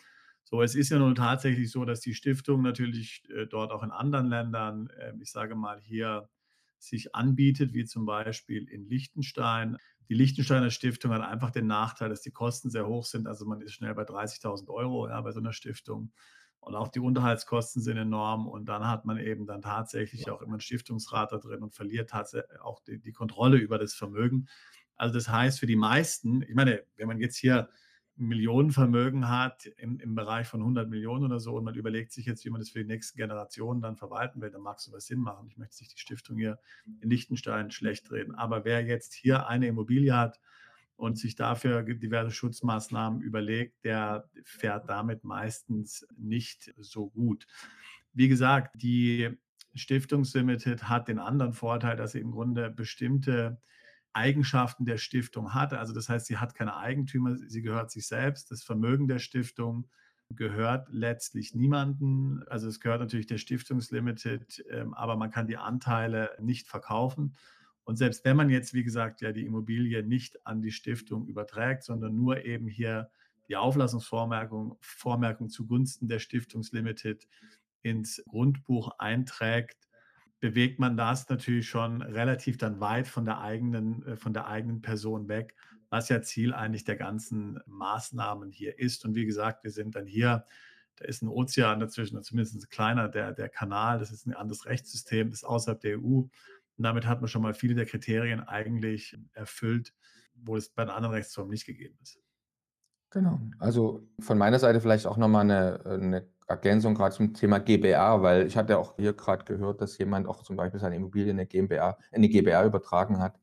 So, 0.44 0.62
es 0.62 0.76
ist 0.76 0.90
ja 0.90 1.00
nun 1.00 1.16
tatsächlich 1.16 1.72
so, 1.72 1.86
dass 1.86 2.02
die 2.02 2.14
Stiftung 2.14 2.62
natürlich 2.62 3.24
äh, 3.30 3.48
dort 3.48 3.72
auch 3.72 3.82
in 3.82 3.92
anderen 3.92 4.28
Ländern, 4.28 4.90
äh, 4.90 5.14
ich 5.20 5.32
sage 5.32 5.56
mal 5.56 5.80
hier, 5.82 6.30
sich 6.78 7.16
anbietet, 7.16 7.74
wie 7.74 7.86
zum 7.86 8.06
Beispiel 8.06 8.68
in 8.70 8.88
Liechtenstein. 8.88 9.78
Die 10.08 10.14
Liechtensteiner 10.14 10.70
Stiftung 10.70 11.12
hat 11.12 11.22
einfach 11.22 11.50
den 11.50 11.66
Nachteil, 11.66 12.10
dass 12.10 12.22
die 12.22 12.32
Kosten 12.32 12.70
sehr 12.70 12.88
hoch 12.88 13.06
sind. 13.06 13.28
Also 13.28 13.46
man 13.46 13.62
ist 13.62 13.74
schnell 13.74 13.96
bei 13.96 14.04
30.000 14.04 14.70
Euro 14.70 15.08
ja, 15.08 15.20
bei 15.22 15.32
so 15.32 15.40
einer 15.40 15.54
Stiftung. 15.54 16.12
Und 16.60 16.76
auch 16.76 16.88
die 16.88 17.00
Unterhaltskosten 17.00 17.82
sind 17.82 17.98
enorm. 17.98 18.48
Und 18.48 18.66
dann 18.66 18.88
hat 18.88 19.06
man 19.06 19.18
eben 19.18 19.46
dann 19.48 19.62
tatsächlich 19.62 20.30
auch 20.30 20.42
immer 20.42 20.54
einen 20.54 20.62
Stiftungsrat 20.62 21.32
da 21.32 21.38
drin 21.38 21.64
und 21.64 21.74
verliert 21.74 22.12
tatsächlich 22.12 22.60
auch 22.62 22.80
die, 22.82 23.00
die 23.00 23.14
Kontrolle 23.14 23.58
über 23.58 23.78
das 23.78 23.94
Vermögen. 23.94 24.48
Also 24.96 25.14
das 25.14 25.30
heißt 25.30 25.60
für 25.60 25.68
die 25.68 25.76
meisten, 25.76 26.42
ich 26.42 26.56
meine, 26.56 26.84
wenn 26.98 27.08
man 27.08 27.20
jetzt 27.20 27.38
hier 27.38 27.70
Millionenvermögen 28.18 29.28
hat 29.30 29.66
im, 29.78 30.00
im 30.00 30.16
Bereich 30.16 30.48
von 30.48 30.62
100 30.62 30.90
Millionen 30.90 31.26
oder 31.26 31.40
so 31.40 31.56
und 31.56 31.66
man 31.66 31.76
überlegt 31.76 32.14
sich 32.14 32.26
jetzt, 32.26 32.46
wie 32.46 32.50
man 32.50 32.62
das 32.62 32.70
für 32.70 32.80
die 32.80 32.86
nächsten 32.86 33.18
Generationen 33.18 33.82
dann 33.82 33.98
verwalten 33.98 34.42
will, 34.42 34.52
dann 34.52 34.62
mag 34.62 34.80
sowas 34.80 35.06
Sinn 35.06 35.20
machen. 35.20 35.48
Ich 35.50 35.58
möchte 35.58 35.76
sich 35.76 35.90
die 35.90 36.00
Stiftung 36.00 36.38
hier 36.38 36.60
in 37.02 37.10
Liechtenstein 37.10 37.72
schlecht 37.72 38.10
reden. 38.12 38.34
Aber 38.36 38.64
wer 38.64 38.86
jetzt 38.86 39.14
hier 39.14 39.48
eine 39.48 39.68
Immobilie 39.68 40.16
hat 40.16 40.40
und 40.96 41.18
sich 41.18 41.36
dafür 41.36 41.84
diverse 41.84 42.32
Schutzmaßnahmen 42.32 43.22
überlegt, 43.22 43.84
der 43.84 44.30
fährt 44.44 44.90
damit 44.90 45.26
meistens 45.26 46.08
nicht 46.18 46.74
so 46.78 47.10
gut. 47.10 47.48
Wie 48.14 48.30
gesagt, 48.30 48.82
die 48.82 49.38
Stiftungslimited 49.74 50.88
hat 50.88 51.10
den 51.10 51.20
anderen 51.20 51.52
Vorteil, 51.52 51.98
dass 51.98 52.14
sie 52.14 52.22
im 52.22 52.32
Grunde 52.32 52.72
bestimmte 52.72 53.60
Eigenschaften 54.16 54.86
der 54.86 54.98
Stiftung 54.98 55.54
hat. 55.54 55.74
Also 55.74 55.94
das 55.94 56.10
heißt, 56.10 56.26
sie 56.26 56.38
hat 56.38 56.56
keine 56.56 56.78
Eigentümer, 56.78 57.38
sie 57.38 57.62
gehört 57.62 57.92
sich 57.92 58.08
selbst. 58.08 58.50
Das 58.50 58.64
Vermögen 58.64 59.08
der 59.08 59.20
Stiftung 59.20 59.88
gehört 60.30 60.88
letztlich 60.90 61.54
niemanden. 61.54 62.44
Also 62.48 62.68
es 62.68 62.80
gehört 62.80 63.02
natürlich 63.02 63.28
der 63.28 63.38
Stiftungslimited, 63.38 64.66
ähm, 64.70 64.94
aber 64.94 65.18
man 65.18 65.32
kann 65.32 65.48
die 65.48 65.58
Anteile 65.58 66.32
nicht 66.40 66.68
verkaufen. 66.68 67.36
Und 67.84 67.98
selbst 67.98 68.26
wenn 68.26 68.38
man 68.38 68.50
jetzt, 68.50 68.74
wie 68.74 68.84
gesagt, 68.84 69.22
ja 69.22 69.32
die 69.32 69.46
Immobilie 69.46 70.02
nicht 70.02 70.46
an 70.48 70.62
die 70.62 70.72
Stiftung 70.72 71.28
überträgt, 71.28 71.84
sondern 71.84 72.16
nur 72.16 72.44
eben 72.44 72.68
hier 72.68 73.12
die 73.48 73.58
Auflassungsvormerkung 73.58 74.78
Vormerkung 74.82 75.50
zugunsten 75.50 76.08
der 76.08 76.20
Stiftungslimited 76.20 77.28
ins 77.84 78.24
Grundbuch 78.26 78.98
einträgt, 78.98 79.85
bewegt 80.46 80.78
man 80.78 80.96
das 80.96 81.28
natürlich 81.28 81.68
schon 81.68 82.04
relativ 82.04 82.60
dann 82.60 82.80
weit 82.80 83.08
von 83.08 83.26
der 83.26 83.42
eigenen, 83.42 84.06
äh, 84.06 84.16
von 84.16 84.32
der 84.32 84.46
eigenen 84.46 84.80
Person 84.80 85.28
weg, 85.28 85.56
was 85.90 86.08
ja 86.10 86.22
Ziel 86.22 86.54
eigentlich 86.54 86.84
der 86.84 86.98
ganzen 86.98 87.60
Maßnahmen 87.66 88.52
hier 88.52 88.78
ist. 88.78 89.06
Und 89.06 89.16
wie 89.16 89.26
gesagt, 89.26 89.64
wir 89.64 89.72
sind 89.72 89.96
dann 89.96 90.06
hier, 90.06 90.46
da 90.98 91.06
ist 91.06 91.24
ein 91.24 91.30
Ozean 91.30 91.80
dazwischen, 91.80 92.22
zumindest 92.22 92.58
ein 92.58 92.70
kleiner, 92.70 93.10
der, 93.10 93.34
der 93.34 93.50
Kanal, 93.50 93.98
das 93.98 94.12
ist 94.12 94.28
ein 94.28 94.36
anderes 94.36 94.68
Rechtssystem, 94.68 95.32
das 95.32 95.40
ist 95.40 95.46
außerhalb 95.46 95.82
der 95.82 95.98
EU. 95.98 96.04
Und 96.20 96.30
damit 96.78 97.08
hat 97.08 97.22
man 97.22 97.28
schon 97.28 97.42
mal 97.42 97.56
viele 97.56 97.74
der 97.74 97.88
Kriterien 97.88 98.42
eigentlich 98.42 99.18
erfüllt, 99.34 99.96
wo 100.36 100.58
es 100.58 100.70
bei 100.70 100.86
den 100.86 100.92
anderen 100.92 101.16
Rechtsformen 101.16 101.50
nicht 101.50 101.66
gegeben 101.66 101.98
ist. 102.04 102.20
Genau. 103.10 103.40
Also 103.58 104.08
von 104.20 104.38
meiner 104.38 104.60
Seite 104.60 104.80
vielleicht 104.80 105.08
auch 105.08 105.18
nochmal 105.18 105.42
eine, 105.42 105.84
eine 105.86 106.28
Ergänzung 106.48 106.94
gerade 106.94 107.16
zum 107.16 107.34
Thema 107.34 107.60
GBR, 107.60 108.22
weil 108.22 108.46
ich 108.46 108.56
hatte 108.56 108.78
auch 108.78 108.96
hier 108.98 109.14
gerade 109.14 109.46
gehört, 109.46 109.82
dass 109.82 109.98
jemand 109.98 110.28
auch 110.28 110.44
zum 110.44 110.56
Beispiel 110.56 110.80
seine 110.80 110.96
Immobilie 110.96 111.32
in 111.32 111.38
eine 111.38 111.48
GmbH, 111.48 111.98
in 112.12 112.18
eine 112.18 112.30
GBR 112.30 112.66
übertragen 112.66 113.20
hat. 113.20 113.40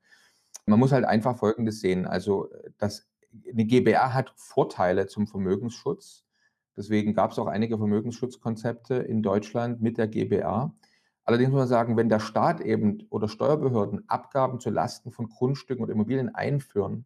Man 0.66 0.78
muss 0.78 0.92
halt 0.92 1.04
einfach 1.04 1.36
Folgendes 1.36 1.80
sehen. 1.80 2.06
Also 2.06 2.48
das, 2.78 3.08
eine 3.50 3.64
GBR 3.64 4.14
hat 4.14 4.32
Vorteile 4.36 5.06
zum 5.08 5.26
Vermögensschutz. 5.26 6.24
Deswegen 6.76 7.14
gab 7.14 7.32
es 7.32 7.38
auch 7.38 7.48
einige 7.48 7.76
Vermögensschutzkonzepte 7.76 8.94
in 8.94 9.22
Deutschland 9.22 9.82
mit 9.82 9.98
der 9.98 10.06
GBR. 10.06 10.72
Allerdings 11.24 11.50
muss 11.50 11.58
man 11.58 11.68
sagen, 11.68 11.96
wenn 11.96 12.08
der 12.08 12.20
Staat 12.20 12.60
eben 12.60 13.06
oder 13.10 13.28
Steuerbehörden 13.28 14.08
Abgaben 14.08 14.60
zu 14.60 14.70
Lasten 14.70 15.12
von 15.12 15.28
Grundstücken 15.28 15.84
und 15.84 15.90
Immobilien 15.90 16.34
einführen 16.34 17.04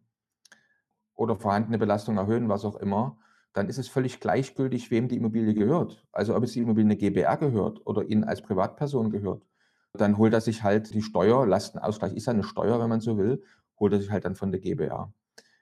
oder 1.15 1.35
vorhandene 1.35 1.77
Belastung 1.77 2.17
erhöhen, 2.17 2.49
was 2.49 2.65
auch 2.65 2.75
immer, 2.77 3.17
dann 3.57 3.69
ist 3.69 3.79
es 3.79 3.87
völlig 3.87 4.19
gleichgültig, 4.19 4.91
wem 4.91 5.07
die 5.07 5.17
Immobilie 5.17 5.53
gehört. 5.53 6.05
Also 6.11 6.35
ob 6.35 6.43
es 6.43 6.51
die 6.51 6.59
Immobilie 6.59 6.85
eine 6.85 6.97
GBR 6.97 7.37
gehört 7.37 7.85
oder 7.85 8.03
Ihnen 8.03 8.23
als 8.23 8.41
Privatperson 8.41 9.09
gehört. 9.09 9.45
Dann 9.93 10.17
holt 10.17 10.33
er 10.33 10.41
sich 10.41 10.61
halt 10.63 10.93
die 10.93 11.01
Steuer, 11.01 11.47
Lastenausgleich 11.47 12.13
ist 12.13 12.27
ja 12.27 12.33
eine 12.33 12.43
Steuer, 12.43 12.79
wenn 12.79 12.89
man 12.89 13.01
so 13.01 13.17
will, 13.17 13.43
holt 13.79 13.93
er 13.93 13.99
sich 13.99 14.11
halt 14.11 14.25
dann 14.25 14.35
von 14.35 14.51
der 14.51 14.61
GBR. 14.61 15.11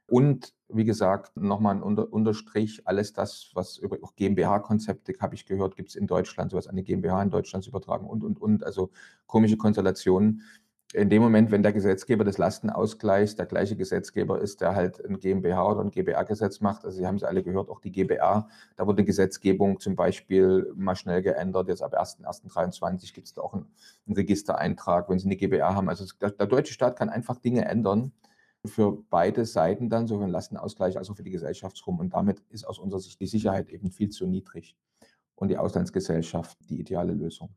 Und 0.07 0.53
wie 0.67 0.83
gesagt, 0.83 1.35
nochmal 1.37 1.75
ein 1.75 1.81
Unter 1.81 2.11
Unterstrich, 2.11 2.85
alles 2.85 3.13
das, 3.13 3.51
was 3.53 3.77
über 3.77 3.97
GmbH-Konzepte, 4.15 5.13
habe 5.19 5.35
ich 5.35 5.45
gehört, 5.45 5.75
gibt 5.75 5.89
es 5.89 5.95
in 5.95 6.05
Deutschland, 6.05 6.51
sowas 6.51 6.67
an 6.67 6.75
die 6.75 6.83
GmbH 6.83 7.23
in 7.23 7.29
Deutschland 7.29 7.63
zu 7.63 7.69
übertragen 7.69 8.07
und, 8.07 8.23
und, 8.23 8.39
und. 8.41 8.63
Also 8.63 8.91
komische 9.25 9.57
Konstellationen 9.57 10.41
in 10.95 11.09
dem 11.09 11.21
Moment, 11.21 11.51
wenn 11.51 11.61
der 11.61 11.73
Gesetzgeber 11.73 12.23
des 12.23 12.37
Lastenausgleichs 12.37 13.35
der 13.35 13.45
gleiche 13.45 13.75
Gesetzgeber 13.75 14.39
ist, 14.39 14.61
der 14.61 14.75
halt 14.75 15.03
ein 15.05 15.19
GmbH 15.19 15.71
oder 15.71 15.81
ein 15.81 15.91
GBR-Gesetz 15.91 16.61
macht, 16.61 16.85
also 16.85 16.97
Sie 16.97 17.05
haben 17.05 17.15
es 17.15 17.23
alle 17.23 17.43
gehört, 17.43 17.69
auch 17.69 17.81
die 17.81 17.91
GBR, 17.91 18.47
da 18.77 18.87
wurde 18.87 19.03
Gesetzgebung 19.03 19.79
zum 19.79 19.95
Beispiel 19.95 20.71
mal 20.75 20.95
schnell 20.95 21.21
geändert. 21.21 21.67
Jetzt 21.67 21.83
ab 21.83 21.99
1.1.23 21.99 23.13
gibt 23.13 23.27
es 23.27 23.33
da 23.33 23.41
auch 23.41 23.53
einen, 23.53 23.67
Registereintrag, 24.07 25.09
wenn 25.09 25.19
Sie 25.19 25.25
eine 25.25 25.35
GBR 25.35 25.75
haben. 25.75 25.89
Also 25.89 26.05
der, 26.21 26.31
deutsche 26.31 26.73
Staat 26.73 26.95
kann 26.95 27.09
einfach 27.09 27.37
Dinge 27.37 27.65
ändern 27.65 28.13
für 28.63 29.03
beide 29.09 29.45
Seiten 29.45 29.89
dann, 29.89 30.07
sowohl 30.07 30.21
für 30.21 30.27
den 30.27 30.33
Lastenausgleich 30.33 30.97
als 30.97 31.09
auch 31.09 31.17
für 31.17 31.23
die 31.23 31.31
Gesellschaftsrum. 31.31 31.99
Und 31.99 32.13
damit 32.13 32.39
ist 32.49 32.65
aus 32.65 32.79
unserer 32.79 33.01
Sicht 33.01 33.19
die 33.19 33.27
Sicherheit 33.27 33.69
eben 33.69 33.91
viel 33.91 34.09
zu 34.09 34.25
niedrig 34.25 34.77
und 35.35 35.49
die 35.49 35.57
Auslandsgesellschaft 35.57 36.57
die 36.69 36.79
ideale 36.79 37.13
Lösung. 37.13 37.49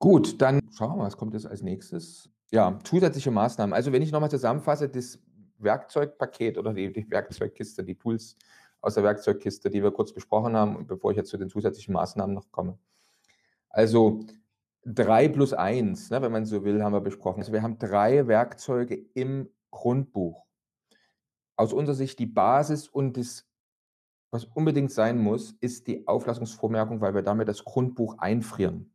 Gut, 0.00 0.40
dann 0.40 0.60
schauen 0.72 0.92
wir 0.92 0.96
mal, 0.96 1.04
was 1.04 1.18
kommt 1.18 1.34
jetzt 1.34 1.46
als 1.46 1.60
nächstes? 1.60 2.30
Ja, 2.50 2.78
zusätzliche 2.84 3.30
Maßnahmen. 3.30 3.74
Also 3.74 3.92
wenn 3.92 4.00
ich 4.00 4.10
nochmal 4.10 4.30
zusammenfasse, 4.30 4.88
das 4.88 5.18
Werkzeugpaket 5.58 6.56
oder 6.56 6.72
die, 6.72 6.90
die 6.90 7.08
Werkzeugkiste, 7.10 7.84
die 7.84 7.96
Tools 7.96 8.34
aus 8.80 8.94
der 8.94 9.04
Werkzeugkiste, 9.04 9.68
die 9.68 9.82
wir 9.82 9.90
kurz 9.90 10.14
besprochen 10.14 10.56
haben, 10.56 10.86
bevor 10.86 11.10
ich 11.10 11.18
jetzt 11.18 11.28
zu 11.28 11.36
den 11.36 11.50
zusätzlichen 11.50 11.92
Maßnahmen 11.92 12.34
noch 12.34 12.50
komme. 12.50 12.78
Also 13.68 14.24
drei 14.86 15.28
plus 15.28 15.52
eins, 15.52 16.08
ne, 16.08 16.22
wenn 16.22 16.32
man 16.32 16.46
so 16.46 16.64
will, 16.64 16.82
haben 16.82 16.94
wir 16.94 17.02
besprochen. 17.02 17.40
Also 17.40 17.52
wir 17.52 17.62
haben 17.62 17.78
drei 17.78 18.26
Werkzeuge 18.26 18.94
im 19.12 19.50
Grundbuch. 19.70 20.46
Aus 21.56 21.74
unserer 21.74 21.94
Sicht 21.94 22.18
die 22.18 22.26
Basis 22.26 22.88
und 22.88 23.18
das, 23.18 23.46
was 24.30 24.46
unbedingt 24.46 24.92
sein 24.92 25.18
muss, 25.18 25.52
ist 25.60 25.88
die 25.88 26.08
Auflassungsvormerkung, 26.08 27.02
weil 27.02 27.14
wir 27.14 27.22
damit 27.22 27.48
das 27.48 27.64
Grundbuch 27.64 28.16
einfrieren. 28.16 28.90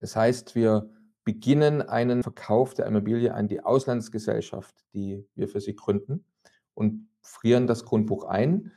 Das 0.00 0.16
heißt, 0.16 0.54
wir 0.54 0.90
beginnen 1.24 1.82
einen 1.82 2.22
Verkauf 2.22 2.74
der 2.74 2.86
Immobilie 2.86 3.32
an 3.34 3.48
die 3.48 3.62
Auslandsgesellschaft, 3.62 4.74
die 4.94 5.26
wir 5.34 5.48
für 5.48 5.60
sie 5.60 5.76
gründen 5.76 6.24
und 6.74 7.08
frieren 7.20 7.66
das 7.66 7.84
Grundbuch 7.84 8.24
ein. 8.24 8.72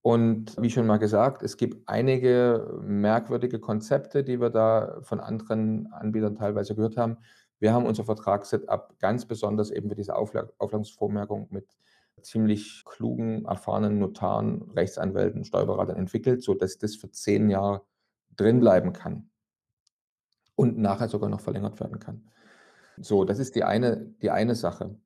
Und 0.00 0.56
wie 0.60 0.70
schon 0.70 0.86
mal 0.86 0.96
gesagt, 0.96 1.42
es 1.42 1.56
gibt 1.56 1.88
einige 1.88 2.80
merkwürdige 2.82 3.60
Konzepte, 3.60 4.24
die 4.24 4.40
wir 4.40 4.50
da 4.50 4.98
von 5.02 5.20
anderen 5.20 5.92
Anbietern 5.92 6.34
teilweise 6.34 6.74
gehört 6.74 6.96
haben. 6.96 7.18
Wir 7.60 7.72
haben 7.72 7.86
unser 7.86 8.04
Vertragssetup 8.04 8.98
ganz 8.98 9.26
besonders 9.26 9.70
eben 9.70 9.88
für 9.88 9.94
diese 9.94 10.16
Auflassungsvormerkung 10.16 11.46
mit 11.50 11.68
ziemlich 12.22 12.82
klugen, 12.84 13.44
erfahrenen 13.44 14.00
Notaren, 14.00 14.62
Rechtsanwälten, 14.72 15.44
Steuerberatern 15.44 15.96
entwickelt, 15.96 16.42
sodass 16.42 16.78
das 16.78 16.96
für 16.96 17.10
zehn 17.10 17.48
Jahre 17.50 17.82
drin 18.34 18.58
bleiben 18.58 18.92
kann 18.92 19.30
und 20.54 20.78
nachher 20.78 21.08
sogar 21.08 21.28
noch 21.28 21.40
verlängert 21.40 21.80
werden 21.80 21.98
kann. 21.98 22.30
So, 22.98 23.24
das 23.24 23.38
ist 23.38 23.54
die 23.54 23.64
eine, 23.64 24.14
die 24.22 24.30
eine 24.30 24.54
Sache. 24.54 24.96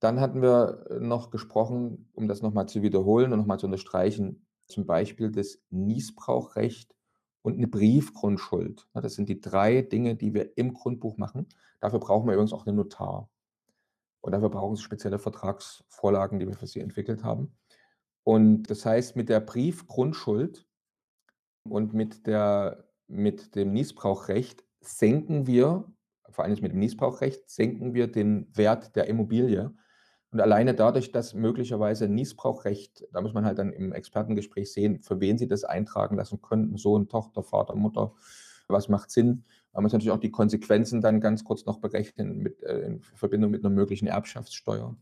Dann 0.00 0.20
hatten 0.20 0.42
wir 0.42 0.86
äh, 0.90 1.00
noch 1.00 1.30
gesprochen, 1.30 2.10
um 2.14 2.28
das 2.28 2.42
nochmal 2.42 2.66
zu 2.66 2.82
wiederholen 2.82 3.32
und 3.32 3.38
nochmal 3.38 3.58
zu 3.58 3.66
unterstreichen, 3.66 4.46
zum 4.66 4.86
Beispiel 4.86 5.30
das 5.30 5.58
Niesbrauchrecht 5.70 6.94
und 7.42 7.58
eine 7.58 7.68
Briefgrundschuld. 7.68 8.88
Das 8.94 9.14
sind 9.14 9.28
die 9.28 9.40
drei 9.40 9.82
Dinge, 9.82 10.16
die 10.16 10.32
wir 10.32 10.56
im 10.56 10.72
Grundbuch 10.72 11.18
machen. 11.18 11.46
Dafür 11.80 12.00
brauchen 12.00 12.26
wir 12.26 12.34
übrigens 12.34 12.52
auch 12.52 12.66
einen 12.66 12.76
Notar. 12.76 13.28
Und 14.22 14.32
dafür 14.32 14.48
brauchen 14.48 14.74
Sie 14.74 14.82
spezielle 14.82 15.18
Vertragsvorlagen, 15.18 16.38
die 16.38 16.46
wir 16.46 16.54
für 16.54 16.66
Sie 16.66 16.80
entwickelt 16.80 17.24
haben. 17.24 17.54
Und 18.22 18.64
das 18.70 18.86
heißt, 18.86 19.16
mit 19.16 19.28
der 19.28 19.40
Briefgrundschuld 19.40 20.66
und 21.68 21.92
mit, 21.92 22.26
der, 22.26 22.88
mit 23.06 23.54
dem 23.54 23.72
Niesbrauchrecht 23.72 24.63
senken 24.86 25.46
wir, 25.46 25.84
vor 26.30 26.44
allem 26.44 26.58
mit 26.60 26.72
dem 26.72 26.78
Niesbrauchrecht, 26.78 27.48
senken 27.48 27.94
wir 27.94 28.06
den 28.06 28.48
Wert 28.54 28.96
der 28.96 29.06
Immobilie. 29.08 29.72
Und 30.30 30.40
alleine 30.40 30.74
dadurch, 30.74 31.12
dass 31.12 31.32
möglicherweise 31.34 32.08
Niesbrauchrecht, 32.08 33.06
da 33.12 33.20
muss 33.20 33.34
man 33.34 33.44
halt 33.44 33.58
dann 33.58 33.72
im 33.72 33.92
Expertengespräch 33.92 34.72
sehen, 34.72 35.00
für 35.00 35.20
wen 35.20 35.38
Sie 35.38 35.46
das 35.46 35.62
eintragen 35.62 36.16
lassen 36.16 36.42
könnten, 36.42 36.76
Sohn, 36.76 37.08
Tochter, 37.08 37.44
Vater, 37.44 37.76
Mutter, 37.76 38.12
was 38.66 38.88
macht 38.88 39.10
Sinn. 39.10 39.44
Man 39.72 39.84
muss 39.84 39.92
natürlich 39.92 40.12
auch 40.12 40.18
die 40.18 40.32
Konsequenzen 40.32 41.00
dann 41.00 41.20
ganz 41.20 41.44
kurz 41.44 41.66
noch 41.66 41.78
berechnen 41.78 42.38
mit, 42.38 42.62
äh, 42.62 42.80
in 42.80 43.00
Verbindung 43.00 43.52
mit 43.52 43.64
einer 43.64 43.74
möglichen 43.74 44.08
Erbschaftssteuer. 44.08 44.96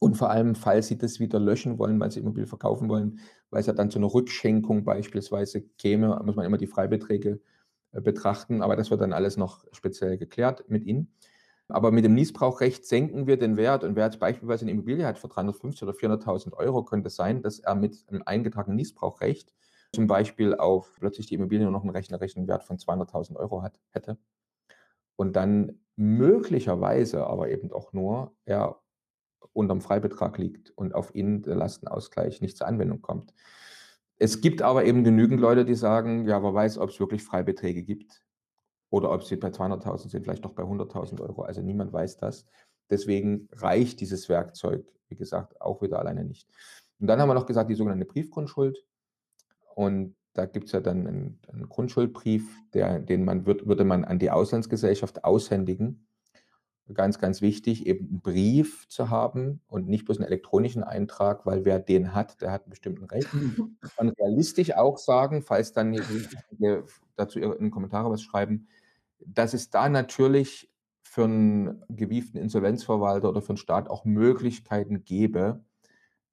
Und 0.00 0.16
vor 0.16 0.30
allem, 0.30 0.54
falls 0.54 0.88
Sie 0.88 0.96
das 0.96 1.20
wieder 1.20 1.38
löschen 1.38 1.78
wollen, 1.78 2.00
weil 2.00 2.10
Sie 2.10 2.20
Immobilie 2.20 2.46
verkaufen 2.46 2.88
wollen, 2.88 3.20
weil 3.50 3.60
es 3.60 3.66
ja 3.66 3.74
dann 3.74 3.90
zu 3.90 3.98
einer 3.98 4.12
Rückschenkung 4.12 4.82
beispielsweise 4.82 5.60
käme, 5.60 6.20
muss 6.24 6.36
man 6.36 6.46
immer 6.46 6.56
die 6.56 6.66
Freibeträge 6.66 7.40
betrachten. 7.92 8.62
Aber 8.62 8.76
das 8.76 8.90
wird 8.90 9.00
dann 9.00 9.12
alles 9.12 9.36
noch 9.36 9.64
speziell 9.72 10.18
geklärt 10.18 10.64
mit 10.68 10.84
Ihnen. 10.84 11.12
Aber 11.68 11.92
mit 11.92 12.04
dem 12.04 12.14
Niesbrauchrecht 12.14 12.84
senken 12.84 13.26
wir 13.26 13.38
den 13.38 13.56
Wert. 13.56 13.84
Und 13.84 13.96
wer 13.96 14.04
jetzt 14.04 14.18
beispielsweise 14.18 14.64
eine 14.64 14.72
Immobilie 14.72 15.06
hat 15.06 15.18
für 15.18 15.28
350.000 15.28 15.82
oder 15.82 15.92
400.000 15.92 16.52
Euro, 16.54 16.84
könnte 16.84 17.08
es 17.08 17.16
sein, 17.16 17.42
dass 17.42 17.60
er 17.60 17.74
mit 17.74 18.04
einem 18.08 18.22
eingetragenen 18.24 18.76
Niesbrauchrecht 18.76 19.54
zum 19.92 20.06
Beispiel 20.06 20.54
auf 20.54 20.94
plötzlich 20.98 21.26
die 21.26 21.34
Immobilie 21.34 21.64
nur 21.64 21.72
noch 21.72 21.82
einen 21.82 21.90
rechnerischen 21.90 22.46
Wert 22.46 22.64
von 22.64 22.76
200.000 22.78 23.36
Euro 23.36 23.62
hat, 23.62 23.78
hätte. 23.90 24.18
Und 25.16 25.34
dann 25.34 25.80
möglicherweise, 25.96 27.26
aber 27.26 27.50
eben 27.50 27.72
auch 27.72 27.92
nur, 27.92 28.32
er 28.44 28.80
unterm 29.52 29.80
Freibetrag 29.80 30.38
liegt 30.38 30.70
und 30.70 30.94
auf 30.94 31.14
ihn 31.14 31.42
der 31.42 31.56
Lastenausgleich 31.56 32.40
nicht 32.40 32.56
zur 32.56 32.68
Anwendung 32.68 33.02
kommt. 33.02 33.34
Es 34.22 34.42
gibt 34.42 34.60
aber 34.60 34.84
eben 34.84 35.02
genügend 35.02 35.40
Leute, 35.40 35.64
die 35.64 35.74
sagen, 35.74 36.26
ja, 36.26 36.42
wer 36.42 36.52
weiß, 36.52 36.76
ob 36.76 36.90
es 36.90 37.00
wirklich 37.00 37.22
Freibeträge 37.22 37.82
gibt 37.82 38.22
oder 38.90 39.10
ob 39.12 39.24
sie 39.24 39.36
bei 39.36 39.48
200.000 39.48 40.10
sind, 40.10 40.22
vielleicht 40.22 40.44
doch 40.44 40.52
bei 40.52 40.62
100.000 40.62 41.22
Euro. 41.22 41.40
Also 41.42 41.62
niemand 41.62 41.90
weiß 41.90 42.18
das. 42.18 42.44
Deswegen 42.90 43.48
reicht 43.52 43.98
dieses 44.00 44.28
Werkzeug, 44.28 44.86
wie 45.08 45.16
gesagt, 45.16 45.58
auch 45.62 45.80
wieder 45.80 45.98
alleine 45.98 46.24
nicht. 46.24 46.46
Und 46.98 47.06
dann 47.06 47.18
haben 47.18 47.30
wir 47.30 47.34
noch 47.34 47.46
gesagt, 47.46 47.70
die 47.70 47.74
sogenannte 47.74 48.04
Briefgrundschuld. 48.04 48.84
Und 49.74 50.14
da 50.34 50.44
gibt 50.44 50.66
es 50.66 50.72
ja 50.72 50.80
dann 50.80 51.06
einen, 51.06 51.40
einen 51.48 51.68
Grundschuldbrief, 51.70 52.46
der, 52.74 52.98
den 52.98 53.24
man 53.24 53.46
wird, 53.46 53.66
würde 53.66 53.84
man 53.84 54.04
an 54.04 54.18
die 54.18 54.30
Auslandsgesellschaft 54.30 55.24
aushändigen. 55.24 56.06
Ganz, 56.94 57.18
ganz 57.18 57.40
wichtig, 57.40 57.86
eben 57.86 58.08
einen 58.08 58.20
Brief 58.20 58.88
zu 58.88 59.10
haben 59.10 59.60
und 59.68 59.88
nicht 59.88 60.06
bloß 60.06 60.18
einen 60.18 60.26
elektronischen 60.26 60.82
Eintrag, 60.82 61.46
weil 61.46 61.64
wer 61.64 61.78
den 61.78 62.14
hat, 62.14 62.40
der 62.40 62.50
hat 62.50 62.62
einen 62.62 62.70
bestimmten 62.70 63.04
Recht. 63.04 63.28
Man 63.98 64.08
realistisch 64.10 64.74
auch 64.74 64.98
sagen, 64.98 65.42
falls 65.42 65.72
dann 65.72 65.96
dazu 67.16 67.38
in 67.38 67.70
Kommentare 67.70 68.10
was 68.10 68.22
schreiben, 68.22 68.68
dass 69.24 69.54
es 69.54 69.70
da 69.70 69.88
natürlich 69.88 70.70
für 71.02 71.24
einen 71.24 71.82
gewieften 71.88 72.40
Insolvenzverwalter 72.40 73.28
oder 73.28 73.42
für 73.42 73.54
den 73.54 73.56
Staat 73.58 73.90
auch 73.90 74.04
Möglichkeiten 74.04 75.04
gäbe, 75.04 75.64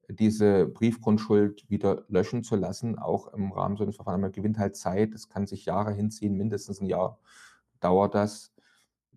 diese 0.10 0.68
Briefgrundschuld 0.68 1.70
wieder 1.70 2.05
löschen 2.08 2.43
zu 2.43 2.55
lassen, 2.55 2.97
auch 2.97 3.34
im 3.34 3.51
Rahmen 3.51 3.76
so 3.76 3.84
eines 3.84 3.95
Verfahrens. 3.95 4.22
Man 4.22 4.32
gewinnt 4.32 4.58
halt 4.58 4.76
Zeit, 4.76 5.14
das 5.14 5.30
kann 5.30 5.47
sich 5.47 5.66
Jahre 5.66 5.91
hinziehen, 5.93 6.36
mindestens 6.36 6.80
ein 6.80 6.86
Jahr 6.86 7.20
dauert 7.80 8.16
das. 8.16 8.53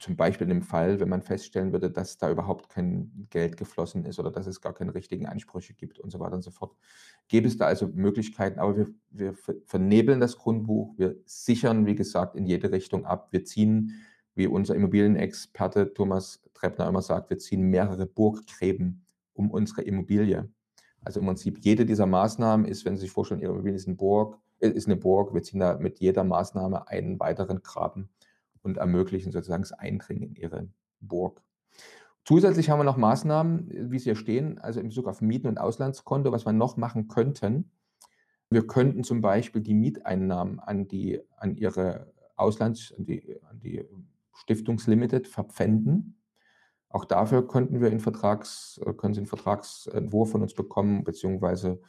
Zum 0.01 0.17
Beispiel 0.17 0.51
im 0.51 0.63
Fall, 0.63 0.99
wenn 0.99 1.11
man 1.11 1.21
feststellen 1.21 1.73
würde, 1.73 1.91
dass 1.91 2.17
da 2.17 2.31
überhaupt 2.31 2.71
kein 2.71 3.27
Geld 3.29 3.59
geflossen 3.59 4.07
ist 4.07 4.19
oder 4.19 4.31
dass 4.31 4.47
es 4.47 4.63
gar 4.63 4.73
keine 4.73 4.95
richtigen 4.95 5.27
Ansprüche 5.27 5.75
gibt 5.75 5.99
und 5.99 6.11
so 6.11 6.19
weiter 6.19 6.37
und 6.37 6.43
so 6.43 6.51
fort. 6.51 6.75
Gäbe 7.29 7.47
es 7.47 7.59
da 7.59 7.67
also 7.67 7.87
Möglichkeiten, 7.87 8.59
aber 8.59 8.79
wir, 8.79 8.89
wir 9.11 9.35
vernebeln 9.67 10.19
das 10.19 10.39
Grundbuch, 10.39 10.95
wir 10.97 11.17
sichern, 11.27 11.85
wie 11.85 11.95
gesagt, 11.95 12.35
in 12.35 12.47
jede 12.47 12.73
Richtung 12.73 13.05
ab. 13.05 13.29
Wir 13.31 13.45
ziehen 13.45 13.93
wie 14.35 14.47
unser 14.47 14.75
Immobilienexperte 14.75 15.93
Thomas 15.93 16.43
Treppner 16.55 16.89
immer 16.89 17.03
sagt, 17.03 17.29
wir 17.29 17.39
ziehen 17.39 17.63
mehrere 17.63 18.07
Burggräben 18.07 19.05
um 19.35 19.51
unsere 19.51 19.83
Immobilie. 19.83 20.49
Also 21.03 21.21
im 21.21 21.27
Prinzip 21.27 21.59
jede 21.61 21.85
dieser 21.85 22.07
Maßnahmen 22.07 22.65
ist, 22.65 22.87
wenn 22.87 22.97
Sie 22.97 23.03
sich 23.03 23.11
vorstellen, 23.11 23.41
Ihre 23.43 23.53
Immobilie 23.53 23.77
ist, 23.77 23.87
ein 23.87 23.99
Burg, 23.99 24.39
äh, 24.61 24.69
ist 24.69 24.87
eine 24.87 24.97
Burg, 24.97 25.35
wir 25.35 25.43
ziehen 25.43 25.61
da 25.61 25.77
mit 25.79 25.99
jeder 25.99 26.25
Maßnahme 26.25 26.89
einen 26.89 27.21
weiteren 27.21 27.63
Graben 27.63 28.09
und 28.63 28.79
ermöglichen 28.79 29.33
sozusagen 29.33 29.63
das 29.63 29.73
Eindringen 29.73 30.31
in 30.31 30.35
Ihre 30.37 30.69
Burg. 31.01 31.43
Zusätzlich 32.25 32.71
haben 32.71 32.79
wir 32.79 32.85
noch 32.85 32.97
Maßnahmen, 32.97 33.91
wie 33.91 33.99
sie 33.99 34.05
hier 34.05 34.17
stehen, 34.17 34.59
also 34.59 34.79
in 34.81 34.89
Bezug 34.89 35.09
auf 35.09 35.21
Mieten- 35.21 35.49
und 35.49 35.59
Auslandskonto, 35.59 36.31
was 36.33 36.47
wir 36.47 36.53
noch 36.53 36.77
machen 36.77 37.09
könnten. 37.09 37.71
Wir 38.51 38.67
könnten 38.67 39.05
zum 39.05 39.21
Beispiel 39.21 39.63
die 39.63 39.75
Mieteinnahmen 39.75 40.61
an, 40.61 40.87
die, 40.87 41.21
an 41.37 41.57
Ihre 41.57 42.13
Auslands-, 42.37 42.93
an 42.97 43.05
die, 43.05 43.41
an 43.49 43.61
die 43.61 43.85
Stiftungslimited 44.35 45.29
verpfänden. 45.29 46.21
Auch 46.89 47.05
dafür 47.05 47.47
könnten 47.47 47.81
wir 47.81 47.91
in 47.91 48.01
Vertrags, 48.01 48.81
äh, 48.85 48.93
können 48.93 49.15
Sie 49.15 49.21
einen 49.21 49.27
Vertragsentwurf 49.27 50.33
von 50.33 50.43
uns 50.43 50.55
bekommen, 50.55 51.05
beziehungsweise 51.05 51.81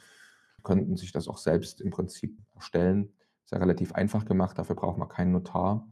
könnten 0.63 0.95
sich 0.95 1.11
das 1.11 1.27
auch 1.27 1.37
selbst 1.37 1.81
im 1.81 1.89
Prinzip 1.89 2.37
erstellen. 2.53 3.11
Ist 3.43 3.51
ja 3.51 3.57
relativ 3.57 3.93
einfach 3.93 4.25
gemacht, 4.25 4.59
dafür 4.59 4.75
braucht 4.75 4.99
man 4.99 5.09
keinen 5.09 5.31
Notar. 5.31 5.87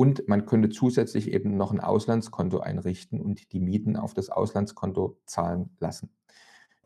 Und 0.00 0.28
man 0.28 0.46
könnte 0.46 0.70
zusätzlich 0.70 1.30
eben 1.30 1.56
noch 1.56 1.72
ein 1.72 1.80
Auslandskonto 1.80 2.60
einrichten 2.60 3.20
und 3.20 3.52
die 3.52 3.60
Mieten 3.60 3.96
auf 3.96 4.14
das 4.14 4.30
Auslandskonto 4.30 5.18
zahlen 5.26 5.76
lassen. 5.78 6.10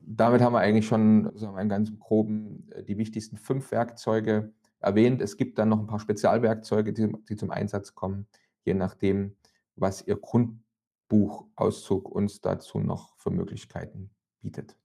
Damit 0.00 0.42
haben 0.42 0.52
wir 0.52 0.58
eigentlich 0.58 0.86
schon 0.86 1.30
wir, 1.34 1.54
einen 1.54 1.68
ganz 1.68 1.92
groben 1.98 2.68
äh, 2.72 2.82
die 2.82 2.98
wichtigsten 2.98 3.36
fünf 3.36 3.70
Werkzeuge 3.70 4.52
erwähnt. 4.80 5.22
Es 5.22 5.36
gibt 5.36 5.58
dann 5.58 5.68
noch 5.68 5.78
ein 5.78 5.86
paar 5.86 6.00
Spezialwerkzeuge, 6.00 6.92
die, 6.92 7.12
die 7.28 7.36
zum 7.36 7.50
Einsatz 7.50 7.94
kommen 7.94 8.26
je 8.64 8.74
nachdem, 8.74 9.36
was 9.76 10.06
Ihr 10.06 10.16
Grundbuchauszug 10.16 12.08
uns 12.08 12.40
dazu 12.40 12.78
noch 12.78 13.16
für 13.16 13.30
Möglichkeiten 13.30 14.10
bietet. 14.40 14.76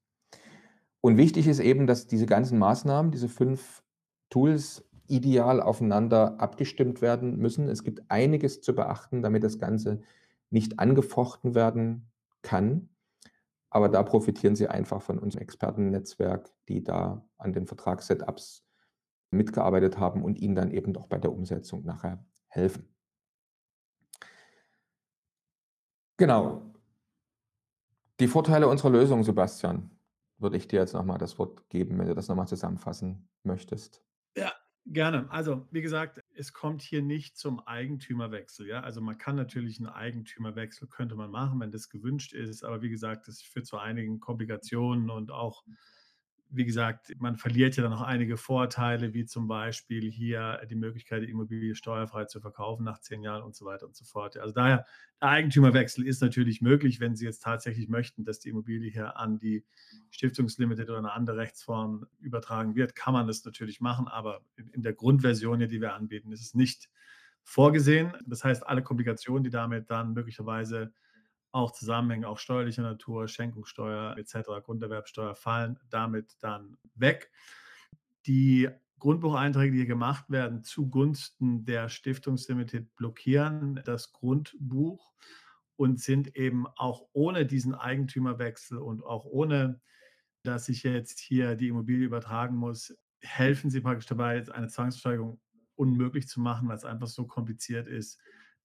Und 1.01 1.17
wichtig 1.17 1.47
ist 1.47 1.59
eben, 1.59 1.87
dass 1.87 2.07
diese 2.07 2.25
ganzen 2.25 2.59
Maßnahmen, 2.59 3.11
diese 3.11 3.29
fünf 3.29 3.83
Tools 4.29 4.85
ideal 5.09 5.61
aufeinander 5.61 6.39
abgestimmt 6.39 7.01
werden 7.01 7.37
müssen. 7.37 7.67
Es 7.67 7.83
gibt 7.83 8.09
einiges 8.09 8.61
zu 8.61 8.73
beachten, 8.73 9.21
damit 9.21 9.43
das 9.43 9.57
Ganze 9.57 10.01
nicht 10.49 10.79
angefochten 10.79 11.55
werden 11.55 12.11
kann. 12.41 12.89
Aber 13.69 13.89
da 13.89 14.01
profitieren 14.03 14.55
Sie 14.55 14.67
einfach 14.67 15.01
von 15.01 15.19
unserem 15.19 15.43
Expertennetzwerk, 15.43 16.51
die 16.67 16.83
da 16.83 17.27
an 17.37 17.53
den 17.53 17.67
Vertragssetups 17.67 18.65
mitgearbeitet 19.31 19.99
haben 19.99 20.23
und 20.23 20.39
Ihnen 20.39 20.55
dann 20.55 20.71
eben 20.71 20.93
doch 20.93 21.07
bei 21.07 21.19
der 21.19 21.31
Umsetzung 21.31 21.85
nachher 21.85 22.25
helfen. 22.47 22.87
Genau. 26.17 26.73
Die 28.19 28.27
Vorteile 28.27 28.67
unserer 28.67 28.89
Lösung, 28.89 29.23
Sebastian, 29.23 29.91
würde 30.37 30.57
ich 30.57 30.67
dir 30.67 30.79
jetzt 30.79 30.93
nochmal 30.93 31.17
das 31.17 31.37
Wort 31.39 31.69
geben, 31.69 31.97
wenn 31.99 32.07
du 32.07 32.15
das 32.15 32.27
nochmal 32.27 32.47
zusammenfassen 32.47 33.29
möchtest. 33.43 34.03
Gerne. 34.91 35.29
Also, 35.29 35.67
wie 35.69 35.83
gesagt, 35.83 36.19
es 36.33 36.51
kommt 36.51 36.81
hier 36.81 37.03
nicht 37.03 37.37
zum 37.37 37.59
Eigentümerwechsel. 37.59 38.67
Ja? 38.67 38.81
Also 38.81 39.01
man 39.01 39.19
kann 39.19 39.35
natürlich 39.35 39.77
einen 39.77 39.87
Eigentümerwechsel, 39.89 40.87
könnte 40.87 41.13
man 41.13 41.29
machen, 41.29 41.59
wenn 41.59 41.71
das 41.71 41.89
gewünscht 41.89 42.33
ist. 42.33 42.63
Aber 42.63 42.81
wie 42.81 42.89
gesagt, 42.89 43.27
das 43.27 43.39
führt 43.43 43.67
zu 43.67 43.77
einigen 43.77 44.19
Komplikationen 44.19 45.11
und 45.11 45.29
auch 45.29 45.63
wie 46.51 46.65
gesagt, 46.65 47.13
man 47.19 47.37
verliert 47.37 47.75
ja 47.75 47.83
dann 47.83 47.91
noch 47.91 48.01
einige 48.01 48.35
Vorteile, 48.35 49.13
wie 49.13 49.25
zum 49.25 49.47
Beispiel 49.47 50.09
hier 50.09 50.59
die 50.69 50.75
Möglichkeit, 50.75 51.21
die 51.21 51.29
Immobilie 51.29 51.75
steuerfrei 51.75 52.25
zu 52.25 52.41
verkaufen 52.41 52.83
nach 52.83 52.99
zehn 52.99 53.21
Jahren 53.21 53.43
und 53.43 53.55
so 53.55 53.65
weiter 53.65 53.85
und 53.85 53.95
so 53.95 54.03
fort. 54.03 54.35
Also 54.37 54.53
daher, 54.53 54.85
der 55.21 55.29
Eigentümerwechsel 55.29 56.07
ist 56.07 56.21
natürlich 56.21 56.61
möglich, 56.61 56.99
wenn 56.99 57.15
Sie 57.15 57.25
jetzt 57.25 57.43
tatsächlich 57.43 57.87
möchten, 57.87 58.25
dass 58.25 58.39
die 58.39 58.49
Immobilie 58.49 58.89
hier 58.89 59.17
an 59.17 59.37
die 59.37 59.63
Stiftungslimited 60.09 60.89
oder 60.89 60.97
eine 60.99 61.11
andere 61.11 61.37
Rechtsform 61.37 62.07
übertragen 62.19 62.75
wird, 62.75 62.95
kann 62.95 63.13
man 63.13 63.27
das 63.27 63.45
natürlich 63.45 63.79
machen, 63.79 64.07
aber 64.07 64.41
in 64.73 64.81
der 64.81 64.93
Grundversion, 64.93 65.59
die 65.59 65.81
wir 65.81 65.93
anbieten, 65.93 66.31
ist 66.31 66.41
es 66.41 66.55
nicht 66.55 66.89
vorgesehen. 67.43 68.13
Das 68.25 68.43
heißt, 68.43 68.65
alle 68.65 68.81
Komplikationen, 68.81 69.43
die 69.43 69.49
damit 69.49 69.89
dann 69.91 70.13
möglicherweise 70.13 70.93
auch 71.51 71.71
Zusammenhänge, 71.71 72.27
auch 72.27 72.37
steuerlicher 72.37 72.83
Natur, 72.83 73.27
Schenkungssteuer 73.27 74.17
etc., 74.17 74.63
Grunderwerbsteuer 74.63 75.35
fallen 75.35 75.79
damit 75.89 76.35
dann 76.39 76.77
weg. 76.95 77.31
Die 78.27 78.69
Grundbucheinträge, 78.99 79.71
die 79.71 79.77
hier 79.79 79.87
gemacht 79.87 80.29
werden, 80.29 80.63
zugunsten 80.63 81.65
der 81.65 81.89
Stiftungslimited 81.89 82.95
blockieren 82.95 83.81
das 83.85 84.11
Grundbuch 84.11 85.13
und 85.77 85.99
sind 85.99 86.35
eben 86.35 86.67
auch 86.75 87.07
ohne 87.13 87.45
diesen 87.45 87.73
Eigentümerwechsel 87.73 88.77
und 88.77 89.03
auch 89.03 89.25
ohne, 89.25 89.79
dass 90.43 90.67
ich 90.67 90.83
jetzt 90.83 91.19
hier 91.19 91.55
die 91.55 91.69
Immobilie 91.69 92.05
übertragen 92.05 92.57
muss, 92.57 92.95
helfen 93.21 93.69
sie 93.69 93.81
praktisch 93.81 94.05
dabei, 94.05 94.43
eine 94.51 94.67
Zwangsversteigerung 94.67 95.39
unmöglich 95.75 96.27
zu 96.27 96.41
machen, 96.41 96.67
weil 96.67 96.75
es 96.75 96.85
einfach 96.85 97.07
so 97.07 97.25
kompliziert 97.25 97.87
ist, 97.87 98.19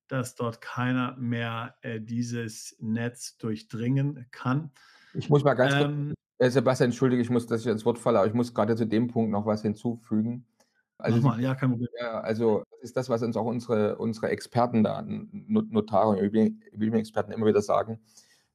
dass 0.09 0.35
dort 0.35 0.61
keiner 0.61 1.17
mehr 1.17 1.77
äh, 1.83 2.01
dieses 2.01 2.77
Netz 2.81 3.37
durchdringen 3.39 4.27
kann. 4.31 4.71
Ich 5.15 5.31
muss 5.31 5.45
mal 5.45 5.55
ganz 5.55 5.75
ähm, 5.75 6.15
kurz, 6.39 6.49
äh, 6.49 6.51
Sebastian, 6.51 6.91
entschuldige, 6.91 7.23
ich 7.23 7.31
muss, 7.31 7.47
dass 7.47 7.61
ich 7.63 7.67
ins 7.67 7.85
Wort 7.85 7.99
falle, 7.99 8.19
aber 8.19 8.29
ich 8.29 8.35
muss 8.35 8.53
gerade 8.53 8.77
zu 8.77 8.87
dem 8.87 9.09
Punkt 9.09 9.31
noch 9.31 9.47
was 9.47 9.63
hinzufügen. 9.63 10.47
Also, 10.99 11.21
mal, 11.21 11.41
ja, 11.41 11.55
kein 11.55 11.71
Problem. 11.71 11.89
Ja, 12.01 12.21
also 12.21 12.63
ist 12.81 12.97
das, 12.97 13.09
was 13.09 13.23
uns 13.23 13.37
auch 13.37 13.47
unsere, 13.47 13.97
unsere 13.97 14.29
Experten 14.29 14.85
da, 14.85 15.03
Notare 15.03 16.09
und 16.09 16.19
Immobilienexperten 16.19 17.33
immer 17.33 17.47
wieder 17.47 17.63
sagen. 17.63 18.01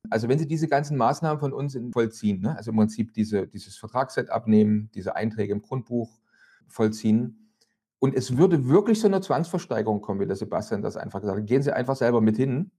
Also 0.09 0.29
wenn 0.29 0.39
Sie 0.39 0.47
diese 0.47 0.67
ganzen 0.67 0.97
Maßnahmen 0.97 1.39
von 1.39 1.51
uns 1.51 1.77
vollziehen, 1.91 2.41
ne, 2.41 2.55
also 2.55 2.71
im 2.71 2.77
Prinzip 2.77 3.13
diese, 3.13 3.47
dieses 3.47 3.77
Vertragsset 3.77 4.29
abnehmen, 4.29 4.89
diese 4.93 5.15
Einträge 5.15 5.51
im 5.51 5.61
Grundbuch 5.61 6.19
vollziehen, 6.67 7.48
und 7.99 8.15
es 8.15 8.37
würde 8.37 8.67
wirklich 8.67 8.99
so 8.99 9.07
eine 9.07 9.21
Zwangsversteigerung 9.21 10.01
kommen, 10.01 10.21
wie 10.21 10.25
der 10.25 10.35
Sebastian 10.35 10.81
das 10.81 10.97
einfach 10.97 11.21
gesagt 11.21 11.39
hat. 11.39 11.47
Gehen 11.47 11.61
Sie 11.61 11.73
einfach 11.73 11.95
selber 11.95 12.21
mit 12.21 12.37
hin. 12.37 12.71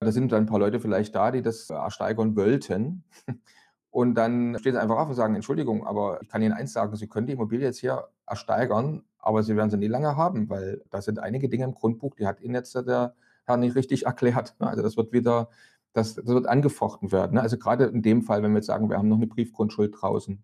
Da 0.00 0.10
sind 0.10 0.32
dann 0.32 0.44
ein 0.44 0.46
paar 0.46 0.58
Leute 0.58 0.80
vielleicht 0.80 1.14
da, 1.14 1.30
die 1.30 1.42
das 1.42 1.70
ersteigern 1.70 2.36
wollten. 2.36 3.04
Und 3.90 4.16
dann 4.16 4.58
stehen 4.58 4.72
sie 4.72 4.80
einfach 4.80 4.96
auf 4.96 5.08
und 5.08 5.14
sagen, 5.14 5.36
Entschuldigung, 5.36 5.86
aber 5.86 6.20
ich 6.20 6.28
kann 6.28 6.42
Ihnen 6.42 6.52
eins 6.52 6.72
sagen, 6.72 6.96
Sie 6.96 7.06
können 7.06 7.28
die 7.28 7.34
Immobilie 7.34 7.64
jetzt 7.64 7.78
hier 7.78 8.08
ersteigern, 8.26 9.04
aber 9.20 9.44
Sie 9.44 9.54
werden 9.54 9.70
sie 9.70 9.76
nie 9.76 9.86
lange 9.86 10.16
haben, 10.16 10.50
weil 10.50 10.82
da 10.90 11.00
sind 11.00 11.20
einige 11.20 11.48
Dinge 11.48 11.62
im 11.62 11.74
Grundbuch, 11.74 12.16
die 12.16 12.26
hat 12.26 12.40
Ihnen 12.40 12.56
jetzt 12.56 12.74
der 12.74 13.14
Herr 13.44 13.56
nicht 13.56 13.76
richtig 13.76 14.06
erklärt. 14.06 14.56
Also 14.58 14.82
das 14.82 14.96
wird 14.96 15.12
wieder, 15.12 15.48
das, 15.92 16.16
das 16.16 16.26
wird 16.26 16.48
angefochten 16.48 17.12
werden. 17.12 17.38
Also 17.38 17.56
gerade 17.56 17.84
in 17.84 18.02
dem 18.02 18.22
Fall, 18.22 18.42
wenn 18.42 18.50
wir 18.50 18.58
jetzt 18.58 18.66
sagen, 18.66 18.90
wir 18.90 18.98
haben 18.98 19.06
noch 19.06 19.18
eine 19.18 19.28
Briefgrundschuld 19.28 19.94
draußen, 19.96 20.42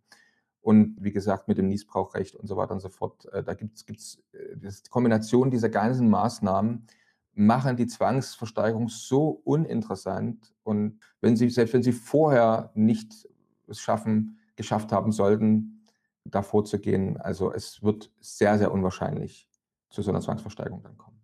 und 0.60 0.96
wie 1.00 1.12
gesagt, 1.12 1.48
mit 1.48 1.58
dem 1.58 1.68
Niesbrauchrecht 1.68 2.36
und 2.36 2.46
so 2.46 2.56
weiter 2.56 2.72
und 2.72 2.80
so 2.80 2.88
fort. 2.88 3.26
Äh, 3.32 3.42
da 3.42 3.54
gibt 3.54 3.78
es 3.78 4.22
äh, 4.32 4.56
die 4.56 4.90
Kombination 4.90 5.50
dieser 5.50 5.68
ganzen 5.68 6.08
Maßnahmen 6.10 6.86
machen 7.32 7.76
die 7.76 7.86
Zwangsversteigerung 7.86 8.88
so 8.88 9.40
uninteressant. 9.44 10.52
Und 10.62 11.00
wenn 11.20 11.36
Sie, 11.36 11.48
selbst 11.48 11.72
wenn 11.72 11.82
Sie 11.82 11.92
vorher 11.92 12.70
nicht 12.74 13.28
es 13.66 13.80
schaffen, 13.80 14.38
geschafft 14.56 14.92
haben 14.92 15.12
sollten, 15.12 15.86
da 16.24 16.42
vorzugehen, 16.42 17.16
also 17.16 17.52
es 17.52 17.82
wird 17.82 18.12
sehr, 18.20 18.58
sehr 18.58 18.72
unwahrscheinlich 18.72 19.48
zu 19.88 20.02
so 20.02 20.10
einer 20.10 20.20
Zwangsversteigerung 20.20 20.82
dann 20.82 20.98
kommen. 20.98 21.20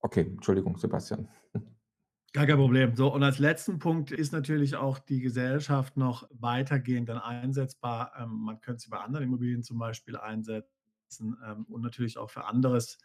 Okay, 0.00 0.22
Entschuldigung, 0.22 0.76
Sebastian. 0.76 1.28
Gar 2.34 2.46
kein 2.48 2.56
Problem. 2.56 2.96
So, 2.96 3.14
und 3.14 3.22
als 3.22 3.38
letzten 3.38 3.78
Punkt 3.78 4.10
ist 4.10 4.32
natürlich 4.32 4.74
auch 4.74 4.98
die 4.98 5.20
Gesellschaft 5.20 5.96
noch 5.96 6.28
weitergehend 6.32 7.08
dann 7.08 7.18
einsetzbar. 7.18 8.10
Ähm, 8.18 8.42
man 8.42 8.60
könnte 8.60 8.82
sie 8.82 8.90
bei 8.90 8.98
anderen 8.98 9.26
Immobilien 9.26 9.62
zum 9.62 9.78
Beispiel 9.78 10.16
einsetzen 10.16 11.36
ähm, 11.46 11.64
und 11.68 11.82
natürlich 11.82 12.18
auch 12.18 12.30
für 12.30 12.46
anderes 12.46 12.98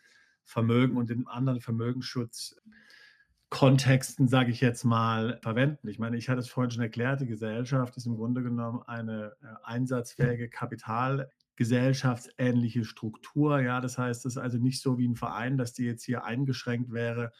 Vermögen 0.45 0.97
und 0.97 1.11
in 1.11 1.27
anderen 1.27 1.61
Vermögensschutzkontexten, 1.61 4.27
sage 4.27 4.49
ich 4.49 4.61
jetzt 4.61 4.83
mal, 4.83 5.37
verwenden. 5.43 5.89
Ich 5.89 5.99
meine, 5.99 6.17
ich 6.17 6.27
hatte 6.27 6.39
es 6.39 6.49
vorhin 6.49 6.71
schon 6.71 6.81
erklärt, 6.81 7.21
die 7.21 7.27
Gesellschaft 7.27 7.97
ist 7.97 8.07
im 8.07 8.15
Grunde 8.15 8.41
genommen 8.41 8.81
eine 8.87 9.33
äh, 9.43 9.45
einsatzfähige 9.63 10.49
Kapital 10.49 11.29
gesellschaftsähnliche 11.55 12.83
Struktur. 12.83 13.59
Ja, 13.59 13.79
das 13.79 13.99
heißt, 13.99 14.25
es 14.25 14.33
ist 14.33 14.41
also 14.41 14.57
nicht 14.57 14.81
so 14.81 14.97
wie 14.97 15.07
ein 15.07 15.15
Verein, 15.15 15.59
dass 15.59 15.73
die 15.73 15.85
jetzt 15.85 16.03
hier 16.03 16.23
eingeschränkt 16.23 16.91
wäre. 16.91 17.31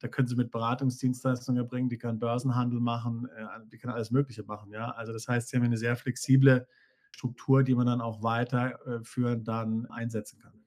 Da 0.00 0.08
können 0.08 0.26
sie 0.26 0.36
mit 0.36 0.50
Beratungsdienstleistungen 0.50 1.62
erbringen, 1.62 1.88
die 1.88 1.98
kann 1.98 2.18
Börsenhandel 2.18 2.80
machen, 2.80 3.28
äh, 3.36 3.46
die 3.70 3.78
kann 3.78 3.90
alles 3.90 4.10
Mögliche 4.10 4.42
machen. 4.42 4.72
Ja, 4.72 4.90
also 4.90 5.12
das 5.12 5.28
heißt, 5.28 5.48
sie 5.48 5.56
haben 5.56 5.64
eine 5.64 5.76
sehr 5.76 5.94
flexible 5.96 6.66
Struktur, 7.12 7.62
die 7.62 7.74
man 7.74 7.86
dann 7.86 8.00
auch 8.00 8.22
weiterführend 8.22 9.46
dann 9.46 9.86
einsetzen 9.86 10.40
kann. 10.40 10.64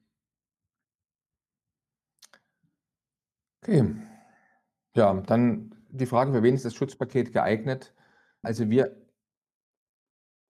Okay. 3.62 3.94
Ja, 4.96 5.14
dann 5.14 5.74
die 5.88 6.06
Frage, 6.06 6.32
für 6.32 6.42
wen 6.42 6.54
ist 6.54 6.64
das 6.64 6.74
Schutzpaket 6.74 7.32
geeignet? 7.32 7.94
Also 8.42 8.68
wir 8.70 8.96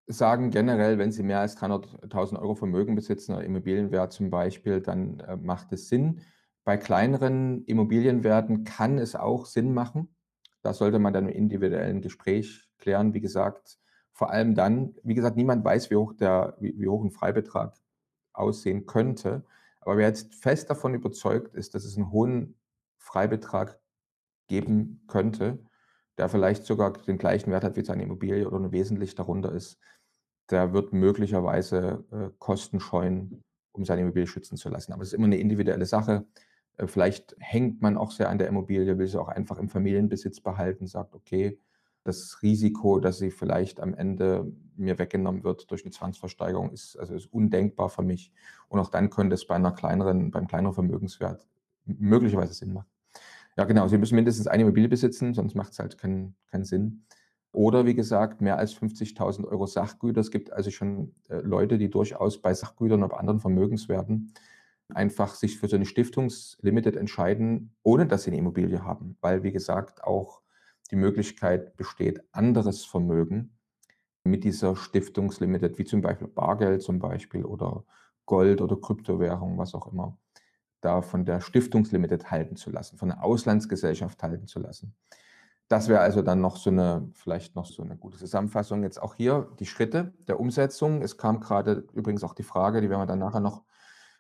sagen 0.07 0.51
generell, 0.51 0.99
wenn 0.99 1.13
Sie 1.13 1.23
mehr 1.23 1.41
als 1.41 1.57
300.000 1.57 2.39
Euro 2.39 2.55
Vermögen 2.55 2.95
besitzen 2.95 3.33
oder 3.35 3.45
Immobilienwert 3.45 4.13
zum 4.13 4.31
Beispiel, 4.31 4.81
dann 4.81 5.21
äh, 5.21 5.37
macht 5.37 5.73
es 5.73 5.89
Sinn. 5.89 6.21
Bei 6.65 6.77
kleineren 6.77 7.65
Immobilienwerten 7.65 8.65
kann 8.65 8.99
es 8.99 9.15
auch 9.15 9.47
Sinn 9.47 9.75
machen. 9.75 10.15
Da 10.63 10.73
sollte 10.73 10.99
man 10.99 11.13
dann 11.13 11.29
im 11.29 11.35
individuellen 11.35 12.01
Gespräch 12.01 12.71
klären. 12.79 13.13
Wie 13.13 13.21
gesagt, 13.21 13.79
vor 14.13 14.31
allem 14.31 14.55
dann, 14.55 14.95
wie 15.03 15.15
gesagt, 15.15 15.37
niemand 15.37 15.65
weiß, 15.65 15.91
wie 15.91 15.97
hoch, 15.97 16.15
der, 16.15 16.57
wie, 16.61 16.79
wie 16.79 16.89
hoch 16.89 17.05
ein 17.05 17.11
Freibetrag 17.11 17.77
aussehen 18.33 18.87
könnte. 18.87 19.45
Aber 19.81 19.99
wer 19.99 20.09
jetzt 20.09 20.35
fest 20.37 20.71
davon 20.71 20.95
überzeugt 20.95 21.55
ist, 21.55 21.75
dass 21.75 21.85
es 21.85 21.97
einen 21.97 22.11
hohen 22.11 22.59
Freibetrag 22.99 23.79
geben 24.49 25.05
könnte, 25.07 25.59
der 26.17 26.29
vielleicht 26.29 26.65
sogar 26.65 26.93
den 26.93 27.19
gleichen 27.19 27.51
Wert 27.51 27.65
hat 27.65 27.77
wie 27.77 27.85
seine 27.85 28.05
Immobilie 28.05 28.47
oder 28.47 28.59
nur 28.59 28.73
wesentlich 28.73 29.15
darunter 29.15 29.53
ist, 29.53 29.79
der 30.51 30.73
wird 30.73 30.93
möglicherweise 30.93 32.05
äh, 32.11 32.31
Kosten 32.39 32.81
scheuen, 32.81 33.43
um 33.73 33.85
seine 33.85 34.03
Immobilie 34.03 34.27
schützen 34.27 34.57
zu 34.57 34.69
lassen. 34.69 34.93
Aber 34.93 35.03
es 35.03 35.09
ist 35.09 35.15
immer 35.15 35.27
eine 35.27 35.39
individuelle 35.39 35.87
Sache. 35.87 36.27
Äh, 36.77 36.87
vielleicht 36.87 37.37
hängt 37.39 37.83
man 37.83 37.97
auch 37.97 38.11
sehr 38.11 38.29
an 38.29 38.39
der 38.39 38.49
Immobilie, 38.49 38.99
will 38.99 39.07
sie 39.07 39.21
auch 39.21 39.29
einfach 39.29 39.59
im 39.59 39.69
Familienbesitz 39.69 40.41
behalten, 40.41 40.87
sagt, 40.87 41.15
okay, 41.15 41.59
das 42.05 42.43
Risiko, 42.43 43.01
dass 43.01 43.19
sie 43.19 43.31
vielleicht 43.31 43.81
am 43.81 43.95
Ende 43.95 44.53
mir 44.77 44.99
weggenommen 44.99 45.43
wird 45.43 45.71
durch 45.71 45.85
eine 45.85 45.93
Zwangsversteigerung, 45.93 46.71
ist, 46.71 46.99
also 46.99 47.15
ist 47.15 47.33
undenkbar 47.33 47.89
für 47.89 48.03
mich. 48.03 48.31
Und 48.69 48.79
auch 48.79 48.91
dann 48.91 49.09
könnte 49.09 49.35
es 49.35 49.47
bei 49.47 49.55
einer 49.55 49.73
kleineren, 49.73 50.31
beim 50.31 50.47
kleineren 50.47 50.75
Vermögenswert 50.75 51.49
möglicherweise 51.87 52.53
Sinn 52.53 52.75
machen. 52.75 52.89
Ja, 53.57 53.65
genau. 53.65 53.89
Sie 53.89 53.99
müssen 53.99 54.17
mindestens 54.17 54.47
eine 54.47 54.65
Immobilie 54.65 54.89
besitzen, 54.89 55.33
sonst 55.33 55.55
macht 55.55 55.73
es 55.73 55.79
halt 55.79 55.97
keinen, 55.97 56.35
keinen 56.49 56.65
Sinn. 56.65 57.05
Oder 57.53 57.87
wie 57.87 57.95
gesagt, 57.95 58.41
mehr 58.41 58.59
als 58.59 58.75
50.000 58.75 59.47
Euro 59.47 59.67
Sachgüter. 59.67 60.21
Es 60.21 60.33
gibt 60.33 60.53
also 60.53 60.71
schon 60.71 61.15
äh, 61.29 61.37
Leute, 61.37 61.79
die 61.79 61.89
durchaus 61.89 62.43
bei 62.43 62.53
Sachgütern 62.53 63.03
oder 63.03 63.19
anderen 63.19 63.41
Vermögenswerten 63.41 64.33
einfach 64.95 65.35
sich 65.35 65.59
für 65.59 65.69
so 65.69 65.77
eine 65.77 65.87
Stiftungslimited 65.87 66.97
entscheiden, 66.97 67.75
ohne 67.83 68.07
dass 68.07 68.25
sie 68.25 68.31
eine 68.31 68.39
Immobilie 68.39 68.85
haben. 68.85 69.17
Weil, 69.21 69.43
wie 69.43 69.53
gesagt, 69.53 70.05
auch 70.05 70.43
die 70.91 70.97
Möglichkeit 70.97 71.77
besteht, 71.77 72.23
anderes 72.33 72.85
Vermögen 72.85 73.57
mit 74.25 74.45
dieser 74.45 74.77
Stiftungslimited, 74.77 75.79
wie 75.79 75.85
zum 75.85 76.01
Beispiel 76.01 76.29
Bargeld 76.29 76.83
zum 76.83 76.99
Beispiel 76.99 77.45
oder 77.45 77.85
Gold 78.27 78.61
oder 78.61 78.77
Kryptowährung, 78.77 79.59
was 79.59 79.75
auch 79.75 79.93
immer, 79.93 80.19
da 80.81 81.03
von 81.03 81.25
der 81.25 81.41
Stiftungslimited 81.41 82.31
halten 82.31 82.57
zu 82.57 82.71
lassen, 82.71 82.97
von 82.97 83.09
der 83.09 83.23
Auslandsgesellschaft 83.23 84.23
halten 84.23 84.47
zu 84.47 84.61
lassen. 84.61 84.95
Das 85.69 85.89
wäre 85.89 86.01
also 86.01 86.21
dann 86.21 86.41
noch 86.41 86.57
so 86.57 86.71
eine, 86.71 87.09
vielleicht 87.15 87.57
noch 87.57 87.65
so 87.65 87.83
eine 87.83 87.97
gute 87.97 88.19
Zusammenfassung. 88.19 88.83
Jetzt 88.83 89.01
auch 89.01 89.15
hier 89.15 89.49
die 89.59 89.67
Schritte 89.67 90.13
der 90.29 90.39
Umsetzung. 90.39 91.01
Es 91.03 91.17
kam 91.17 91.41
gerade 91.41 91.85
übrigens 91.95 92.23
auch 92.23 92.35
die 92.35 92.43
Frage, 92.43 92.83
die 92.83 92.91
werden 92.91 93.01
wir 93.01 93.07
dann 93.07 93.19
nachher 93.19 93.41
noch 93.41 93.65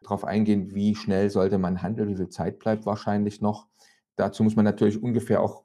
darauf 0.04 0.24
eingehen, 0.24 0.74
wie 0.74 0.94
schnell 0.94 1.30
sollte 1.30 1.58
man 1.58 1.82
handeln, 1.82 2.08
wie 2.08 2.16
viel 2.16 2.28
Zeit 2.28 2.58
bleibt 2.58 2.86
wahrscheinlich 2.86 3.40
noch. 3.40 3.68
Dazu 4.16 4.42
muss 4.44 4.56
man 4.56 4.64
natürlich 4.64 5.02
ungefähr 5.02 5.40
auch 5.40 5.64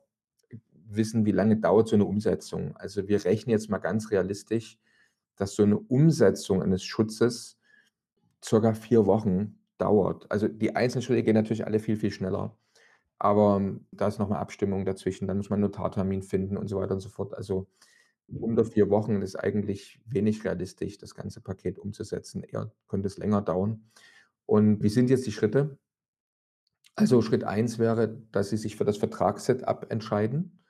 wissen, 0.90 1.26
wie 1.26 1.32
lange 1.32 1.58
dauert 1.58 1.88
so 1.88 1.96
eine 1.96 2.06
Umsetzung. 2.06 2.76
Also 2.78 3.08
wir 3.08 3.24
rechnen 3.24 3.52
jetzt 3.52 3.70
mal 3.70 3.78
ganz 3.78 4.12
realistisch, 4.12 4.80
dass 5.36 5.56
so 5.56 5.64
eine 5.64 5.78
Umsetzung 5.78 6.62
eines 6.62 6.84
Schutzes 6.84 7.60
circa 8.44 8.74
vier 8.74 9.06
Wochen 9.06 9.60
dauert. 9.78 10.30
Also 10.32 10.48
die 10.48 10.76
einzelnen 10.76 11.04
Schritte 11.04 11.24
gehen 11.24 11.36
natürlich 11.36 11.66
alle 11.66 11.80
viel, 11.80 11.96
viel 11.96 12.12
schneller. 12.12 12.58
Aber 13.20 13.58
ähm, 13.58 13.86
da 13.92 14.08
ist 14.08 14.20
nochmal 14.20 14.40
Abstimmung 14.40 14.86
dazwischen. 14.86 15.28
Dann 15.28 15.38
muss 15.38 15.50
man 15.50 15.58
einen 15.58 15.72
Notartermin 15.72 16.24
finden 16.24 16.58
und 16.58 16.68
so 16.68 16.78
weiter 16.78 16.94
und 16.94 17.02
so 17.02 17.10
fort. 17.10 17.34
Also 17.36 17.68
unter 18.28 18.66
vier 18.66 18.90
Wochen 18.90 19.22
ist 19.22 19.36
eigentlich 19.36 20.00
wenig 20.06 20.44
realistisch, 20.46 20.98
das 20.98 21.16
ganze 21.16 21.42
Paket 21.42 21.80
umzusetzen. 21.80 22.44
Eher 22.44 22.72
könnte 22.88 23.08
es 23.08 23.18
länger 23.18 23.42
dauern. 23.42 23.90
Und 24.50 24.82
wie 24.82 24.89
sind 24.89 25.12
jetzt 25.12 25.28
die 25.28 25.32
Schritte? 25.32 25.78
Also 26.95 27.22
Schritt 27.22 27.43
eins 27.43 27.78
wäre, 27.78 28.20
dass 28.32 28.50
Sie 28.50 28.58
sich 28.58 28.76
für 28.76 28.84
das 28.84 28.97
Vertragssetup 28.97 29.91
entscheiden. 29.91 30.64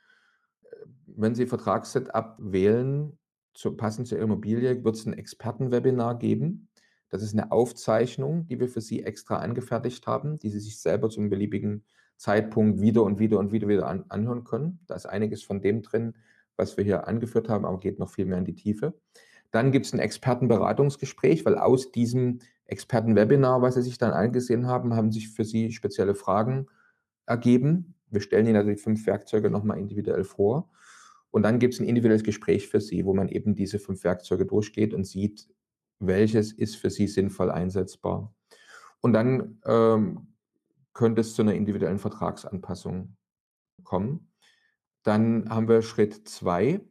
Wenn 1.06 1.34
Sie 1.34 1.46
Vertragssetup 1.46 2.36
wählen, 2.40 3.18
zu, 3.54 3.78
passend 3.78 4.10
zur 4.10 4.20
Immobilie, 4.20 4.84
wird 4.84 4.96
es 4.96 5.06
ein 5.06 5.14
Expertenwebinar 5.14 6.20
geben. 6.20 6.68
Das 7.08 7.24
ist 7.24 7.32
eine 7.32 7.54
Aufzeichnung, 7.54 8.48
die 8.48 8.60
wir 8.60 8.68
für 8.68 8.82
Sie 8.82 9.02
extra 9.04 9.38
angefertigt 9.38 10.06
haben, 10.08 10.40
die 10.40 10.50
Sie 10.50 10.60
sich 10.60 10.82
selber 10.82 11.10
zum 11.10 11.30
beliebigen 11.30 11.86
Zeitpunkt 12.18 12.82
wieder 12.82 13.04
und 13.04 13.18
wieder 13.18 13.40
und 13.40 13.54
wieder 13.54 13.70
wieder 13.70 13.88
an, 13.88 14.04
anhören 14.10 14.44
können. 14.44 14.82
Da 14.88 14.96
ist 14.96 15.06
einiges 15.06 15.42
von 15.42 15.62
dem 15.62 15.84
drin, 15.84 16.16
was 16.58 16.76
wir 16.76 16.84
hier 16.84 17.08
angeführt 17.08 17.48
haben, 17.48 17.64
aber 17.64 17.80
geht 17.80 17.98
noch 17.98 18.10
viel 18.10 18.26
mehr 18.26 18.40
in 18.40 18.46
die 18.46 18.56
Tiefe. 18.56 19.00
Dann 19.52 19.72
gibt 19.72 19.86
es 19.86 19.94
ein 19.94 20.00
Expertenberatungsgespräch, 20.00 21.46
weil 21.46 21.58
aus 21.58 21.92
diesem 21.92 22.40
Expertenwebinar, 22.66 23.62
was 23.62 23.76
Sie 23.76 23.82
sich 23.82 23.98
dann 23.98 24.12
angesehen 24.12 24.68
haben, 24.68 24.96
haben 24.96 25.12
sich 25.12 25.30
für 25.30 25.44
Sie 25.44 25.72
spezielle 25.72 26.16
Fragen 26.16 26.68
ergeben. 27.26 27.96
Wir 28.10 28.22
stellen 28.22 28.48
Ihnen 28.48 28.58
also 28.58 28.70
die 28.70 28.78
fünf 28.78 29.06
Werkzeuge 29.08 29.50
nochmal 29.50 29.80
individuell 29.80 30.24
vor. 30.24 30.70
Und 31.32 31.44
dann 31.44 31.60
gibt 31.60 31.74
es 31.76 31.80
ein 31.80 31.88
individuelles 31.88 32.24
Gespräch 32.24 32.68
für 32.68 32.82
Sie, 32.82 33.06
wo 33.06 33.14
man 33.14 33.28
eben 33.30 33.56
diese 33.56 33.80
fünf 33.80 34.04
Werkzeuge 34.04 34.46
durchgeht 34.46 34.94
und 34.94 35.06
sieht, 35.06 35.48
welches 36.00 36.52
ist 36.52 36.76
für 36.76 36.90
Sie 36.90 37.08
sinnvoll 37.08 37.52
einsetzbar. 37.52 38.34
Und 39.02 39.14
dann 39.14 39.60
ähm, 39.66 40.34
könnte 40.94 41.22
es 41.22 41.36
zu 41.36 41.42
einer 41.42 41.54
individuellen 41.54 42.00
Vertragsanpassung 42.00 43.16
kommen. 43.84 44.32
Dann 45.04 45.50
haben 45.50 45.68
wir 45.68 45.82
Schritt 45.82 46.28
zwei. 46.28 46.82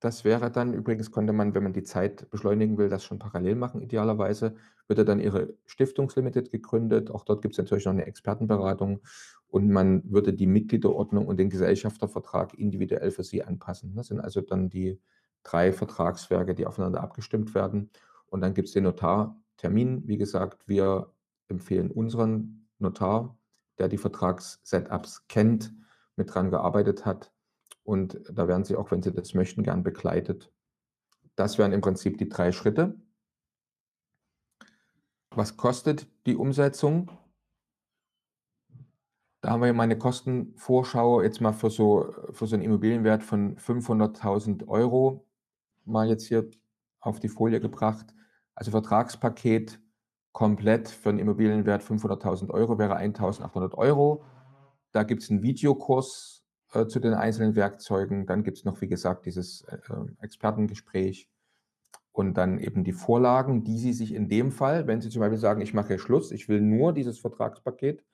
Das 0.00 0.24
wäre 0.24 0.50
dann 0.50 0.72
übrigens, 0.72 1.12
könnte 1.12 1.34
man, 1.34 1.54
wenn 1.54 1.62
man 1.62 1.74
die 1.74 1.82
Zeit 1.82 2.28
beschleunigen 2.30 2.78
will, 2.78 2.88
das 2.88 3.04
schon 3.04 3.18
parallel 3.18 3.54
machen, 3.54 3.82
idealerweise. 3.82 4.54
Würde 4.88 5.04
dann 5.04 5.20
Ihre 5.20 5.54
Stiftungslimited 5.66 6.50
gegründet. 6.50 7.10
Auch 7.10 7.22
dort 7.22 7.42
gibt 7.42 7.54
es 7.54 7.58
natürlich 7.58 7.84
noch 7.84 7.92
eine 7.92 8.06
Expertenberatung. 8.06 9.02
Und 9.48 9.68
man 9.68 10.10
würde 10.10 10.32
die 10.32 10.46
Mitgliederordnung 10.46 11.26
und 11.26 11.38
den 11.38 11.50
Gesellschaftervertrag 11.50 12.54
individuell 12.54 13.10
für 13.10 13.24
Sie 13.24 13.42
anpassen. 13.44 13.94
Das 13.94 14.06
sind 14.06 14.20
also 14.20 14.40
dann 14.40 14.70
die 14.70 14.98
drei 15.42 15.72
Vertragswerke, 15.72 16.54
die 16.54 16.66
aufeinander 16.66 17.02
abgestimmt 17.02 17.54
werden. 17.54 17.90
Und 18.26 18.40
dann 18.40 18.54
gibt 18.54 18.68
es 18.68 18.74
den 18.74 18.84
Notartermin. 18.84 20.08
Wie 20.08 20.16
gesagt, 20.16 20.66
wir 20.66 21.12
empfehlen 21.48 21.90
unseren 21.90 22.68
Notar, 22.78 23.36
der 23.78 23.88
die 23.88 23.98
Vertragssetups 23.98 25.26
kennt, 25.28 25.74
mit 26.16 26.34
dran 26.34 26.50
gearbeitet 26.50 27.04
hat. 27.04 27.32
Und 27.84 28.20
da 28.32 28.46
werden 28.48 28.64
Sie 28.64 28.76
auch, 28.76 28.90
wenn 28.90 29.02
Sie 29.02 29.12
das 29.12 29.34
möchten, 29.34 29.62
gern 29.62 29.82
begleitet. 29.82 30.52
Das 31.36 31.58
wären 31.58 31.72
im 31.72 31.80
Prinzip 31.80 32.18
die 32.18 32.28
drei 32.28 32.52
Schritte. 32.52 33.00
Was 35.30 35.56
kostet 35.56 36.06
die 36.26 36.36
Umsetzung? 36.36 37.10
Da 39.40 39.50
haben 39.50 39.62
wir 39.62 39.72
meine 39.72 39.96
Kostenvorschau 39.96 41.22
jetzt 41.22 41.40
mal 41.40 41.52
für 41.52 41.70
so, 41.70 42.12
für 42.32 42.46
so 42.46 42.56
einen 42.56 42.64
Immobilienwert 42.64 43.22
von 43.22 43.56
500.000 43.56 44.68
Euro 44.68 45.26
mal 45.84 46.08
jetzt 46.08 46.26
hier 46.26 46.50
auf 47.00 47.20
die 47.20 47.28
Folie 47.28 47.60
gebracht. 47.60 48.14
Also 48.54 48.70
Vertragspaket 48.70 49.80
komplett 50.32 50.88
für 50.88 51.08
einen 51.08 51.18
Immobilienwert 51.18 51.82
500.000 51.82 52.50
Euro 52.50 52.78
wäre 52.78 52.98
1.800 52.98 53.74
Euro. 53.74 54.24
Da 54.92 55.04
gibt 55.04 55.22
es 55.22 55.30
einen 55.30 55.42
Videokurs 55.42 56.39
äh, 56.72 56.86
zu 56.86 57.00
den 57.00 57.14
einzelnen 57.14 57.56
Werkzeugen. 57.56 58.26
Dann 58.26 58.42
gibt 58.42 58.58
es 58.58 58.64
noch, 58.64 58.80
wie 58.80 58.88
gesagt, 58.88 59.26
dieses 59.26 59.62
äh, 59.62 59.78
Expertengespräch 60.20 61.28
und 62.12 62.34
dann 62.34 62.58
eben 62.58 62.84
die 62.84 62.92
Vorlagen, 62.92 63.64
die 63.64 63.78
Sie 63.78 63.92
sich 63.92 64.14
in 64.14 64.28
dem 64.28 64.52
Fall, 64.52 64.86
wenn 64.86 65.00
Sie 65.00 65.10
zum 65.10 65.20
Beispiel 65.20 65.38
sagen, 65.38 65.60
ich 65.60 65.74
mache 65.74 65.98
Schluss, 65.98 66.32
ich 66.32 66.48
will 66.48 66.60
nur 66.60 66.92
dieses 66.92 67.18
Vertragspaket, 67.18 68.04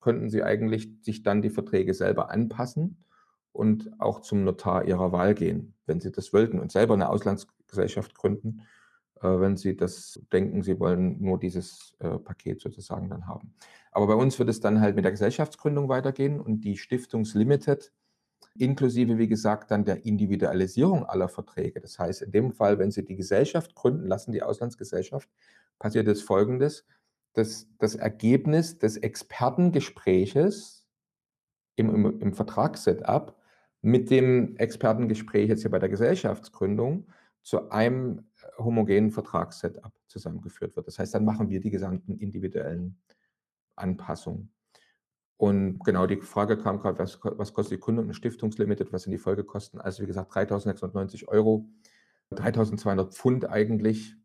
könnten 0.00 0.30
Sie 0.30 0.42
eigentlich 0.42 0.90
sich 1.02 1.22
dann 1.22 1.42
die 1.42 1.50
Verträge 1.50 1.94
selber 1.94 2.30
anpassen 2.30 3.04
und 3.52 3.90
auch 3.98 4.20
zum 4.20 4.44
Notar 4.44 4.84
Ihrer 4.84 5.12
Wahl 5.12 5.34
gehen, 5.34 5.74
wenn 5.86 6.00
Sie 6.00 6.12
das 6.12 6.32
wollten 6.32 6.60
und 6.60 6.70
selber 6.70 6.94
eine 6.94 7.08
Auslandsgesellschaft 7.08 8.14
gründen, 8.14 8.62
äh, 9.20 9.40
wenn 9.40 9.56
Sie 9.56 9.76
das 9.76 10.20
denken, 10.32 10.62
Sie 10.62 10.78
wollen 10.78 11.20
nur 11.20 11.38
dieses 11.38 11.96
äh, 11.98 12.18
Paket 12.18 12.60
sozusagen 12.60 13.08
dann 13.08 13.26
haben. 13.26 13.54
Aber 13.96 14.08
bei 14.08 14.14
uns 14.14 14.38
wird 14.38 14.50
es 14.50 14.60
dann 14.60 14.82
halt 14.82 14.94
mit 14.94 15.06
der 15.06 15.12
Gesellschaftsgründung 15.12 15.88
weitergehen 15.88 16.38
und 16.38 16.60
die 16.66 16.76
Stiftungslimited 16.76 17.94
inklusive, 18.58 19.16
wie 19.16 19.26
gesagt, 19.26 19.70
dann 19.70 19.86
der 19.86 20.04
Individualisierung 20.04 21.06
aller 21.06 21.30
Verträge. 21.30 21.80
Das 21.80 21.98
heißt, 21.98 22.20
in 22.20 22.30
dem 22.30 22.52
Fall, 22.52 22.78
wenn 22.78 22.90
Sie 22.90 23.06
die 23.06 23.16
Gesellschaft 23.16 23.74
gründen 23.74 24.06
lassen, 24.06 24.32
die 24.32 24.42
Auslandsgesellschaft, 24.42 25.30
passiert 25.78 26.08
es 26.08 26.20
Folgendes, 26.20 26.84
dass 27.32 27.68
das 27.78 27.94
Ergebnis 27.94 28.76
des 28.76 28.98
Expertengespräches 28.98 30.86
im, 31.76 31.94
im, 31.94 32.20
im 32.20 32.34
Vertragssetup 32.34 33.34
mit 33.80 34.10
dem 34.10 34.58
Expertengespräch 34.58 35.48
jetzt 35.48 35.62
hier 35.62 35.70
bei 35.70 35.78
der 35.78 35.88
Gesellschaftsgründung 35.88 37.06
zu 37.40 37.70
einem 37.70 38.26
homogenen 38.58 39.10
Vertragssetup 39.10 39.94
zusammengeführt 40.06 40.76
wird. 40.76 40.86
Das 40.86 40.98
heißt, 40.98 41.14
dann 41.14 41.24
machen 41.24 41.48
wir 41.48 41.60
die 41.60 41.70
gesamten 41.70 42.18
individuellen 42.18 42.98
Anpassungen. 43.76 44.52
Und 45.38 45.84
genau 45.84 46.06
die 46.06 46.20
Frage 46.22 46.56
kam 46.56 46.80
gerade, 46.80 46.98
was, 46.98 47.18
was 47.22 47.52
kostet 47.52 47.78
die 47.78 47.80
Gründung 47.80 48.08
ein 48.08 48.14
Stiftungslimited, 48.14 48.92
was 48.92 49.02
sind 49.02 49.12
die 49.12 49.18
Folgekosten? 49.18 49.80
Also 49.80 50.02
wie 50.02 50.06
gesagt, 50.06 50.32
3.690 50.32 51.28
Euro, 51.28 51.68
3.200 52.32 53.12
Pfund 53.12 53.48
eigentlich, 53.48 54.16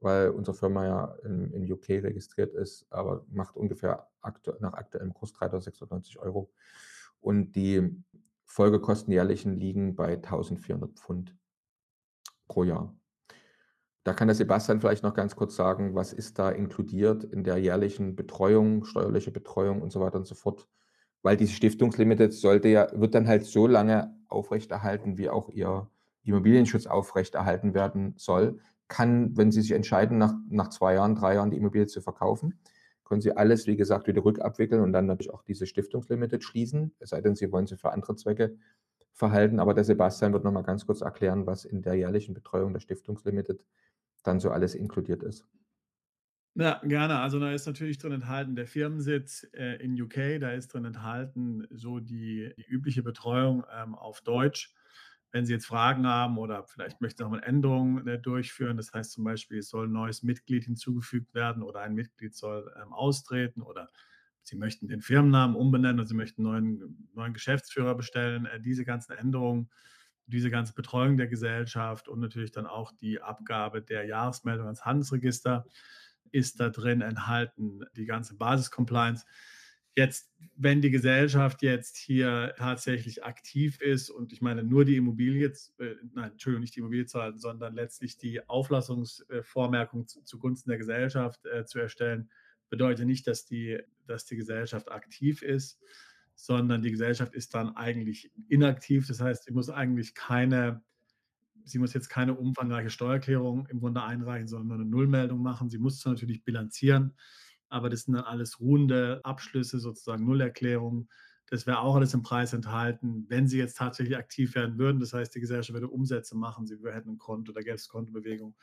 weil 0.00 0.30
unsere 0.30 0.56
Firma 0.56 0.86
ja 0.86 1.16
in, 1.24 1.52
in 1.52 1.72
UK 1.72 1.88
registriert 1.90 2.54
ist, 2.54 2.86
aber 2.90 3.24
macht 3.28 3.56
ungefähr 3.56 4.08
aktu 4.20 4.52
nach 4.60 4.74
aktuellem 4.74 5.12
Kurs 5.14 5.34
3.690 5.34 6.18
Euro. 6.18 6.52
Und 7.20 7.52
die 7.52 8.02
Folgekosten 8.44 9.12
jährlichen 9.12 9.56
liegen 9.56 9.96
bei 9.96 10.14
1.400 10.14 10.94
Pfund 10.94 11.36
pro 12.46 12.64
Jahr. 12.64 12.94
Da 14.04 14.12
kann 14.14 14.26
der 14.26 14.34
Sebastian 14.34 14.80
vielleicht 14.80 15.04
noch 15.04 15.14
ganz 15.14 15.36
kurz 15.36 15.54
sagen, 15.54 15.94
was 15.94 16.12
ist 16.12 16.38
da 16.38 16.50
inkludiert 16.50 17.22
in 17.22 17.44
der 17.44 17.58
jährlichen 17.58 18.16
Betreuung, 18.16 18.84
steuerliche 18.84 19.30
Betreuung 19.30 19.80
und 19.80 19.92
so 19.92 20.00
weiter 20.00 20.18
und 20.18 20.26
so 20.26 20.34
fort. 20.34 20.68
Weil 21.22 21.36
diese 21.36 21.52
Stiftungslimited 21.52 22.32
sollte 22.32 22.68
ja, 22.68 22.88
wird 22.94 23.14
dann 23.14 23.28
halt 23.28 23.44
so 23.44 23.68
lange 23.68 24.12
aufrechterhalten, 24.28 25.18
wie 25.18 25.30
auch 25.30 25.50
ihr 25.50 25.88
Immobilienschutz 26.24 26.86
aufrechterhalten 26.86 27.74
werden 27.74 28.14
soll. 28.16 28.58
Kann, 28.88 29.36
wenn 29.36 29.52
Sie 29.52 29.62
sich 29.62 29.72
entscheiden, 29.72 30.18
nach, 30.18 30.34
nach 30.48 30.68
zwei 30.68 30.94
Jahren, 30.94 31.14
drei 31.14 31.34
Jahren 31.34 31.50
die 31.50 31.56
Immobilie 31.56 31.86
zu 31.86 32.00
verkaufen, 32.00 32.58
können 33.04 33.20
Sie 33.20 33.36
alles, 33.36 33.68
wie 33.68 33.76
gesagt, 33.76 34.08
wieder 34.08 34.24
rückabwickeln 34.24 34.82
und 34.82 34.92
dann 34.92 35.06
natürlich 35.06 35.32
auch 35.32 35.42
diese 35.42 35.66
Stiftungslimited 35.66 36.42
schließen. 36.42 36.92
Es 36.98 37.10
sei 37.10 37.20
denn, 37.20 37.36
Sie 37.36 37.52
wollen 37.52 37.66
sie 37.68 37.76
für 37.76 37.92
andere 37.92 38.16
Zwecke 38.16 38.56
verhalten. 39.12 39.60
Aber 39.60 39.74
der 39.74 39.84
Sebastian 39.84 40.32
wird 40.32 40.44
noch 40.44 40.52
mal 40.52 40.62
ganz 40.62 40.86
kurz 40.86 41.00
erklären, 41.00 41.46
was 41.46 41.64
in 41.64 41.82
der 41.82 41.94
jährlichen 41.94 42.34
Betreuung 42.34 42.72
der 42.72 42.80
Stiftungslimited 42.80 43.64
dann 44.22 44.40
so 44.40 44.50
alles 44.50 44.74
inkludiert 44.74 45.22
ist. 45.22 45.46
Ja, 46.54 46.80
gerne. 46.84 47.20
Also 47.20 47.38
da 47.40 47.52
ist 47.52 47.66
natürlich 47.66 47.96
drin 47.98 48.12
enthalten 48.12 48.56
der 48.56 48.66
Firmensitz 48.66 49.46
äh, 49.54 49.76
in 49.82 50.00
UK, 50.00 50.38
da 50.38 50.50
ist 50.52 50.68
drin 50.74 50.84
enthalten 50.84 51.66
so 51.70 51.98
die, 51.98 52.52
die 52.58 52.64
übliche 52.66 53.02
Betreuung 53.02 53.64
ähm, 53.72 53.94
auf 53.94 54.20
Deutsch. 54.20 54.74
Wenn 55.30 55.46
Sie 55.46 55.54
jetzt 55.54 55.64
Fragen 55.64 56.06
haben 56.06 56.36
oder 56.36 56.64
vielleicht 56.64 57.00
möchten 57.00 57.18
Sie 57.18 57.24
auch 57.24 57.30
mal 57.30 57.42
Änderungen 57.42 58.06
äh, 58.06 58.20
durchführen, 58.20 58.76
das 58.76 58.92
heißt 58.92 59.12
zum 59.12 59.24
Beispiel, 59.24 59.60
es 59.60 59.70
soll 59.70 59.86
ein 59.88 59.92
neues 59.92 60.22
Mitglied 60.22 60.64
hinzugefügt 60.64 61.32
werden 61.34 61.62
oder 61.62 61.80
ein 61.80 61.94
Mitglied 61.94 62.34
soll 62.34 62.70
ähm, 62.82 62.92
austreten 62.92 63.62
oder 63.62 63.88
Sie 64.42 64.56
möchten 64.56 64.88
den 64.88 65.00
Firmennamen 65.00 65.56
umbenennen 65.56 66.00
und 66.00 66.06
Sie 66.06 66.14
möchten 66.14 66.46
einen 66.46 66.78
neuen, 66.78 67.08
neuen 67.14 67.32
Geschäftsführer 67.32 67.94
bestellen, 67.94 68.44
äh, 68.44 68.60
diese 68.60 68.84
ganzen 68.84 69.12
Änderungen 69.12 69.70
diese 70.26 70.50
ganze 70.50 70.74
Betreuung 70.74 71.16
der 71.16 71.28
Gesellschaft 71.28 72.08
und 72.08 72.20
natürlich 72.20 72.52
dann 72.52 72.66
auch 72.66 72.92
die 72.92 73.20
Abgabe 73.20 73.82
der 73.82 74.04
Jahresmeldung 74.04 74.66
ans 74.66 74.84
Handelsregister 74.84 75.66
ist 76.30 76.60
da 76.60 76.70
drin 76.70 77.02
enthalten, 77.02 77.84
die 77.96 78.06
ganze 78.06 78.36
Basis-Compliance. 78.36 79.26
Jetzt, 79.94 80.32
wenn 80.56 80.80
die 80.80 80.90
Gesellschaft 80.90 81.60
jetzt 81.62 81.98
hier 81.98 82.54
tatsächlich 82.56 83.24
aktiv 83.24 83.78
ist 83.82 84.08
und 84.08 84.32
ich 84.32 84.40
meine 84.40 84.62
nur 84.62 84.86
die 84.86 84.96
Immobilie, 84.96 85.52
äh, 85.78 85.94
nein, 86.14 86.32
Entschuldigung, 86.32 86.62
nicht 86.62 86.74
die 86.74 86.80
Immobilie 86.80 87.04
zahlen, 87.04 87.38
sondern 87.38 87.74
letztlich 87.74 88.16
die 88.16 88.48
Auflassungsvormerkung 88.48 90.06
zugunsten 90.06 90.70
der 90.70 90.78
Gesellschaft 90.78 91.44
äh, 91.44 91.66
zu 91.66 91.78
erstellen, 91.78 92.30
bedeutet 92.70 93.04
nicht, 93.04 93.26
dass 93.26 93.44
die, 93.44 93.82
dass 94.06 94.24
die 94.24 94.36
Gesellschaft 94.36 94.90
aktiv 94.90 95.42
ist, 95.42 95.78
sondern 96.34 96.82
die 96.82 96.90
Gesellschaft 96.90 97.34
ist 97.34 97.54
dann 97.54 97.76
eigentlich 97.76 98.30
inaktiv. 98.48 99.06
Das 99.06 99.20
heißt, 99.20 99.44
sie 99.44 99.52
muss 99.52 99.70
eigentlich 99.70 100.14
keine, 100.14 100.82
sie 101.64 101.78
muss 101.78 101.94
jetzt 101.94 102.08
keine 102.08 102.34
umfangreiche 102.34 102.90
Steuererklärung 102.90 103.66
im 103.66 103.80
Grunde 103.80 104.02
einreichen, 104.02 104.48
sondern 104.48 104.68
nur 104.68 104.76
eine 104.76 104.86
Nullmeldung 104.86 105.42
machen. 105.42 105.70
Sie 105.70 105.78
muss 105.78 106.00
zwar 106.00 106.14
natürlich 106.14 106.44
bilanzieren, 106.44 107.14
aber 107.68 107.88
das 107.88 108.02
sind 108.02 108.14
dann 108.14 108.24
alles 108.24 108.60
ruhende 108.60 109.20
Abschlüsse, 109.24 109.78
sozusagen 109.78 110.24
Nullerklärungen. 110.24 111.08
Das 111.48 111.66
wäre 111.66 111.80
auch 111.80 111.96
alles 111.96 112.14
im 112.14 112.22
Preis 112.22 112.54
enthalten, 112.54 113.26
wenn 113.28 113.46
sie 113.46 113.58
jetzt 113.58 113.76
tatsächlich 113.76 114.16
aktiv 114.16 114.54
werden 114.54 114.78
würden. 114.78 115.00
Das 115.00 115.12
heißt, 115.12 115.34
die 115.34 115.40
Gesellschaft 115.40 115.74
würde 115.74 115.88
Umsätze 115.88 116.36
machen, 116.36 116.66
sie 116.66 116.78
hätten 116.82 117.10
ein 117.10 117.18
Konto, 117.18 117.52
da 117.52 117.60
gäbe 117.60 117.74
es 117.74 117.88
Kontobewegung. 117.88 118.54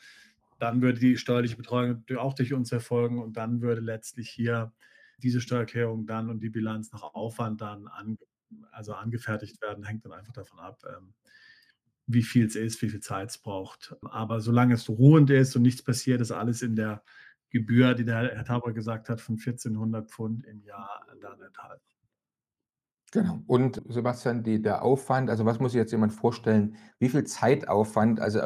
Dann 0.58 0.82
würde 0.82 1.00
die 1.00 1.16
steuerliche 1.16 1.56
Betreuung 1.56 2.04
auch 2.18 2.34
durch 2.34 2.52
uns 2.54 2.72
erfolgen 2.72 3.20
und 3.20 3.38
dann 3.38 3.62
würde 3.62 3.80
letztlich 3.80 4.30
hier 4.30 4.74
diese 5.20 5.42
Steuererklärung 5.42 6.06
dann 6.06 6.30
und 6.30 6.42
die 6.42 6.50
Bilanz 6.50 6.92
nach 6.92 7.04
Aufwand 7.04 7.62
dann 7.62 7.88
an, 7.88 8.18
also 8.72 8.94
angefertigt 8.94 9.62
werden, 9.62 9.84
hängt 9.84 10.06
dann 10.06 10.14
einfach 10.14 10.34
davon 10.34 10.60
ab, 10.60 10.82
ähm, 10.88 11.14
wie 12.08 12.24
viel 12.24 12.46
es 12.48 12.56
ist, 12.56 12.82
wie 12.82 12.90
viel 12.90 13.02
Zeit 13.02 13.30
es 13.30 13.38
braucht. 13.38 13.96
Aber 14.02 14.42
solange 14.42 14.74
es 14.74 14.90
ruhend 14.90 15.30
ist 15.30 15.56
und 15.56 15.62
nichts 15.62 15.84
passiert, 15.84 16.22
ist 16.22 16.32
alles 16.32 16.62
in 16.62 16.76
der 16.76 17.04
Gebühr, 17.52 17.94
die 17.94 18.06
der 18.06 18.36
Herr 18.36 18.46
Tauber 18.46 18.74
gesagt 18.74 19.10
hat, 19.10 19.22
von 19.22 19.36
1400 19.36 20.10
Pfund 20.10 20.46
im 20.46 20.62
Jahr 20.64 21.06
dann 21.22 21.42
enthalten. 21.42 21.84
Genau. 23.12 23.42
Und 23.48 23.82
Sebastian, 23.88 24.44
die, 24.44 24.62
der 24.62 24.84
Aufwand, 24.84 25.32
also 25.32 25.46
was 25.46 25.60
muss 25.60 25.72
sich 25.72 25.80
jetzt 25.80 25.92
jemand 25.92 26.14
vorstellen, 26.14 26.76
wie 27.00 27.10
viel 27.10 27.24
Zeitaufwand, 27.24 28.20
also 28.20 28.42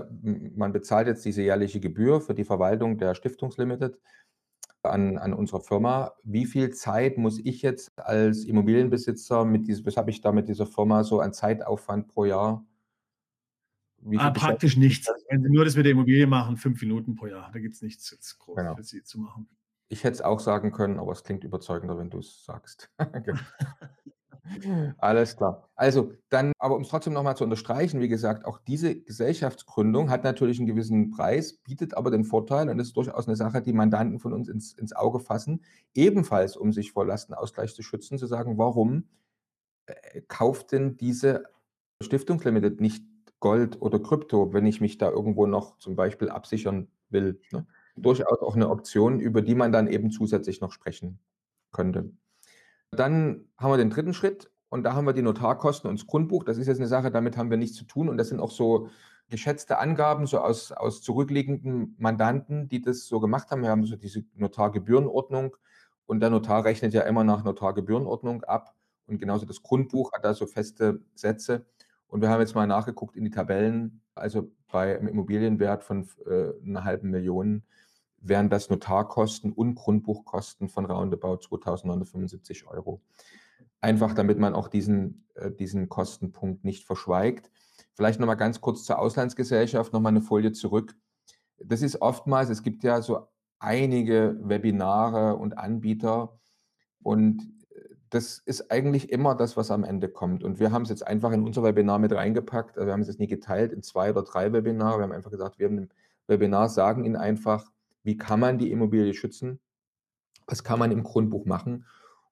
man 0.56 0.72
bezahlt 0.72 1.08
jetzt 1.08 1.26
diese 1.26 1.42
jährliche 1.42 1.82
Gebühr 1.82 2.22
für 2.22 2.34
die 2.34 2.46
Verwaltung 2.46 2.98
der 2.98 3.14
Stiftungslimited 3.14 4.00
an, 4.86 5.18
an 5.18 5.34
unserer 5.34 5.62
Firma. 5.62 6.14
Wie 6.24 6.46
viel 6.46 6.72
Zeit 6.72 7.18
muss 7.18 7.40
ich 7.40 7.62
jetzt 7.62 7.98
als 7.98 8.46
Immobilienbesitzer 8.46 9.46
mit 9.46 9.68
diesem, 9.68 9.86
was 9.86 9.98
habe 9.98 10.12
ich 10.12 10.22
da 10.22 10.32
mit 10.32 10.50
dieser 10.50 10.66
Firma 10.66 11.04
so 11.04 11.20
an 11.20 11.34
Zeitaufwand 11.34 12.08
pro 12.08 12.26
Jahr? 12.26 12.66
Ah, 14.18 14.32
praktisch 14.32 14.76
nichts. 14.76 15.10
Wenn 15.30 15.44
Sie 15.44 15.50
nur 15.50 15.64
das 15.64 15.76
mit 15.76 15.86
der 15.86 15.94
Immobilie 15.94 16.28
machen, 16.28 16.58
fünf 16.58 16.82
Minuten 16.82 17.16
pro 17.16 17.28
Jahr. 17.28 17.50
Da 17.54 17.60
gibt 17.60 17.76
es 17.76 17.82
nichts 17.82 18.38
groß 18.40 18.58
genau. 18.58 18.76
für 18.76 18.84
Sie 18.84 19.04
zu 19.04 19.20
machen. 19.20 19.48
Ich 19.88 20.04
hätte 20.04 20.16
es 20.16 20.22
auch 20.22 20.40
sagen 20.40 20.72
können, 20.72 21.00
aber 21.00 21.12
es 21.12 21.24
klingt 21.24 21.44
überzeugender, 21.44 21.98
wenn 21.98 22.10
du 22.10 22.20
es 22.20 22.44
sagst. 22.44 22.92
Genau. 24.46 24.92
Alles 24.98 25.38
klar. 25.38 25.70
Also 25.76 26.12
dann, 26.30 26.52
aber 26.60 26.76
um 26.76 26.82
es 26.82 26.90
trotzdem 26.90 27.14
nochmal 27.14 27.38
zu 27.38 27.46
unterstreichen, 27.46 28.02
wie 28.02 28.10
gesagt, 28.10 28.46
auch 28.46 28.60
diese 28.60 28.94
Gesellschaftsgründung 29.02 30.10
hat 30.10 30.24
natürlich 30.26 30.60
einen 30.60 30.68
gewissen 30.68 31.12
Preis, 31.12 31.54
bietet 31.64 31.96
aber 31.96 32.12
den 32.12 32.26
Vorteil, 32.26 32.70
und 32.70 32.80
ist 32.80 32.96
durchaus 32.98 33.28
eine 33.28 33.38
Sache, 33.38 33.62
die 33.62 33.72
Mandanten 33.74 34.20
von 34.20 34.34
uns 34.34 34.50
ins, 34.50 34.74
ins 34.74 34.94
Auge 34.94 35.20
fassen, 35.20 35.62
ebenfalls 35.94 36.58
um 36.58 36.74
sich 36.74 36.92
vor 36.92 37.06
Lastenausgleich 37.06 37.74
zu 37.74 37.84
schützen, 37.84 38.18
zu 38.18 38.28
sagen, 38.28 38.58
warum 38.58 39.08
äh, 39.88 40.22
kauft 40.28 40.72
denn 40.74 40.98
diese 40.98 41.46
Stiftungslimited 42.02 42.82
nicht 42.82 43.06
Gold 43.40 43.82
oder 43.82 44.00
Krypto, 44.00 44.54
wenn 44.54 44.66
ich 44.66 44.82
mich 44.82 44.98
da 44.98 45.10
irgendwo 45.12 45.48
noch 45.48 45.78
zum 45.80 45.96
Beispiel 45.96 46.30
absichern 46.30 46.90
will? 47.10 47.42
Ne? 47.52 47.68
Durchaus 47.98 48.40
auch 48.42 48.56
eine 48.56 48.70
Option, 48.70 49.20
über 49.20 49.42
die 49.42 49.56
man 49.56 49.72
dann 49.72 49.88
eben 49.88 50.12
zusätzlich 50.12 50.62
noch 50.62 50.72
sprechen 50.72 51.20
könnte. 51.72 52.12
Dann 52.94 53.46
haben 53.58 53.72
wir 53.72 53.78
den 53.78 53.90
dritten 53.90 54.14
Schritt 54.14 54.52
und 54.70 54.84
da 54.84 54.94
haben 54.94 55.06
wir 55.06 55.14
die 55.14 55.22
Notarkosten 55.22 55.90
und 55.90 56.00
das 56.00 56.08
Grundbuch. 56.08 56.44
Das 56.44 56.58
ist 56.58 56.68
jetzt 56.68 56.80
eine 56.80 56.88
Sache, 56.88 57.12
damit 57.12 57.38
haben 57.38 57.50
wir 57.50 57.58
nichts 57.58 57.78
zu 57.78 57.86
tun 57.86 58.10
und 58.10 58.18
das 58.18 58.30
sind 58.30 58.40
auch 58.40 58.52
so 58.52 58.90
geschätzte 59.30 59.78
Angaben 59.78 60.28
so 60.28 60.40
aus, 60.40 60.72
aus 60.72 61.02
zurückliegenden 61.02 61.96
Mandanten, 61.98 62.68
die 62.70 62.82
das 62.82 63.08
so 63.08 63.20
gemacht 63.20 63.52
haben. 63.52 63.62
Wir 63.62 63.70
haben 63.70 63.86
so 63.86 63.96
diese 63.96 64.24
Notargebührenordnung 64.36 65.56
und 66.06 66.20
der 66.20 66.30
Notar 66.30 66.66
rechnet 66.66 66.94
ja 66.94 67.02
immer 67.02 67.24
nach 67.24 67.44
Notargebührenordnung 67.44 68.44
ab 68.44 68.76
und 69.06 69.20
genauso 69.20 69.46
das 69.46 69.62
Grundbuch 69.62 70.12
hat 70.14 70.26
da 70.26 70.34
so 70.34 70.46
feste 70.48 71.02
Sätze. 71.16 71.66
Und 72.08 72.22
wir 72.22 72.30
haben 72.30 72.42
jetzt 72.42 72.56
mal 72.56 72.68
nachgeguckt 72.68 73.16
in 73.16 73.24
die 73.24 73.32
Tabellen, 73.32 74.02
also 74.14 74.52
bei 74.72 74.98
einem 74.98 75.08
Immobilienwert 75.08 75.84
von 75.84 76.08
äh, 76.26 76.52
einer 76.64 76.84
halben 76.84 77.10
Million 77.10 77.64
wären 78.24 78.50
das 78.50 78.70
Notarkosten 78.70 79.52
und 79.52 79.76
Grundbuchkosten 79.76 80.70
von 80.70 80.86
roundabout 80.86 81.40
2.975 81.42 82.66
Euro. 82.68 83.02
einfach 83.82 84.14
damit 84.14 84.40
man 84.40 84.56
auch 84.56 84.70
diesen, 84.70 85.28
äh, 85.36 85.52
diesen 85.52 85.90
Kostenpunkt 85.90 86.64
nicht 86.64 86.86
verschweigt. 86.86 87.52
Vielleicht 87.96 88.18
noch 88.18 88.28
mal 88.28 88.36
ganz 88.36 88.62
kurz 88.62 88.86
zur 88.86 88.98
Auslandsgesellschaft, 88.98 89.92
noch 89.92 90.00
mal 90.00 90.10
eine 90.10 90.22
Folie 90.22 90.54
zurück. 90.54 90.96
Das 91.58 91.82
ist 91.82 92.02
oftmals 92.02 92.50
es 92.50 92.64
gibt 92.64 92.84
ja 92.84 93.02
so 93.02 93.28
einige 93.60 94.38
Webinare 94.42 95.36
und 95.36 95.58
Anbieter 95.58 96.40
und, 97.02 97.42
äh, 97.72 97.96
das 98.10 98.40
ist 98.46 98.72
eigentlich 98.72 99.12
immer 99.12 99.36
das, 99.36 99.58
was 99.58 99.70
am 99.70 99.84
Ende 99.84 100.08
kommt. 100.08 100.44
Und 100.46 100.60
wir 100.60 100.72
haben 100.72 100.84
es 100.84 100.90
jetzt 100.90 101.06
einfach 101.06 101.32
in 101.34 101.44
unser 101.44 101.64
Webinar 101.64 102.00
mit 102.00 102.14
reingepackt. 102.14 102.78
Also, 102.78 102.88
wir 102.88 102.94
haben 102.94 103.02
es 103.02 103.08
jetzt 103.08 103.20
nie 103.20 103.28
geteilt 103.28 103.74
in 103.74 103.84
2 103.84 104.12
oder 104.12 104.24
3 104.24 104.54
Webinare. 104.54 105.00
Wir 105.00 105.04
haben 105.04 105.12
einfach 105.12 105.32
gesagt, 105.32 105.60
wir 105.60 105.68
haben 105.68 105.78
im 105.78 105.90
Webinar 106.28 106.70
sagen 106.70 107.04
Ihnen 107.04 107.18
einfach, 107.18 107.74
wie 108.04 108.18
kann 108.18 108.40
man 108.40 108.58
die 108.58 108.72
Immobilie 108.72 109.14
schützen? 109.14 109.60
Was 110.46 110.64
kann 110.64 110.80
man 110.80 110.92
im 110.92 111.04
Grundbuch 111.04 111.46
machen? 111.46 111.86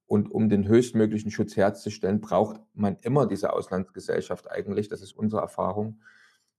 Und 0.05 0.29
um 0.29 0.49
den 0.49 0.67
höchstmöglichen 0.67 1.31
Schutz 1.31 1.55
herzustellen, 1.55 2.19
braucht 2.19 2.59
man 2.73 2.97
immer 3.01 3.25
diese 3.25 3.53
Auslandsgesellschaft 3.53 4.51
eigentlich. 4.51 4.89
Das 4.89 5.01
ist 5.01 5.13
unsere 5.13 5.41
Erfahrung, 5.41 6.01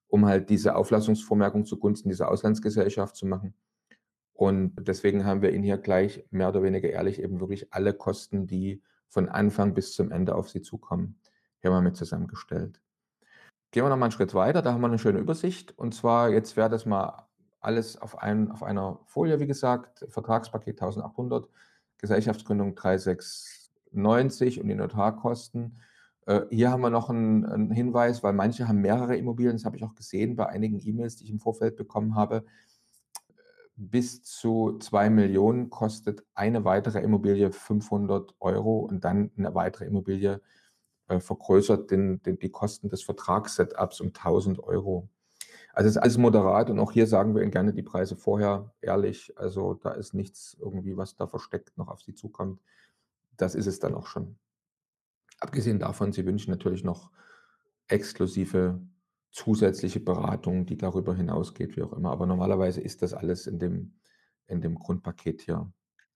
um 0.09 0.25
halt 0.25 0.49
diese 0.49 0.75
Auflassungsvormerkung 0.75 1.67
zugunsten 1.67 2.09
dieser 2.09 2.31
Auslandsgesellschaft 2.31 3.15
zu 3.15 3.27
machen. 3.27 3.55
Und 4.33 4.75
deswegen 4.79 5.27
haben 5.27 5.43
wir 5.43 5.53
Ihnen 5.53 5.65
hier 5.65 5.77
gleich 5.77 6.27
mehr 6.31 6.49
oder 6.49 6.63
weniger 6.63 6.89
ehrlich 6.89 7.21
eben 7.23 7.41
wirklich 7.41 7.73
alle 7.75 7.93
Kosten, 7.93 8.47
die 8.47 8.83
von 9.09 9.29
Anfang 9.29 9.75
bis 9.75 9.93
zum 9.93 10.11
Ende 10.11 10.35
auf 10.35 10.49
Sie 10.49 10.63
zukommen, 10.63 11.21
hier 11.61 11.71
mal 11.71 11.83
mit 11.83 11.97
zusammengestellt. 11.97 12.81
Gehen 13.71 13.85
wir 13.85 13.91
noch 13.91 13.99
mal 13.99 14.07
'n 14.07 14.13
Schritt 14.13 14.35
weiter, 14.35 14.63
da 14.63 14.73
haben 14.73 14.81
wir 14.81 14.89
eine 14.89 14.99
schöne 14.99 15.19
Übersicht. 15.19 15.79
Und 15.79 15.95
zwar 15.95 16.31
jetzt 16.31 16.57
wäre 16.57 16.71
das 16.71 16.87
mal 16.87 17.29
alles 17.63 17.97
auf 18.01 18.19
ein 18.19 18.51
auf 18.51 18.63
einer 18.63 18.99
Folie, 19.07 19.41
wie 19.41 19.47
gesagt, 19.47 20.05
Vertragspaket 20.09 20.81
1.800, 20.83 21.49
Gesellschaftsgründung 21.99 22.75
3.690 22.75 24.61
und 24.61 24.69
die 24.69 24.75
Notarkosten. 24.75 25.79
Äh, 26.27 26.43
hier 26.51 26.71
haben 26.71 26.83
wir 26.83 26.91
noch 26.91 27.11
einen 27.11 27.45
'n 27.45 27.71
Hinweis, 27.71 28.23
weil 28.23 28.33
manche 28.33 28.69
haben 28.69 28.81
mehrere 28.81 29.17
Immobilien, 29.17 29.57
das 29.57 29.65
habe 29.65 29.77
ich 29.77 29.85
auch 29.85 29.95
gesehen 29.95 30.37
bei 30.37 30.47
einigen 30.49 30.81
E-Mails, 30.81 31.17
die 31.17 31.25
ich 31.25 31.31
im 31.31 31.41
Vorfeld 31.41 31.77
bekommen 31.77 32.15
habe. 32.17 32.45
Bis 33.77 34.23
zu 34.23 34.79
2.000.000 34.81 35.71
kostet 35.71 36.25
eine 36.35 36.65
weitere 36.65 37.01
Immobilie 37.01 37.51
500 37.53 38.35
Euro 38.41 38.81
und 38.81 39.05
dann 39.05 39.31
eine 39.37 39.55
weitere 39.55 39.87
Immobilie, 39.87 40.41
äh, 41.09 41.21
vergrößert 41.21 41.91
den 41.91 42.23
den 42.23 42.39
die 42.39 42.51
Kosten 42.51 42.89
des 42.91 43.03
Vertrags-Setups 43.03 44.01
um 44.01 44.13
1.000 44.13 44.61
Euro. 44.61 45.09
Also, 45.75 45.89
es 45.89 45.97
ist 45.97 46.03
alles 46.03 46.18
moderat 46.18 46.68
und 46.70 46.79
auch 46.79 46.93
hier 46.93 47.07
sagen 47.07 47.35
wir 47.35 47.43
Ihnen 47.43 47.51
gerne 47.51 47.73
die 47.73 47.83
Preise 47.83 48.14
vorher 48.16 48.75
ehrlich. 48.83 49.33
Also, 49.39 49.75
da 49.75 49.93
ist 49.93 50.12
nichts 50.14 50.57
irgendwie, 50.61 50.97
was 50.97 51.16
da 51.16 51.27
versteckt 51.27 51.79
noch 51.79 51.89
auf 51.89 52.03
Sie 52.03 52.14
zukommt. 52.14 52.61
Das 53.37 53.55
ist 53.55 53.66
es 53.66 53.81
dann 53.81 53.95
auch 53.95 54.07
schon. 54.07 54.39
Abgesehen 55.41 55.81
davon, 55.81 56.12
Sie 56.12 56.25
wünschen 56.27 56.51
natürlich 56.53 56.85
noch 56.85 57.11
exklusive 57.89 58.81
zusätzliche 59.33 60.01
Beratung, 60.01 60.66
die 60.66 60.79
darüber 60.79 61.14
hinausgeht, 61.16 61.77
wie 61.77 61.83
auch 61.83 61.93
immer. 61.95 62.12
Aber 62.12 62.27
normalerweise 62.27 62.81
ist 62.81 63.03
das 63.03 63.14
alles 63.14 63.47
in 63.49 63.59
dem 63.59 63.95
in 64.49 64.61
dem 64.62 64.77
Grundpaket 64.77 65.43
hier 65.43 65.73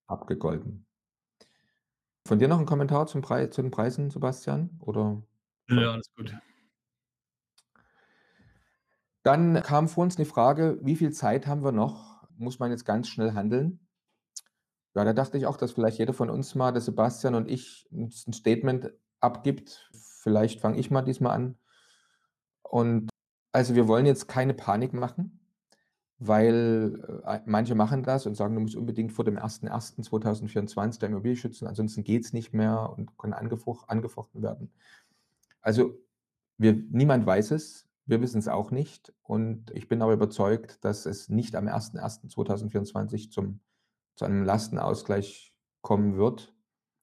abgegolten. 0.06 0.86
Von 2.26 2.40
dir 2.40 2.48
noch 2.48 2.58
'n 2.58 2.66
Kommentar 2.66 3.06
zum 3.06 3.20
Prei 3.22 3.46
zu 3.46 3.62
den 3.62 3.70
Preisen, 3.70 4.10
Sebastian, 4.10 4.70
oder 4.80 5.22
Ja, 5.68 5.92
alles 5.92 6.10
gut. 6.14 6.32
Dann 9.26 9.60
kam 9.64 9.88
vor 9.88 10.04
uns 10.04 10.14
die 10.14 10.24
Frage: 10.24 10.78
„Wie 10.82 10.94
viel 10.94 11.10
Zeit 11.12 11.48
haben 11.48 11.64
wir 11.64 11.72
noch? 11.72 12.22
Muss 12.38 12.60
man 12.60 12.70
jetzt 12.70 12.84
ganz 12.84 13.08
schnell 13.08 13.32
handeln?“ 13.34 13.80
Ja, 14.96 15.04
da 15.04 15.12
dachte 15.12 15.36
ich 15.36 15.44
auch, 15.44 15.58
dass 15.58 15.72
vielleicht 15.72 15.98
jeder 15.98 16.14
von 16.14 16.30
uns 16.30 16.54
mal, 16.54 16.72
der 16.72 16.80
Sebastian 16.80 17.34
und 17.34 17.50
ich, 17.50 17.86
'n 17.92 18.04
'n 18.26 18.32
Statement 18.32 18.90
abgibt. 19.20 19.90
Vielleicht 20.22 20.60
fange 20.60 20.78
ich 20.78 20.90
mal 20.90 21.02
diesmal 21.02 21.32
an. 21.34 21.56
Und 22.64 23.10
also, 23.52 23.74
wir 23.74 23.88
wollen 23.88 24.06
jetzt 24.06 24.28
keine 24.28 24.54
Panik 24.54 24.92
machen, 24.92 25.40
weil, 26.18 27.22
äh, 27.26 27.40
manche 27.46 27.74
machen 27.76 28.02
das 28.04 28.26
und 28.26 28.36
sagen: 28.36 28.54
„Du 28.56 28.60
musst 28.62 28.76
unbedingt 28.76 29.12
vor 29.12 29.24
dem 29.24 29.38
01.01.2024 29.38 31.00
deine 31.00 31.14
Immobilie 31.14 31.36
schützen, 31.36 31.68
ansonsten 31.68 32.04
geht's 32.04 32.32
nicht 32.32 32.54
mehr 32.54 32.90
und 32.96 33.16
kann 33.18 33.32
angefoch 33.34 33.88
angefochten 33.88 34.42
werden.“ 34.42 34.72
Also, 35.62 35.94
wir 36.58 36.74
niemand 36.74 37.26
weiß 37.26 37.52
es. 37.52 37.85
Wir 38.06 38.20
wissen 38.20 38.38
es 38.38 38.48
auch 38.48 38.70
nicht. 38.70 39.12
Und 39.22 39.70
ich 39.72 39.88
bin 39.88 40.00
aber 40.00 40.12
überzeugt, 40.14 40.84
dass 40.84 41.06
es 41.06 41.28
nicht 41.28 41.54
am 41.56 41.66
01.01.2024 41.68 43.30
zum 43.30 43.60
zu 44.14 44.24
einem 44.24 44.44
Lastenausgleich 44.44 45.54
kommen 45.82 46.16
wird. 46.16 46.54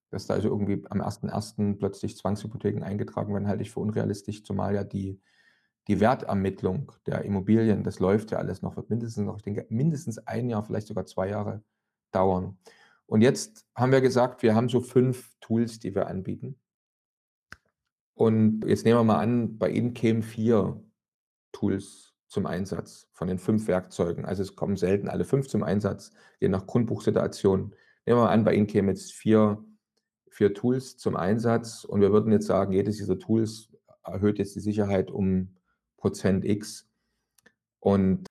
Dass 0.09 0.25
da 0.25 0.33
also 0.33 0.49
irgendwie 0.49 0.83
am 0.89 1.01
01.01. 1.01 1.77
plötzlich 1.77 2.17
Zwangshypotheken 2.17 2.83
eingetragen 2.83 3.33
werden, 3.33 3.47
halte 3.47 3.63
ich 3.63 3.71
für 3.71 3.81
unrealistisch, 3.81 4.43
zumal 4.43 4.73
ja 4.73 4.83
die 4.83 5.21
die 5.87 5.99
Wertermittlung 5.99 6.91
der 7.05 7.23
Immobilien, 7.23 7.83
das 7.83 7.99
läuft 7.99 8.31
ja 8.31 8.37
alles 8.37 8.61
noch, 8.61 8.75
wird 8.77 8.89
mindestens 8.89 9.25
noch 9.25 9.37
ich 9.37 9.43
denke, 9.43 9.65
mindestens 9.69 10.17
1 10.17 10.49
Jahr, 10.49 10.63
vielleicht 10.63 10.87
sogar 10.87 11.05
2 11.05 11.29
Jahre 11.29 11.63
dauern. 12.11 12.57
Und 13.05 13.21
jetzt 13.21 13.65
haben 13.75 13.91
wir 13.91 14.01
gesagt, 14.01 14.43
wir 14.43 14.55
haben 14.55 14.69
so 14.69 14.79
5 14.79 15.35
Tools, 15.41 15.79
die 15.79 15.93
wir 15.93 16.07
anbieten. 16.07 16.59
Und 18.13 18.65
jetzt 18.65 18.85
nehmen 18.85 18.99
wir 18.99 19.03
mal 19.03 19.19
an, 19.19 19.57
bei 19.57 19.69
Ihnen 19.71 19.93
kämen 19.93 20.23
4 20.23 20.81
Tools 21.53 22.13
zum 22.27 22.45
Einsatz 22.45 23.07
von 23.13 23.29
den 23.29 23.39
5 23.39 23.67
Werkzeugen. 23.67 24.25
Also, 24.25 24.43
es 24.43 24.57
kommen 24.57 24.75
selten 24.75 25.07
alle 25.07 25.23
5 25.23 25.47
zum 25.47 25.63
Einsatz, 25.63 26.11
je 26.41 26.49
nach 26.49 26.67
Grundbuchsituation. 26.67 27.73
Nehmen 28.05 28.19
wir 28.19 28.25
mal 28.25 28.29
an, 28.31 28.43
bei 28.43 28.53
Ihnen 28.53 28.67
kämen 28.67 28.89
jetzt 28.89 29.13
4 29.13 29.63
4 30.33 30.53
Tools 30.53 30.97
zum 30.97 31.15
Einsatz 31.15 31.83
und 31.83 32.01
wir 32.01 32.11
würden 32.11 32.31
jetzt 32.31 32.47
sagen, 32.47 32.73
jedes 32.73 32.97
dieser 32.97 33.19
Tools 33.19 33.69
erhöht 34.03 34.39
jetzt 34.39 34.55
die 34.55 34.59
Sicherheit 34.59 35.11
um 35.11 35.55
Prozent 35.97 36.43
X. 36.43 36.89
Und 37.79 38.25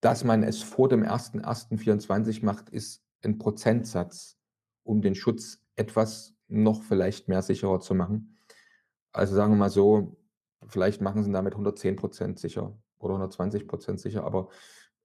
dass 0.00 0.24
man 0.24 0.42
es 0.42 0.62
vor 0.62 0.88
dem 0.88 1.02
01.01.24 1.04 2.44
macht, 2.44 2.68
ist 2.68 3.02
'n 3.22 3.38
Prozentsatz, 3.38 4.38
um 4.82 5.00
den 5.00 5.14
Schutz 5.14 5.62
etwas 5.76 6.34
noch 6.48 6.82
vielleicht 6.82 7.28
mehr 7.28 7.42
sicherer 7.42 7.80
zu 7.80 7.94
machen. 7.94 8.36
Also, 9.12 9.34
sagen 9.34 9.52
wir 9.52 9.56
mal 9.56 9.70
so, 9.70 10.16
vielleicht 10.66 11.00
machen 11.00 11.24
Sie 11.24 11.32
damit 11.32 11.54
110% 11.54 12.38
sicher 12.38 12.76
oder 12.98 13.14
120% 13.16 13.98
sicher, 13.98 14.24
aber 14.24 14.48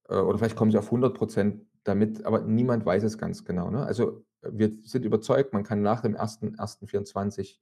äh, 0.09 0.15
oder 0.15 0.37
vielleicht 0.37 0.55
kommen 0.55 0.71
Sie 0.71 0.77
auf 0.77 0.91
100% 0.91 1.59
damit, 1.83 2.25
aber 2.25 2.41
niemand 2.41 2.85
weiß 2.85 3.03
es 3.03 3.17
ganz 3.17 3.43
genau, 3.43 3.69
ne? 3.69 3.83
Also, 3.85 4.23
wir 4.43 4.71
sind 4.83 5.05
überzeugt, 5.05 5.53
man 5.53 5.63
kann 5.63 5.81
nach 5.81 6.01
dem 6.01 6.15
01.01.24 6.15 7.59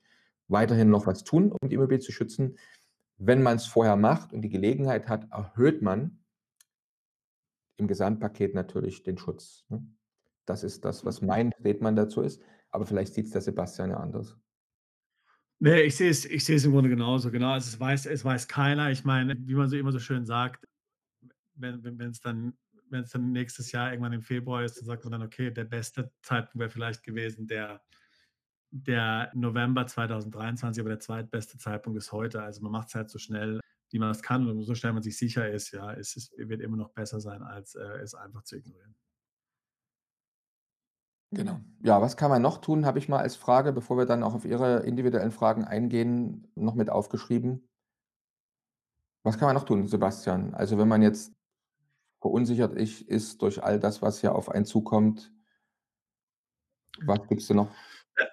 weiterhin 0.47 0.89
noch 0.89 1.07
was 1.07 1.23
tun, 1.23 1.51
um 1.51 1.69
die 1.69 1.75
Immobilie 1.75 1.99
zu 1.99 2.11
schützen. 2.11 2.57
Wenn 3.17 3.43
man's 3.43 3.65
vorher 3.65 3.97
macht 3.97 4.31
und 4.31 4.41
die 4.41 4.49
Gelegenheit 4.49 5.09
hat, 5.09 5.29
erhöht 5.31 5.81
man 5.81 6.19
im 7.75 7.87
Gesamtpaket 7.87 8.55
natürlich 8.55 9.03
den 9.03 9.17
Schutz, 9.17 9.65
ne? 9.69 9.85
Das 10.45 10.63
ist 10.63 10.83
das, 10.83 11.05
was 11.05 11.21
mein 11.21 11.51
Statement 11.59 11.95
dazu 11.97 12.21
ist, 12.21 12.41
aber 12.71 12.87
vielleicht 12.87 13.13
sieht's 13.13 13.29
der 13.29 13.41
Sebastian 13.41 13.91
ja 13.91 13.97
anders. 13.97 14.35
Ne, 15.61 15.81
ich 15.81 15.95
sehe 15.97 16.09
es 16.09 16.23
ich 16.23 16.45
sehe 16.45 16.55
es 16.55 16.63
im 16.63 16.71
Grunde 16.71 16.89
genauso. 16.89 17.31
Genau, 17.31 17.53
es 17.55 17.77
weiß 17.77 18.05
es 18.05 18.23
weiß 18.23 18.47
keiner. 18.47 18.91
Ich 18.91 19.03
meine, 19.03 19.35
wie 19.45 19.55
man 19.55 19.67
so 19.69 19.75
immer 19.75 19.91
so 19.91 19.99
schön 19.99 20.25
sagt, 20.25 20.65
wenn 21.55 21.83
wenn 21.83 21.99
wenn's 21.99 22.21
dann 22.21 22.53
wenn's 22.89 23.11
dann 23.11 23.31
nächstes 23.33 23.71
Jahr 23.71 23.91
irgendwann 23.91 24.13
im 24.13 24.21
Februar 24.23 24.63
ist, 24.63 24.77
dann 24.77 24.85
sagt 24.85 25.03
man 25.05 25.13
dann: 25.13 25.23
„Okay, 25.23 25.51
der 25.51 25.65
beste 25.65 26.11
Zeitpunkt 26.23 26.59
wäre 26.59 26.69
vielleicht 26.71 27.03
gewesen 27.03 27.47
der 27.47 27.81
der 28.71 29.31
November 29.35 29.87
2023, 29.87 30.81
aber 30.81 30.89
der 30.91 30.99
zweitbeste 31.01 31.57
Zeitpunkt 31.59 31.97
ist 31.99 32.11
heute.“ 32.13 32.43
Also, 32.43 32.61
man 32.63 32.71
macht's 32.73 32.95
halt 32.95 33.09
so 33.11 33.19
schnell, 33.19 33.59
wie 33.91 33.99
man 33.99 34.11
es 34.11 34.23
kann 34.23 34.47
und 34.49 34.63
so 34.63 34.75
schnell 34.75 34.93
man 34.93 35.03
sich 35.03 35.17
sicher 35.17 35.49
ist, 35.51 35.71
ja. 35.73 35.93
Es 35.93 36.15
ist 36.17 36.33
wird 36.37 36.61
immer 36.61 36.77
noch 36.77 36.91
besser 36.93 37.21
sein, 37.21 37.43
als, 37.43 37.75
äh, 37.75 37.81
es 38.03 38.15
einfach 38.15 38.43
zu 38.43 38.57
ignorieren. 38.57 38.95
Genau. 41.33 41.59
Ja, 41.83 42.01
was 42.01 42.17
kann 42.17 42.31
man 42.31 42.41
noch 42.41 42.57
tun, 42.59 42.85
habe 42.87 42.97
ich 42.97 43.07
mal 43.07 43.19
als 43.19 43.35
Frage, 43.35 43.71
bevor 43.71 43.97
wir 43.97 44.05
dann 44.05 44.23
auch 44.23 44.33
auf 44.33 44.45
Ihre 44.45 44.79
individuellen 44.79 45.31
Fragen 45.31 45.63
eingehen, 45.63 46.47
noch 46.55 46.73
mit 46.73 46.89
aufgeschrieben. 46.89 47.69
Was 49.25 49.37
kann 49.37 49.47
man 49.47 49.55
noch 49.55 49.65
tun, 49.65 49.87
Sebastian? 49.87 50.53
Also, 50.53 50.77
wenn 50.77 50.87
man 50.87 51.01
jetzt 51.01 51.33
verunsichert 52.21 52.77
ich 52.79 53.07
ist 53.09 53.41
durch 53.43 53.63
all 53.63 53.79
das, 53.79 54.01
was 54.01 54.21
hier 54.21 54.35
auf 54.35 54.49
einen 54.49 54.65
zukommt 54.65 55.33
was 57.05 57.27
gibt's 57.27 57.47
da 57.47 57.53
noch? 57.53 57.79
Ja. 58.17 58.27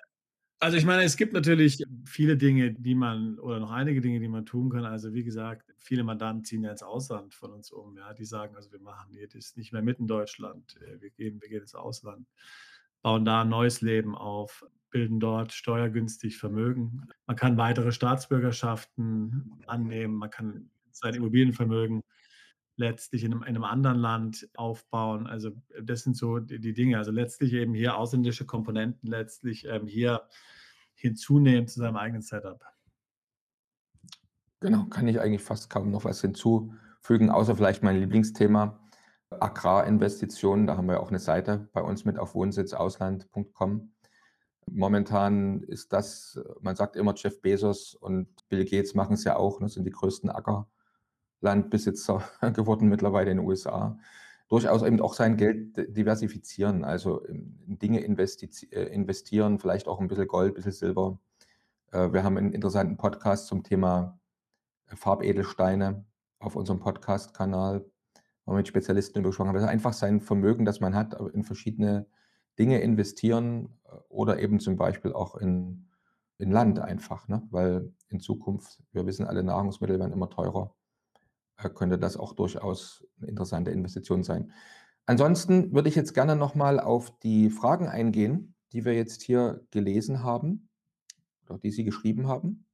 Also, 0.61 0.79
ich 0.79 0.87
meine, 0.87 1.05
es 1.05 1.17
gibt 1.17 1.33
natürlich 1.35 1.85
viele 2.07 2.37
Dinge, 2.39 2.73
die 2.75 2.95
man 2.95 3.39
oder 3.41 3.61
noch 3.61 3.73
einige 3.73 4.01
Dinge, 4.01 4.21
die 4.21 4.29
man 4.29 4.47
tun 4.47 4.71
kann. 4.71 4.85
Also, 4.87 5.15
wie 5.15 5.25
gesagt, 5.25 5.75
viele 5.79 6.05
Mandanten 6.05 6.45
ziehen 6.45 6.65
ja 6.65 6.71
ins 6.73 6.83
Ausland 6.85 7.35
von 7.35 7.53
uns 7.53 7.71
um, 7.73 7.97
ja. 7.99 8.15
Die 8.15 8.25
sagen: 8.27 8.57
„Also, 8.57 8.73
wir 8.73 8.81
machen 8.81 9.13
das 9.35 9.57
nicht 9.57 9.73
mehr 9.73 9.83
mit 9.83 10.01
in 10.01 10.09
Deutschland. 10.09 10.77
Äh, 10.83 11.01
wir 11.03 11.11
gehen 11.11 11.41
wir 11.43 11.49
gehen 11.51 11.63
ins 11.63 11.75
Ausland, 11.77 12.29
bauen 13.07 13.25
da 13.25 13.43
'n 13.43 13.49
neues 13.51 13.83
Leben 13.83 14.17
auf, 14.17 14.65
bilden 14.91 15.21
dort 15.21 15.53
steuergünstig 15.53 16.39
Vermögen.“ 16.39 17.09
Man 17.27 17.37
kann 17.37 17.57
weitere 17.59 17.93
Staatsbürgerschaften 17.93 19.63
annehmen. 19.69 20.17
Man 20.17 20.31
kann 20.31 20.71
sein 20.93 21.15
Immobilienvermögen 21.15 22.03
letztlich 22.77 23.25
in 23.25 23.31
'nem 23.33 23.43
in 23.45 23.55
'nem 23.55 23.65
anderen 23.65 23.99
Land 23.99 24.49
aufbauen. 24.57 25.27
Also, 25.29 25.53
das 25.83 26.03
sind 26.05 26.17
so 26.17 26.41
die 26.41 26.61
die 26.61 26.75
Dinge. 26.75 26.99
Also, 26.99 27.13
letztlich 27.13 27.53
eben 27.55 27.75
hier 27.75 27.97
ausländische 27.99 28.47
Komponenten 28.47 29.09
letztlich, 29.11 29.67
ähm, 29.69 29.87
hier 29.89 30.29
hinzunehmen 30.95 31.69
zu 31.69 31.81
seinem 31.81 31.97
eigenen 31.99 32.23
Setup. 32.23 32.61
Genau, 34.63 34.85
kann 34.87 35.07
ich 35.07 35.21
eigentlich 35.21 35.43
fast 35.43 35.69
kaum 35.69 35.91
noch 35.91 36.05
was 36.05 36.23
hinzufügen, 36.23 37.31
außer 37.31 37.57
vielleicht 37.57 37.83
mein 37.83 38.01
Lieblingsthema, 38.01 38.81
Agrarinvestitionen. 39.31 40.67
Da 40.67 40.77
haben 40.77 40.89
wir 40.89 41.01
auch 41.01 41.09
eine 41.09 41.19
Seite 41.19 41.69
bei 41.73 41.83
uns 41.83 42.05
mit 42.05 42.19
auf 42.19 42.35
wohnsitzausland.com. 42.35 43.93
Momentan 44.71 45.63
ist 45.63 45.93
das, 45.93 46.41
man 46.61 46.75
sagt 46.77 46.97
immer, 46.97 47.15
Jeff 47.17 47.41
Bezos 47.41 47.95
und 47.95 48.49
Bill 48.49 48.65
Gates 48.65 48.95
machen 48.95 49.15
es 49.15 49.25
ja 49.25 49.37
auch, 49.37 49.61
ne, 49.61 49.69
sind 49.69 49.85
die 49.85 49.93
größten 49.93 50.31
Ackerlandbesitzer 50.31 52.23
geworden 52.53 52.89
mittlerweile 52.89 53.31
in 53.31 53.39
den 53.39 53.47
USA. 53.47 53.99
Durchaus 54.49 54.83
eben 54.83 55.01
auch 55.01 55.15
sein 55.15 55.37
Geld 55.37 55.77
diversifizieren, 55.97 56.85
also 56.85 57.21
in 57.21 57.79
Dinge 57.79 58.01
äh, 58.01 58.83
investieren, 58.93 59.59
vielleicht 59.59 59.89
auch 59.89 60.01
ein 60.01 60.09
bisschen 60.09 60.29
Gold, 60.29 60.53
ein 60.53 60.55
bisschen 60.55 60.73
Silber. 60.73 61.19
Äh, 61.93 62.13
wir 62.13 62.23
haben 62.23 62.37
einen 62.37 62.53
interessanten 62.53 62.97
Podcast 62.97 63.49
zum 63.49 63.63
Thema 63.65 64.19
Farbedelsteine 64.87 66.05
auf 66.39 66.55
unserem 66.55 66.81
Podcast-Kanal, 66.81 67.85
wir 68.53 68.59
mit 68.59 68.69
Spezialisten 68.69 69.25
haben. 69.25 69.55
Das 69.55 69.63
ist 69.63 69.69
einfach 69.69 69.93
sein 69.93 70.21
Vermögen, 70.21 70.65
das 70.65 70.81
man 70.81 70.95
hat, 70.95 71.15
in 71.33 71.45
verschiedene 71.45 72.07
Dinge 72.59 72.81
investieren 72.81 73.69
äh, 73.85 73.97
oder 74.09 74.39
eben 74.41 74.61
zum 74.61 74.77
Beispiel 74.77 75.13
auch 75.13 75.37
in, 75.37 75.89
in 76.39 76.51
Land 76.51 76.79
einfach, 76.79 77.29
ne? 77.29 77.43
weil 77.51 77.93
in 78.09 78.21
Zukunft, 78.21 78.83
wir 78.93 79.07
wissen 79.07 79.27
alle, 79.27 79.43
Nahrungsmittel 79.43 79.99
werden 79.99 80.13
immer 80.13 80.31
teurer, 80.31 80.75
äh, 81.59 81.69
könnte 81.69 81.99
das 81.99 82.17
auch 82.17 82.33
durchaus 82.33 83.07
eine 83.19 83.29
interessante 83.29 83.71
Investition 83.71 84.23
sein. 84.23 84.53
Ansonsten 85.07 85.73
würde 85.73 85.89
ich 85.89 85.95
jetzt 85.95 86.15
gerne 86.15 86.37
nochmal 86.37 86.81
auf 86.81 87.17
die 87.21 87.51
Fragen 87.51 87.89
eingehen, 87.89 88.55
die 88.73 88.85
wir 88.85 88.95
jetzt 88.95 89.23
hier 89.23 89.65
gelesen 89.71 90.25
haben 90.25 90.69
oder 91.49 91.59
die 91.59 91.71
Sie 91.71 91.85
geschrieben 91.85 92.27
haben 92.27 92.66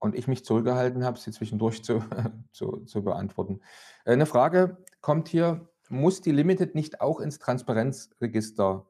und 0.00 0.16
ich 0.16 0.26
mich 0.26 0.44
zurückgehalten 0.44 1.04
habe, 1.04 1.18
sie 1.18 1.30
zwischendurch 1.30 1.84
zu, 1.84 2.02
zu, 2.52 2.84
zu 2.86 3.04
beantworten. 3.04 3.60
Äh, 4.04 4.12
eine 4.12 4.26
Frage 4.26 4.78
kommt 5.00 5.28
hier, 5.28 5.68
muss 5.88 6.20
die 6.20 6.32
Limited 6.32 6.74
nicht 6.74 7.00
auch 7.00 7.20
ins 7.20 7.38
Transparenzregister 7.38 8.86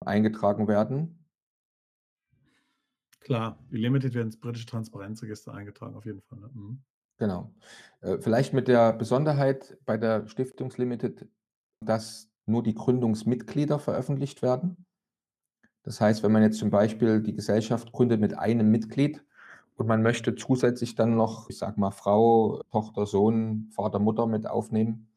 eingetragen 0.00 0.68
werden? 0.68 1.18
Klar, 3.20 3.58
die 3.70 3.76
Limited 3.76 4.14
werden 4.14 4.28
ins 4.28 4.40
britische 4.40 4.66
Transparenzregister 4.66 5.54
eingetragen, 5.54 5.94
auf 5.96 6.04
jeden 6.04 6.22
Fall. 6.22 6.38
Ne? 6.38 6.50
Mhm. 6.52 6.82
Genau. 7.18 7.54
Äh, 8.00 8.18
vielleicht 8.18 8.52
mit 8.52 8.68
der 8.68 8.92
Besonderheit 8.92 9.78
bei 9.84 9.96
der 9.96 10.26
Stiftungslimited, 10.26 11.28
dass 11.80 12.30
nur 12.46 12.62
die 12.62 12.74
Gründungsmitglieder 12.74 13.78
veröffentlicht 13.78 14.42
werden. 14.42 14.86
Das 15.84 16.00
heißt, 16.00 16.22
wenn 16.22 16.32
man 16.32 16.42
jetzt 16.42 16.58
zum 16.58 16.70
Beispiel 16.70 17.20
die 17.20 17.34
Gesellschaft 17.34 17.92
gründet 17.92 18.20
mit 18.20 18.36
einem 18.36 18.70
Mitglied 18.70 19.24
und 19.76 19.86
man 19.86 20.02
möchte 20.02 20.34
zusätzlich 20.34 20.94
dann 20.94 21.16
noch, 21.16 21.48
ich 21.48 21.58
sag 21.58 21.78
mal, 21.78 21.90
Frau, 21.90 22.62
Tochter, 22.70 23.06
Sohn, 23.06 23.70
Vater, 23.74 23.98
Mutter 23.98 24.26
mit 24.26 24.46
aufnehmen, 24.46 25.08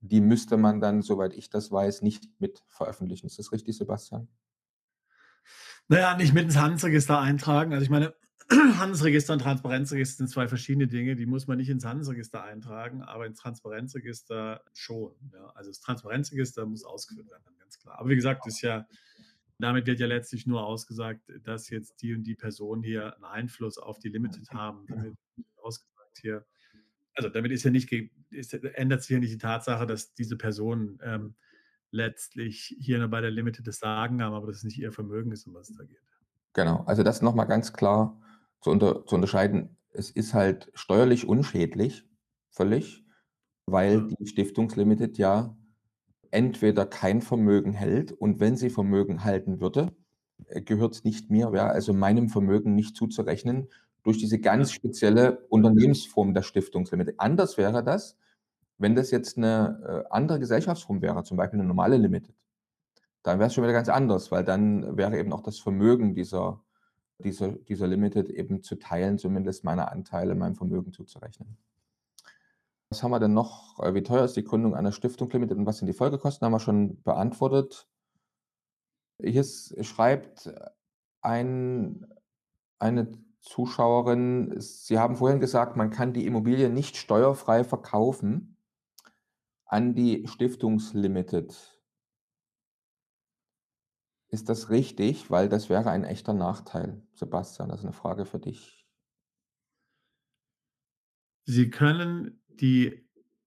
die 0.00 0.20
müsste 0.20 0.56
man 0.56 0.80
dann, 0.80 1.02
soweit 1.02 1.34
ich 1.34 1.48
das 1.48 1.72
weiß, 1.72 2.02
nicht 2.02 2.28
mit 2.38 2.62
veröffentlichen. 2.68 3.26
Ist 3.26 3.38
das 3.38 3.52
richtig, 3.52 3.76
Sebastian? 3.76 4.28
Naja, 5.88 6.16
nicht 6.16 6.34
mit 6.34 6.44
ins 6.44 6.56
Handelsregister 6.56 7.18
eintragen. 7.18 7.72
Also 7.72 7.84
ich 7.84 7.90
meine, 7.90 8.14
Handelsregister 8.50 9.32
und 9.32 9.38
Transparenzregister 9.40 10.18
sind 10.18 10.28
zwei 10.28 10.48
verschiedene 10.48 10.86
Dinge. 10.86 11.16
Die 11.16 11.26
muss 11.26 11.46
man 11.46 11.56
nicht 11.56 11.70
ins 11.70 11.84
Handelsregister 11.84 12.42
eintragen, 12.42 13.02
aber 13.02 13.26
ins 13.26 13.38
Transparenzregister 13.38 14.62
schon. 14.74 15.14
Ja. 15.32 15.46
Also 15.54 15.70
das 15.70 15.80
Transparenzregister 15.80 16.66
muss 16.66 16.84
ausgeführt 16.84 17.30
werden, 17.30 17.42
ganz 17.58 17.78
klar. 17.78 17.98
Aber 17.98 18.10
wie 18.10 18.16
gesagt, 18.16 18.46
ist 18.46 18.60
ja, 18.60 18.86
damit 19.58 19.86
wird 19.86 20.00
ja 20.00 20.06
letztlich 20.06 20.46
nur 20.46 20.64
ausgesagt, 20.64 21.22
dass 21.42 21.70
jetzt 21.70 22.02
die 22.02 22.14
und 22.14 22.24
die 22.24 22.34
Personen 22.34 22.82
hier 22.82 23.14
einen 23.14 23.24
Einfluss 23.24 23.78
auf 23.78 23.98
die 23.98 24.08
Limited 24.08 24.50
haben. 24.50 24.86
Damit 24.88 25.14
ausgesagt 25.56 26.18
hier, 26.20 26.44
also 27.14 27.28
damit 27.28 27.52
ist 27.52 27.64
ja 27.64 27.70
nicht, 27.70 27.92
ist, 28.30 28.54
ändert 28.54 29.02
sich 29.02 29.10
ja 29.10 29.18
nicht 29.18 29.32
die 29.32 29.38
Tatsache, 29.38 29.86
dass 29.86 30.14
diese 30.14 30.36
Personen 30.36 30.98
ähm, 31.02 31.34
letztlich 31.90 32.74
hier 32.80 32.98
nur 32.98 33.08
bei 33.08 33.20
der 33.20 33.30
Limited 33.30 33.66
das 33.66 33.78
Sagen 33.78 34.22
haben, 34.22 34.34
aber 34.34 34.48
dass 34.48 34.58
es 34.58 34.64
nicht 34.64 34.78
ihr 34.78 34.92
Vermögen 34.92 35.30
ist, 35.30 35.46
um 35.46 35.54
was 35.54 35.70
es 35.70 35.76
da 35.76 35.84
geht. 35.84 36.02
Genau, 36.52 36.82
also 36.86 37.02
das 37.02 37.22
nochmal 37.22 37.46
ganz 37.46 37.72
klar 37.72 38.20
zu, 38.60 38.70
unter, 38.70 39.06
zu 39.06 39.14
unterscheiden. 39.14 39.76
Es 39.90 40.10
ist 40.10 40.34
halt 40.34 40.70
steuerlich 40.74 41.28
unschädlich, 41.28 42.04
völlig, 42.50 43.04
weil 43.66 43.94
ja. 43.94 44.16
die 44.18 44.26
Stiftungslimited 44.26 45.18
ja 45.18 45.56
entweder 46.34 46.84
kein 46.84 47.22
Vermögen 47.22 47.72
hält 47.72 48.12
und 48.12 48.40
wenn 48.40 48.56
sie 48.56 48.70
Vermögen 48.70 49.24
halten 49.24 49.60
würde, 49.60 49.92
äh, 50.48 50.60
gehört 50.60 50.94
es 50.94 51.04
nicht 51.04 51.30
mir, 51.30 51.52
wäre 51.52 51.70
also 51.70 51.92
meinem 51.92 52.28
Vermögen 52.28 52.74
nicht 52.74 52.96
zuzurechnen, 52.96 53.68
durch 54.02 54.18
diese 54.18 54.38
ganz 54.38 54.72
spezielle 54.72 55.46
Unternehmensform 55.48 56.34
der 56.34 56.42
Stiftungslimited. 56.42 57.18
Anders 57.18 57.56
wäre 57.56 57.82
das, 57.82 58.16
wenn 58.76 58.94
das 58.94 59.10
jetzt 59.10 59.38
eine 59.38 60.04
äh, 60.08 60.12
andere 60.14 60.38
Gesellschaftsform 60.40 61.00
wäre, 61.00 61.24
zum 61.24 61.36
Beispiel 61.36 61.58
eine 61.58 61.68
normale 61.68 61.96
Limited. 61.96 62.34
Dann 63.22 63.38
wäre 63.38 63.46
es 63.46 63.54
schon 63.54 63.64
wieder 63.64 63.72
ganz 63.72 63.88
anders, 63.88 64.30
weil 64.30 64.44
dann 64.44 64.98
wäre 64.98 65.18
eben 65.18 65.32
auch 65.32 65.40
das 65.40 65.58
Vermögen 65.58 66.14
dieser, 66.14 66.60
dieser, 67.18 67.52
dieser 67.52 67.86
Limited 67.86 68.28
eben 68.28 68.62
zu 68.62 68.76
teilen, 68.76 69.18
zumindest 69.18 69.64
meine 69.64 69.90
Anteile 69.90 70.34
meinem 70.34 70.56
Vermögen 70.56 70.92
zuzurechnen. 70.92 71.56
Was 72.94 73.02
haben 73.02 73.10
wir 73.10 73.18
denn 73.18 73.34
noch? 73.34 73.80
Äh, 73.80 73.92
wie 73.94 74.04
teuer 74.04 74.24
ist 74.24 74.36
die 74.36 74.44
Gründung 74.44 74.76
einer 74.76 74.92
Stiftung 74.92 75.28
Limited 75.28 75.58
und 75.58 75.66
was 75.66 75.78
sind 75.78 75.88
die 75.88 75.94
Folgekosten? 75.94 76.46
Haben 76.46 76.52
wir 76.52 76.60
schon 76.60 77.02
beantwortet. 77.02 77.88
Hier 79.20 79.42
schreibt 79.42 80.48
ein, 81.20 82.06
eine 82.78 83.10
Zuschauerin, 83.40 84.54
Sie 84.60 84.96
haben 85.00 85.16
vorhin 85.16 85.40
gesagt, 85.40 85.76
man 85.76 85.90
kann 85.90 86.12
die 86.12 86.24
Immobilie 86.24 86.70
nicht 86.70 86.96
steuerfrei 86.96 87.64
verkaufen 87.64 88.58
an 89.64 89.96
die 89.96 90.28
Stiftungslimited. 90.28 91.82
Ist 94.28 94.48
das 94.48 94.70
richtig? 94.70 95.32
Weil 95.32 95.48
das 95.48 95.68
wäre 95.68 95.90
ein 95.90 96.04
echter 96.04 96.32
Nachteil. 96.32 97.02
Sebastian, 97.14 97.70
das 97.70 97.80
ist 97.80 97.86
eine 97.86 97.92
Frage 97.92 98.24
für 98.24 98.38
dich. 98.38 98.86
Sie 101.46 101.70
können 101.70 102.40
die 102.60 103.04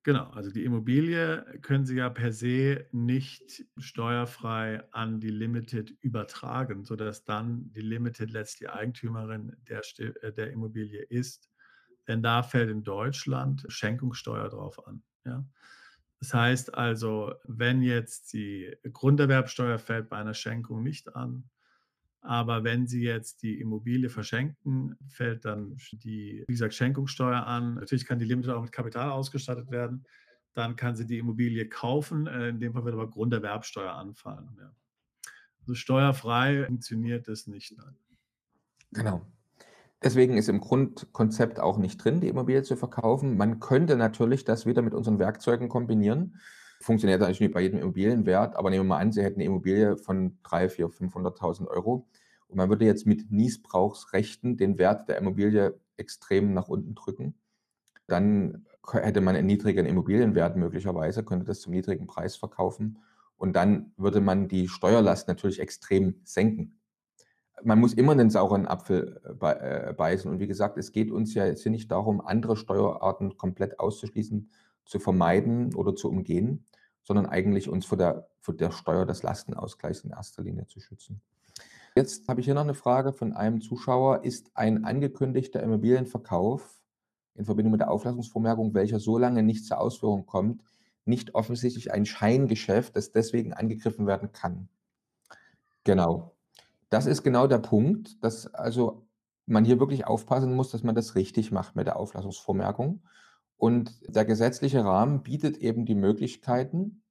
Genau, 0.08 0.30
also 0.30 0.50
die 0.52 0.64
Immobilie 0.64 1.44
können 1.62 1.86
Sie 1.86 1.98
ja 1.98 2.10
per 2.10 2.32
se 2.32 2.88
nicht 2.94 3.66
steuerfrei 3.78 4.82
an 4.94 5.20
die 5.20 5.32
Limited 5.32 5.98
übertragen, 6.00 6.86
sodass 6.86 7.26
dann 7.26 7.74
die 7.74 7.82
Limited 7.82 8.32
letztlich 8.32 8.70
Eigentümerin 8.70 9.58
der, 9.68 9.82
äh, 9.98 10.32
der 10.32 10.52
Immobilie 10.52 11.02
ist. 11.02 11.52
Denn 12.08 12.24
da 12.24 12.42
fällt 12.42 12.70
in 12.70 12.86
Deutschland 12.86 13.66
Schenkungssteuer 13.68 14.48
drauf 14.48 14.88
an. 14.88 15.04
Ja? 15.26 15.46
Das 16.22 16.34
heißt 16.34 16.74
also, 16.74 17.34
wenn 17.44 17.82
jetzt 17.82 18.32
die 18.32 18.78
Grunderwerbsteuer 18.94 19.78
fällt 19.78 20.08
bei 20.08 20.16
einer 20.16 20.34
Schenkung 20.34 20.84
nicht 20.84 21.18
an, 21.18 21.50
aber 22.28 22.66
wenn 22.66 22.88
Sie 22.88 23.04
jetzt 23.04 23.42
die 23.42 23.58
Immobilie 23.62 24.10
verschenken, 24.10 24.98
fällt 25.08 25.46
dann 25.46 25.78
die, 25.94 26.44
wie 26.46 26.52
gesagt, 26.52 26.74
Schenkungssteuer 26.74 27.48
an. 27.48 27.76
Natürlich 27.76 28.06
kann 28.06 28.20
die 28.20 28.26
Limited 28.26 28.52
auch 28.52 28.64
mit 28.64 28.74
Kapital 28.74 29.12
ausgestattet 29.12 29.72
werden. 29.72 30.04
Dann 30.54 30.76
kann 30.76 30.98
sie 30.98 31.06
die 31.06 31.20
Immobilie 31.20 31.70
kaufen. 31.70 32.28
Äh, 32.28 32.50
in 32.50 32.60
dem 32.60 32.74
Fall 32.74 32.84
wird 32.84 32.96
aber 32.96 33.10
Grunderwerbsteuer 33.10 33.94
anfallen. 33.94 34.50
Ja. 34.60 34.74
Also 35.62 35.76
steuerfrei 35.76 36.66
funktioniert 36.66 37.30
das 37.30 37.48
nicht. 37.48 37.78
Nein. 37.78 37.96
Genau. 38.92 39.22
Deswegen 40.04 40.38
ist 40.38 40.50
im 40.50 40.60
Grundkonzept 40.60 41.62
auch 41.62 41.78
nicht 41.78 42.04
drin, 42.04 42.20
die 42.20 42.28
Immobilie 42.28 42.64
zu 42.64 42.76
verkaufen. 42.76 43.38
Man 43.38 43.62
könnte 43.62 43.96
natürlich 43.96 44.44
das 44.44 44.66
wieder 44.66 44.82
mit 44.82 44.94
unseren 44.94 45.18
Werkzeugen 45.18 45.70
kombinieren. 45.70 46.42
Funktioniert 46.80 47.20
natürlich 47.20 47.40
nicht 47.40 47.54
bei 47.54 47.62
jedem 47.62 47.80
Immobilienwert, 47.80 48.56
aber 48.56 48.70
nehmen 48.70 48.86
wir 48.86 48.90
mal 48.90 49.00
an, 49.00 49.12
Sie 49.12 49.24
hätten 49.24 49.38
eine 49.38 49.46
Immobilie 49.46 49.98
von 49.98 50.38
3, 50.44 50.70
4, 50.70 50.88
500.000 50.88 51.68
Euro 51.68 52.08
und 52.48 52.58
man 52.58 52.70
würde 52.70 52.86
jetzt 52.86 53.06
mit 53.06 53.32
Niesbrauchsrechten 53.32 54.58
den 54.58 54.78
Wert 54.78 55.10
der 55.10 55.18
Immobilie 55.18 55.80
extrem 55.98 56.54
nach 56.54 56.68
unten 56.68 56.96
drücken. 56.96 57.36
Dann 58.06 58.66
hätte 58.92 59.22
man 59.22 59.36
einen 59.36 59.48
niedrigen 59.48 59.86
Immobilienwert 59.86 60.56
möglicherweise, 60.56 61.24
könnte 61.24 61.46
das 61.46 61.60
zum 61.60 61.74
niedrigen 61.74 62.08
Preis 62.08 62.36
verkaufen 62.36 63.00
und 63.38 63.56
dann 63.56 63.92
würde 63.98 64.22
man 64.22 64.48
die 64.48 64.68
Steuerlast 64.68 65.28
natürlich 65.28 65.60
extrem 65.60 66.22
senken. 66.24 66.80
Man 67.64 67.80
muss 67.80 67.94
immer 67.94 68.12
einen 68.12 68.30
sauren 68.30 68.68
Apfel 68.68 69.20
äh, 69.42 69.90
äh, 69.90 69.94
beißen 69.94 70.30
und 70.30 70.40
wie 70.40 70.48
gesagt, 70.48 70.78
es 70.78 70.92
geht 70.92 71.12
uns 71.12 71.34
ja 71.34 71.46
jetzt 71.46 71.64
hier 71.64 71.72
nicht 71.72 71.92
darum, 71.92 72.22
andere 72.22 72.56
Steuerarten 72.56 73.36
komplett 73.38 73.80
auszuschließen, 73.80 74.52
zu 74.88 75.00
vermeiden 75.00 75.76
oder 75.76 75.96
zu 75.96 76.10
umgehen, 76.10 76.66
sondern 77.04 77.26
eigentlich 77.26 77.70
uns 77.70 77.86
vor 77.86 77.98
der, 77.98 78.28
vor 78.40 78.56
der 78.56 78.72
Steuer 78.72 79.06
des 79.06 79.24
Lastenausgleichs 79.24 80.02
in 80.02 80.12
erster 80.12 80.44
Linie 80.44 80.68
zu 80.68 80.80
schützen. 80.80 81.22
Jetzt 81.96 82.28
habe 82.28 82.42
ich 82.42 82.46
hier 82.46 82.54
noch 82.54 82.62
eine 82.62 82.76
Frage 82.76 83.12
von 83.12 83.34
einem 83.34 83.62
Zuschauer. 83.62 84.24
Ist 84.24 84.52
ein 84.54 84.86
angekündigter 84.86 85.64
Immobilienverkauf 85.64 86.82
in 87.34 87.46
Verbindung 87.46 87.72
mit 87.72 87.82
der 87.82 87.92
Auflassungsvormerkung, 87.92 88.74
welcher 88.74 89.00
so 89.00 89.18
lange 89.18 89.42
nicht 89.44 89.66
zur 89.66 89.80
Ausführung 89.80 90.26
kommt, 90.26 90.64
nicht 91.06 91.34
offensichtlich 91.36 91.92
ein 91.92 92.06
Scheingeschäft, 92.06 92.96
das 92.96 93.12
deswegen 93.12 93.54
angegriffen 93.54 94.06
werden 94.06 94.32
kann? 94.32 94.70
Genau. 95.84 96.36
Das 96.90 97.06
ist 97.06 97.24
genau 97.24 97.48
der 97.48 97.60
Punkt, 97.60 98.24
dass 98.24 98.54
also 98.54 99.08
man 99.46 99.66
hier 99.66 99.80
wirklich 99.80 100.06
aufpassen 100.06 100.54
muss, 100.56 100.70
dass 100.70 100.84
man 100.84 100.96
das 100.96 101.16
richtig 101.16 101.52
macht 101.52 101.76
mit 101.76 101.88
der 101.88 101.98
Auflassungsvormerkung. 101.98 103.02
Und 103.58 103.92
der 104.08 104.24
gesetzliche 104.24 104.86
Rahmen 104.86 105.24
bietet 105.24 105.58
eben 105.58 105.86
die 105.86 105.96
Möglichkeiten, 105.96 107.04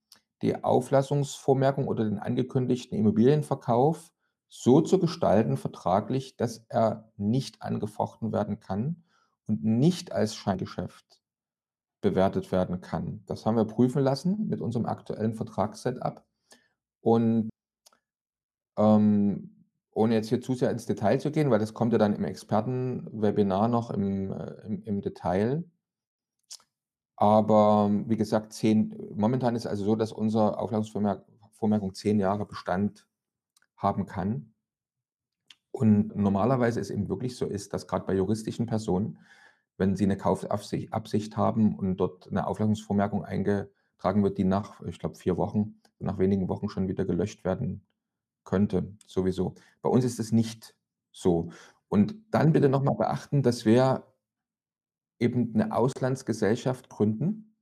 die 0.43 0.63
Auflassungsvormerkung 0.63 1.89
oder 1.89 2.05
den 2.05 2.19
angekündigten 2.19 2.97
Immobilienverkauf 2.97 4.13
so 4.49 4.81
zu 4.81 4.99
gestalten 4.99 5.57
vertraglich, 5.57 6.37
dass 6.37 6.65
er 6.69 7.11
nicht 7.17 7.63
angefochten 7.63 8.33
werden 8.33 8.61
kann 8.61 9.05
und 9.47 9.65
nicht 9.65 10.13
als 10.13 10.37
Scheingeschäft 10.37 11.21
bewertet 12.01 12.53
werden 12.53 12.81
kann. 12.81 13.25
Das 13.27 13.45
haben 13.45 13.57
wir 13.57 13.65
prüfen 13.65 14.03
lassen 14.03 14.47
mit 14.49 14.61
unserem 14.61 14.87
aktuellen 14.87 15.35
Vertragssetup. 15.35 16.25
Und 17.01 17.51
ähm, 18.77 19.65
ohne 19.93 20.15
jetzt 20.15 20.29
hier 20.29 20.41
zu 20.41 20.55
sehr 20.55 20.71
ins 20.71 20.87
Detail 20.87 21.19
zu 21.19 21.31
gehen, 21.31 21.51
weil 21.51 21.59
das 21.59 21.75
kommt 21.75 21.93
ja 21.93 21.99
dann 21.99 22.15
im 22.15 22.25
Expertenwebinar 22.25 23.69
noch 23.69 23.91
im, 23.91 24.31
äh, 24.31 24.67
im, 24.67 24.83
im 24.83 25.01
Detail. 25.01 25.65
Aber 27.17 27.91
wie 28.07 28.17
gesagt, 28.17 28.53
zehn, 28.53 28.95
momentan 29.15 29.57
ist 29.57 29.65
es 29.65 29.71
also 29.71 29.85
so, 29.85 29.97
dass 29.97 30.13
unsere 30.13 30.59
Auflassungsvormerkung 30.59 31.95
zehn 31.95 32.21
Jahre 32.21 32.45
Bestand 32.45 33.07
haben 33.77 34.07
kann. 34.07 34.53
Und 35.71 36.15
normalerweise 36.15 36.81
ist 36.81 36.91
eben 36.91 37.09
wirklich 37.09 37.37
so 37.37 37.47
ist, 37.47 37.73
dass 37.73 37.87
gerade 37.87 38.07
bei 38.07 38.15
juristischen 38.15 38.67
Personen, 38.67 39.19
wenn 39.79 39.97
sie 39.97 40.05
eine 40.05 40.17
Kaufabsicht 40.17 40.93
Absicht 40.93 41.37
haben 41.37 41.77
und 41.77 41.97
dort 41.97 42.29
eine 42.29 42.47
Auflassungsvormerkung 42.47 43.25
eingetragen 43.25 44.23
wird, 44.23 44.39
die 44.39 44.45
nach, 44.45 44.81
ich 44.83 44.99
glaube, 44.99 45.17
vier 45.17 45.37
Wochen, 45.37 45.81
nach 45.99 46.19
wenigen 46.19 46.49
Wochen 46.49 46.69
schon 46.69 46.89
wieder 46.89 47.05
gelöscht 47.05 47.45
werden 47.45 47.87
könnte, 48.45 48.95
sowieso. 49.07 49.55
Bei 49.83 49.89
uns 49.89 50.05
ist 50.05 50.19
es 50.19 50.33
nicht 50.33 50.75
so. 51.13 51.51
Und 51.89 52.15
dann 52.31 52.53
bitte 52.53 52.69
nochmal 52.69 52.97
beachten, 52.97 53.43
dass 53.43 53.65
wir 53.65 54.05
eben 55.19 55.53
eine 55.55 55.75
Auslandsgesellschaft 55.75 56.89
gründen, 56.89 57.57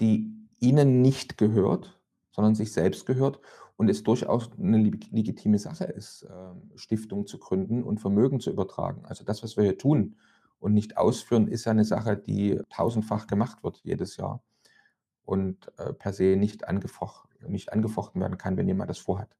die 0.00 0.32
Ihnen 0.60 1.02
nicht 1.02 1.38
gehört, 1.38 2.00
sondern 2.30 2.54
sich 2.54 2.72
selbst 2.72 3.06
gehört 3.06 3.40
und 3.76 3.88
es 3.88 4.02
durchaus 4.02 4.50
eine 4.58 4.78
legitime 4.78 5.58
Sache 5.58 5.84
ist, 5.84 6.26
ähm, 6.30 6.70
Stiftung 6.76 7.26
zu 7.26 7.38
gründen 7.38 7.82
und 7.82 8.00
Vermögen 8.00 8.40
zu 8.40 8.50
übertragen. 8.50 9.04
Also 9.06 9.24
das, 9.24 9.42
was 9.42 9.56
wir 9.56 9.64
hier 9.64 9.78
tun 9.78 10.16
und 10.58 10.74
nicht 10.74 10.96
ausführen, 10.96 11.48
ist 11.48 11.64
ja 11.64 11.72
eine 11.72 11.84
Sache, 11.84 12.16
die 12.16 12.60
tausendfach 12.70 13.26
gemacht 13.26 13.62
wird 13.62 13.78
jedes 13.84 14.16
Jahr 14.16 14.42
und 15.24 15.72
äh, 15.78 15.92
per 15.92 16.12
se 16.12 16.36
nicht, 16.36 16.66
angefoch 16.66 17.26
nicht 17.46 17.72
angefochten 17.72 18.20
werden 18.20 18.38
kann, 18.38 18.56
wenn 18.56 18.66
jemand 18.66 18.90
das 18.90 18.98
vorhat. 18.98 19.36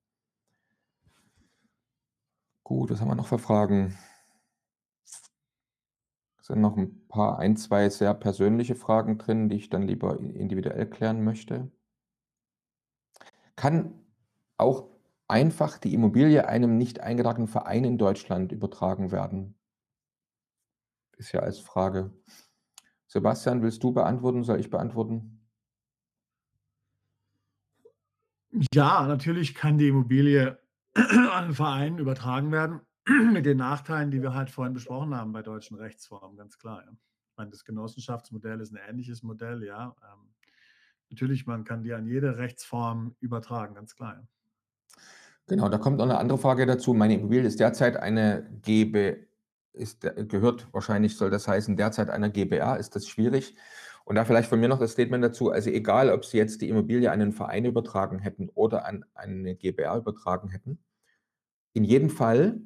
Gut, 2.62 2.90
was 2.90 3.00
haben 3.00 3.08
wir 3.08 3.14
noch 3.14 3.26
für 3.26 3.38
Fragen? 3.38 3.96
Sind 6.48 6.62
noch 6.62 6.78
ein 6.78 7.06
paar, 7.08 7.38
ein, 7.38 7.56
zwei 7.56 7.90
sehr 7.90 8.14
persönliche 8.14 8.74
Fragen 8.74 9.18
drin, 9.18 9.50
die 9.50 9.56
ich 9.56 9.68
dann 9.68 9.82
lieber 9.82 10.18
individuell 10.18 10.88
klären 10.88 11.22
möchte. 11.22 11.70
Kann 13.54 13.92
auch 14.56 14.88
einfach 15.26 15.76
die 15.76 15.92
Immobilie 15.92 16.48
einem 16.48 16.78
nicht 16.78 17.00
eingetragenen 17.00 17.48
Verein 17.48 17.84
in 17.84 17.98
Deutschland 17.98 18.50
übertragen 18.50 19.12
werden? 19.12 19.58
Ist 21.18 21.32
ja 21.32 21.40
als 21.40 21.58
Frage. 21.58 22.12
Sebastian, 23.08 23.62
willst 23.62 23.82
du 23.82 23.92
beantworten? 23.92 24.42
Soll 24.42 24.60
ich 24.60 24.70
beantworten? 24.70 25.46
Ja, 28.72 29.06
natürlich 29.06 29.54
kann 29.54 29.76
die 29.76 29.88
Immobilie 29.88 30.58
an 30.94 31.48
den 31.48 31.54
Verein 31.54 31.98
übertragen 31.98 32.52
werden, 32.52 32.80
mit 33.32 33.46
den 33.46 33.58
Nachteilen, 33.58 34.10
die 34.10 34.22
wir 34.22 34.34
halt 34.34 34.50
vorhin 34.50 34.74
besprochen 34.74 35.14
haben 35.14 35.32
bei 35.32 35.42
deutschen 35.42 35.76
Rechtsformen, 35.76 36.36
ganz 36.36 36.58
klar. 36.58 36.82
Ja. 36.84 36.92
Ich 36.92 37.36
meine, 37.36 37.50
das 37.50 37.64
Genossenschaftsmodell 37.64 38.60
ist 38.60 38.72
ein 38.72 38.80
ähnliches 38.88 39.22
Modell, 39.22 39.64
ja. 39.64 39.94
Ähm, 40.02 40.34
natürlich, 41.10 41.46
man 41.46 41.64
kann 41.64 41.82
die 41.82 41.92
an 41.94 42.06
jede 42.06 42.36
Rechtsform 42.36 43.14
übertragen, 43.20 43.74
ganz 43.74 43.94
klar. 43.94 44.14
Ja. 44.14 44.28
Genau, 45.48 45.68
da 45.70 45.78
kommt 45.78 45.96
noch 45.96 46.04
eine 46.04 46.18
andere 46.18 46.38
Frage 46.38 46.66
dazu. 46.66 46.92
Meine 46.92 47.14
Immobilie 47.14 47.46
ist 47.46 47.58
derzeit 47.58 47.96
eine 47.96 48.46
GB, 48.62 49.16
ist, 49.72 50.02
gehört 50.28 50.68
wahrscheinlich, 50.72 51.16
soll 51.16 51.30
das 51.30 51.48
heißen, 51.48 51.74
derzeit 51.76 52.10
einer 52.10 52.28
GBR. 52.28 52.78
Ist 52.78 52.94
das 52.94 53.08
schwierig? 53.08 53.56
Und 54.04 54.16
da 54.16 54.26
vielleicht 54.26 54.50
von 54.50 54.60
mir 54.60 54.68
noch 54.68 54.78
das 54.78 54.92
Statement 54.92 55.24
dazu. 55.24 55.50
Also 55.50 55.70
egal, 55.70 56.10
ob 56.10 56.26
Sie 56.26 56.36
jetzt 56.36 56.60
die 56.60 56.68
Immobilie 56.68 57.10
an 57.10 57.22
einen 57.22 57.32
Verein 57.32 57.64
übertragen 57.64 58.18
hätten 58.18 58.50
oder 58.50 58.84
an 58.84 59.06
eine 59.14 59.54
GBR 59.54 59.96
übertragen 59.96 60.50
hätten, 60.50 60.78
in 61.72 61.84
jedem 61.84 62.10
Fall 62.10 62.60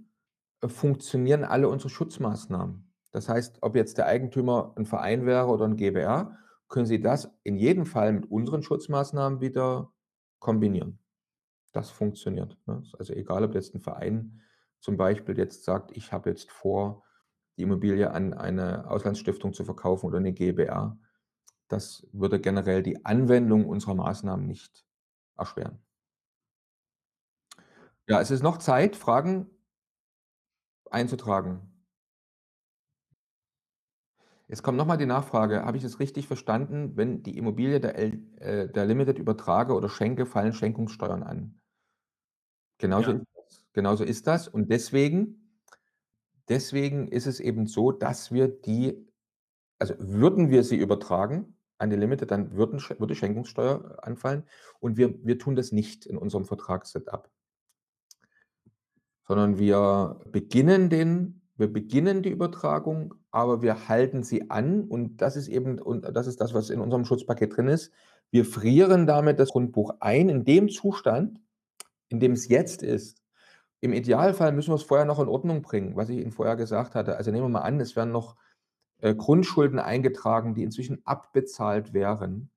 funktionieren 0.70 1.44
alle 1.44 1.68
unsere 1.68 1.90
Schutzmaßnahmen. 1.90 2.92
Das 3.10 3.28
heißt, 3.28 3.58
ob 3.60 3.76
jetzt 3.76 3.98
der 3.98 4.06
Eigentümer 4.06 4.72
ein 4.76 4.86
Verein 4.86 5.26
wäre 5.26 5.46
oder 5.46 5.66
ein 5.66 5.76
GBR, 5.76 6.36
können 6.68 6.86
Sie 6.86 7.00
das 7.00 7.30
in 7.42 7.56
jedem 7.56 7.84
Fall 7.84 8.12
mit 8.12 8.30
unseren 8.30 8.62
Schutzmaßnahmen 8.62 9.40
wieder 9.40 9.92
kombinieren. 10.38 10.98
Das 11.72 11.90
funktioniert. 11.90 12.56
Ne? 12.66 12.82
Also 12.98 13.12
egal, 13.12 13.44
ob 13.44 13.54
jetzt 13.54 13.74
ein 13.74 13.80
Verein 13.80 14.40
zum 14.80 14.96
Beispiel 14.96 15.36
jetzt 15.38 15.64
sagt, 15.64 15.96
ich 15.96 16.12
habe 16.12 16.30
jetzt 16.30 16.50
vor, 16.50 17.04
die 17.56 17.62
Immobilie 17.62 18.10
an 18.10 18.32
eine 18.32 18.90
Auslandsstiftung 18.90 19.52
zu 19.52 19.64
verkaufen 19.64 20.06
oder 20.06 20.18
eine 20.18 20.32
GBR, 20.32 20.98
das 21.68 22.06
würde 22.12 22.40
generell 22.40 22.82
die 22.82 23.04
Anwendung 23.04 23.66
unserer 23.66 23.94
Maßnahmen 23.94 24.46
nicht 24.46 24.84
erschweren. 25.36 25.78
Ja, 28.08 28.20
es 28.20 28.30
ist 28.30 28.42
noch 28.42 28.58
Zeit, 28.58 28.96
Fragen 28.96 29.50
einzutragen. 30.92 31.68
Jetzt 34.48 34.62
kommt 34.62 34.76
nochmal 34.76 34.98
die 34.98 35.06
Nachfrage, 35.06 35.64
habe 35.64 35.78
ich 35.78 35.84
es 35.84 35.98
richtig 35.98 36.26
verstanden, 36.26 36.96
wenn 36.96 37.22
die 37.22 37.38
Immobilie 37.38 37.80
der, 37.80 37.96
L, 37.96 38.20
äh, 38.36 38.68
der 38.68 38.84
Limited 38.84 39.18
übertrage 39.18 39.72
oder 39.72 39.88
schenke, 39.88 40.26
fallen 40.26 40.52
Schenkungssteuern 40.52 41.22
an? 41.22 41.58
Genauso 42.78 43.12
Ja. 43.12 43.16
ist 43.16 43.26
das. 43.34 43.64
Genauso 43.72 44.04
ist 44.04 44.26
das. 44.26 44.48
Und 44.48 44.70
deswegen, 44.70 45.58
deswegen 46.48 47.08
ist 47.08 47.26
es 47.26 47.40
eben 47.40 47.66
so, 47.66 47.92
dass 47.92 48.30
wir 48.30 48.48
die, 48.48 49.08
also 49.78 49.94
würden 49.98 50.50
wir 50.50 50.64
sie 50.64 50.76
übertragen 50.76 51.56
an 51.78 51.88
die 51.88 51.96
Limited, 51.96 52.30
dann 52.30 52.52
würden, 52.52 52.78
würde 52.98 53.14
Schenkungssteuer 53.14 54.00
anfallen. 54.02 54.44
Und 54.80 54.98
wir, 54.98 55.14
wir 55.24 55.38
tun 55.38 55.56
das 55.56 55.72
nicht 55.72 56.04
in 56.04 56.18
unserem 56.18 56.44
Vertragssetup 56.44 57.30
sondern 59.26 59.58
wir 59.58 60.20
beginnen 60.30 60.90
den 60.90 61.42
wir 61.56 61.72
beginnen 61.72 62.22
die 62.22 62.30
Übertragung, 62.30 63.14
aber 63.30 63.62
wir 63.62 63.88
halten 63.88 64.22
sie 64.22 64.50
an 64.50 64.82
und 64.82 65.18
das 65.18 65.36
ist 65.36 65.48
eben 65.48 65.78
und 65.78 66.04
das 66.16 66.26
ist 66.26 66.40
das, 66.40 66.54
was 66.54 66.70
in 66.70 66.80
unserem 66.80 67.04
Schutzpaket 67.04 67.56
drin 67.56 67.68
ist. 67.68 67.92
Wir 68.30 68.44
frieren 68.44 69.06
damit 69.06 69.38
das 69.38 69.50
Grundbuch 69.50 69.94
ein 70.00 70.28
in 70.28 70.44
dem 70.44 70.70
Zustand, 70.70 71.40
in 72.08 72.18
dem 72.18 72.32
es 72.32 72.48
jetzt 72.48 72.82
ist. 72.82 73.22
Im 73.80 73.92
Idealfall 73.92 74.52
müssen 74.52 74.70
wir 74.70 74.76
es 74.76 74.82
vorher 74.82 75.06
noch 75.06 75.20
in 75.20 75.28
Ordnung 75.28 75.62
bringen, 75.62 75.94
was 75.94 76.08
ich 76.08 76.18
Ihnen 76.18 76.32
vorher 76.32 76.56
gesagt 76.56 76.94
hatte. 76.94 77.16
Also 77.16 77.30
nehmen 77.30 77.44
wir 77.44 77.50
mal 77.50 77.60
an, 77.60 77.78
es 77.80 77.96
werden 77.96 78.12
noch 78.12 78.36
äh, 78.98 79.14
Grundschulden 79.14 79.78
eingetragen, 79.78 80.54
die 80.54 80.62
inzwischen 80.62 81.02
abbezahlt 81.04 81.92
wären. 81.92 82.50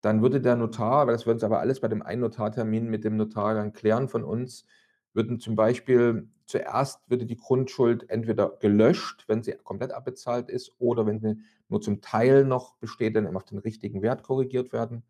Dann 0.00 0.22
würde 0.22 0.40
der 0.40 0.56
Notar, 0.56 1.06
weil 1.06 1.14
das 1.14 1.26
würden 1.26 1.38
Sie 1.38 1.46
aber 1.46 1.60
alles 1.60 1.80
bei 1.80 1.88
dem 1.88 2.02
einen 2.02 2.22
Notartermin 2.22 2.88
mit 2.88 3.04
dem 3.04 3.16
Notar 3.16 3.54
dann 3.54 3.72
klären 3.72 4.08
von 4.08 4.24
uns, 4.24 4.64
würden 5.12 5.40
zum 5.40 5.56
Beispiel 5.56 6.28
zuerst 6.46 7.08
würde 7.08 7.26
die 7.26 7.36
Grundschuld 7.36 8.10
entweder 8.10 8.56
gelöscht, 8.60 9.24
wenn 9.28 9.42
sie 9.42 9.52
komplett 9.52 9.92
abbezahlt 9.92 10.48
ist, 10.48 10.72
oder 10.78 11.06
wenn 11.06 11.20
sie 11.20 11.38
nur 11.68 11.80
zum 11.80 12.00
Teil 12.00 12.44
noch 12.44 12.76
besteht, 12.76 13.16
dann 13.16 13.36
auf 13.36 13.44
den 13.44 13.58
richtigen 13.58 14.02
Wert 14.02 14.22
korrigiert 14.22 14.72
werden. 14.72 15.04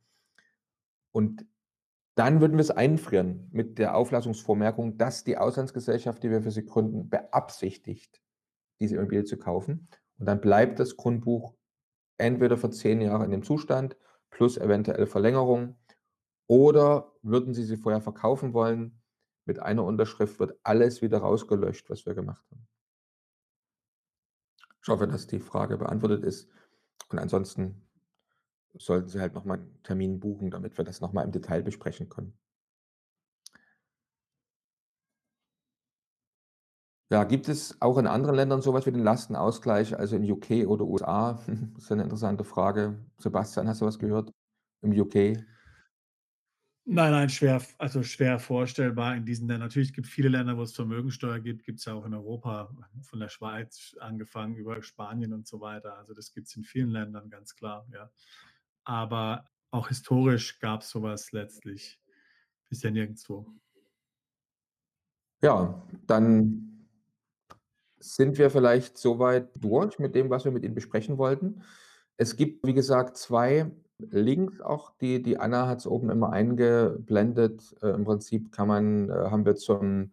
Und 1.13 1.47
dann 2.15 2.41
würden 2.41 2.59
wir 2.59 2.63
es 2.63 2.71
einfrieren 2.71 3.49
mit 3.53 3.79
der 3.79 3.97
Auflassungsvormerkung, 3.97 4.99
dass 4.99 5.25
die 5.25 5.39
Auslandsgesellschaft, 5.39 6.23
die 6.23 6.31
wir 6.31 6.43
für 6.43 6.51
sie 6.51 6.65
gründen, 6.67 7.09
beabsichtigt, 7.09 8.21
diese 8.79 8.97
Immobilie 8.97 9.25
zu 9.25 9.39
kaufen. 9.39 9.89
Und 10.19 10.27
dann 10.27 10.41
bleibt 10.41 10.79
das 10.79 10.97
Grundbuch 10.97 11.55
entweder 12.19 12.59
für 12.59 12.71
zehn 12.71 13.01
Jahre 13.01 13.25
in 13.25 13.31
dem 13.31 13.43
Zustand 13.43 13.97
plus 14.29 14.59
eventuell 14.59 15.07
Verlängerung 15.07 15.77
oder 16.47 17.13
würden 17.23 17.55
Sie 17.55 17.65
sie 17.65 17.77
vorher 17.77 18.03
verkaufen 18.03 18.53
wollen, 18.53 19.00
mit 19.51 19.59
einer 19.59 19.83
Unterschrift 19.83 20.39
wird 20.39 20.57
alles 20.63 21.03
wieder 21.03 21.19
rausgelöscht, 21.19 21.91
was 21.91 22.07
wir 22.07 22.15
gemacht 22.15 22.45
haben. 22.53 22.69
Ich 24.81 24.89
hoffe, 24.89 25.09
dass 25.09 25.27
die 25.27 25.41
Frage 25.41 25.77
beantwortet 25.77 26.23
ist. 26.23 26.49
Und 27.09 27.19
ansonsten 27.19 27.83
sollten 28.79 29.09
Sie 29.09 29.19
halt 29.19 29.35
nochmal 29.35 29.59
einen 29.59 29.83
Termin 29.83 30.21
buchen, 30.21 30.53
damit 30.53 30.79
wir 30.79 30.85
das 30.85 31.01
nochmal 31.01 31.25
im 31.25 31.33
Detail 31.33 31.65
besprechen 31.65 32.09
können. 32.09 32.39
Ja, 37.11 37.25
gibt 37.25 37.49
es 37.49 37.77
auch 37.83 37.99
in 37.99 38.07
anderen 38.07 38.37
Ländern 38.37 38.63
sowas 38.63 38.87
wie 38.87 38.93
den 38.93 39.03
Lastenausgleich, 39.03 39.99
also 39.99 40.15
in 40.15 40.31
UK 40.31 40.69
oder 40.69 40.85
USA? 40.85 41.41
Das 41.75 41.83
ist 41.87 41.91
eine 41.91 42.05
interessante 42.05 42.45
Frage. 42.45 43.05
Sebastian, 43.19 43.67
hast 43.67 43.81
du 43.81 43.87
was 43.87 43.99
gehört? 43.99 44.31
Im 44.83 44.93
UK? 44.93 45.45
Nein, 46.93 47.13
nein, 47.13 47.29
schwer, 47.29 47.63
also 47.79 48.03
schwer 48.03 48.41
vorstellbar 48.41 49.15
in 49.15 49.25
diesen 49.25 49.47
Ländern. 49.47 49.69
Natürlich 49.69 49.93
gibt 49.93 50.09
es 50.09 50.13
viele 50.13 50.29
Länder, 50.29 50.57
wo 50.57 50.63
es 50.63 50.75
Vermögensteuer 50.75 51.39
gibt, 51.39 51.63
gibt 51.63 51.79
es 51.79 51.85
ja 51.85 51.95
auch 51.95 52.05
in 52.05 52.15
Europa, 52.15 52.69
von 53.03 53.21
der 53.21 53.29
Schweiz 53.29 53.95
angefangen 54.01 54.57
über 54.57 54.83
Spanien 54.83 55.33
und 55.33 55.47
so 55.47 55.61
weiter. 55.61 55.97
Also 55.99 56.15
das 56.15 56.33
gibt 56.33 56.49
es 56.49 56.57
in 56.57 56.65
vielen 56.65 56.91
Ländern, 56.91 57.31
ganz 57.31 57.55
klar, 57.55 57.87
ja. 57.93 58.11
Aber 58.83 59.49
auch 59.71 59.87
historisch 59.87 60.59
gab 60.59 60.81
es 60.81 60.91
sowas 60.91 61.31
letztlich 61.31 62.01
bisher 62.69 62.91
nirgendwo. 62.91 63.47
Ja, 65.43 65.87
dann 66.09 66.89
sind 68.01 68.37
wir 68.37 68.51
vielleicht 68.51 68.99
soweit 68.99 69.49
durch 69.55 70.01
mit 70.01 70.17
dem, 70.17 70.29
was 70.29 70.45
wir 70.45 70.51
mit 70.51 70.65
Ihnen 70.65 70.75
besprechen 70.75 71.19
wollten. 71.19 71.63
Es 72.17 72.35
gibt, 72.35 72.67
wie 72.67 72.75
gesagt, 72.75 73.17
zwei 73.17 73.71
Links 74.11 74.61
auch, 74.61 74.93
die 75.01 75.23
die 75.23 75.39
Anna 75.39 75.67
hat 75.69 75.79
es 75.81 75.87
oben 75.87 76.11
immer 76.11 76.31
eingeblendet. 76.33 77.77
Äh, 77.83 77.91
Im 77.91 78.05
Prinzip 78.05 78.53
kann 78.53 78.69
man 78.69 79.09
äh, 79.11 79.13
haben 79.31 79.45
wir 79.45 79.57
zum 79.57 80.13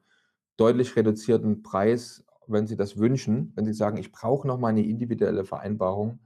deutlich 0.57 0.95
reduzierten 0.95 1.63
Preis, 1.63 2.25
wenn 2.47 2.67
Sie 2.67 2.75
das 2.77 2.97
wünschen, 2.97 3.53
wenn 3.55 3.65
Sie 3.65 3.73
sagen: 3.73 3.97
„Ich 3.97 4.11
brauche 4.11 4.47
noch 4.47 4.59
mal 4.59 4.73
'ne 4.73 4.85
individuelle 4.87 5.45
Vereinbarung 5.45 6.19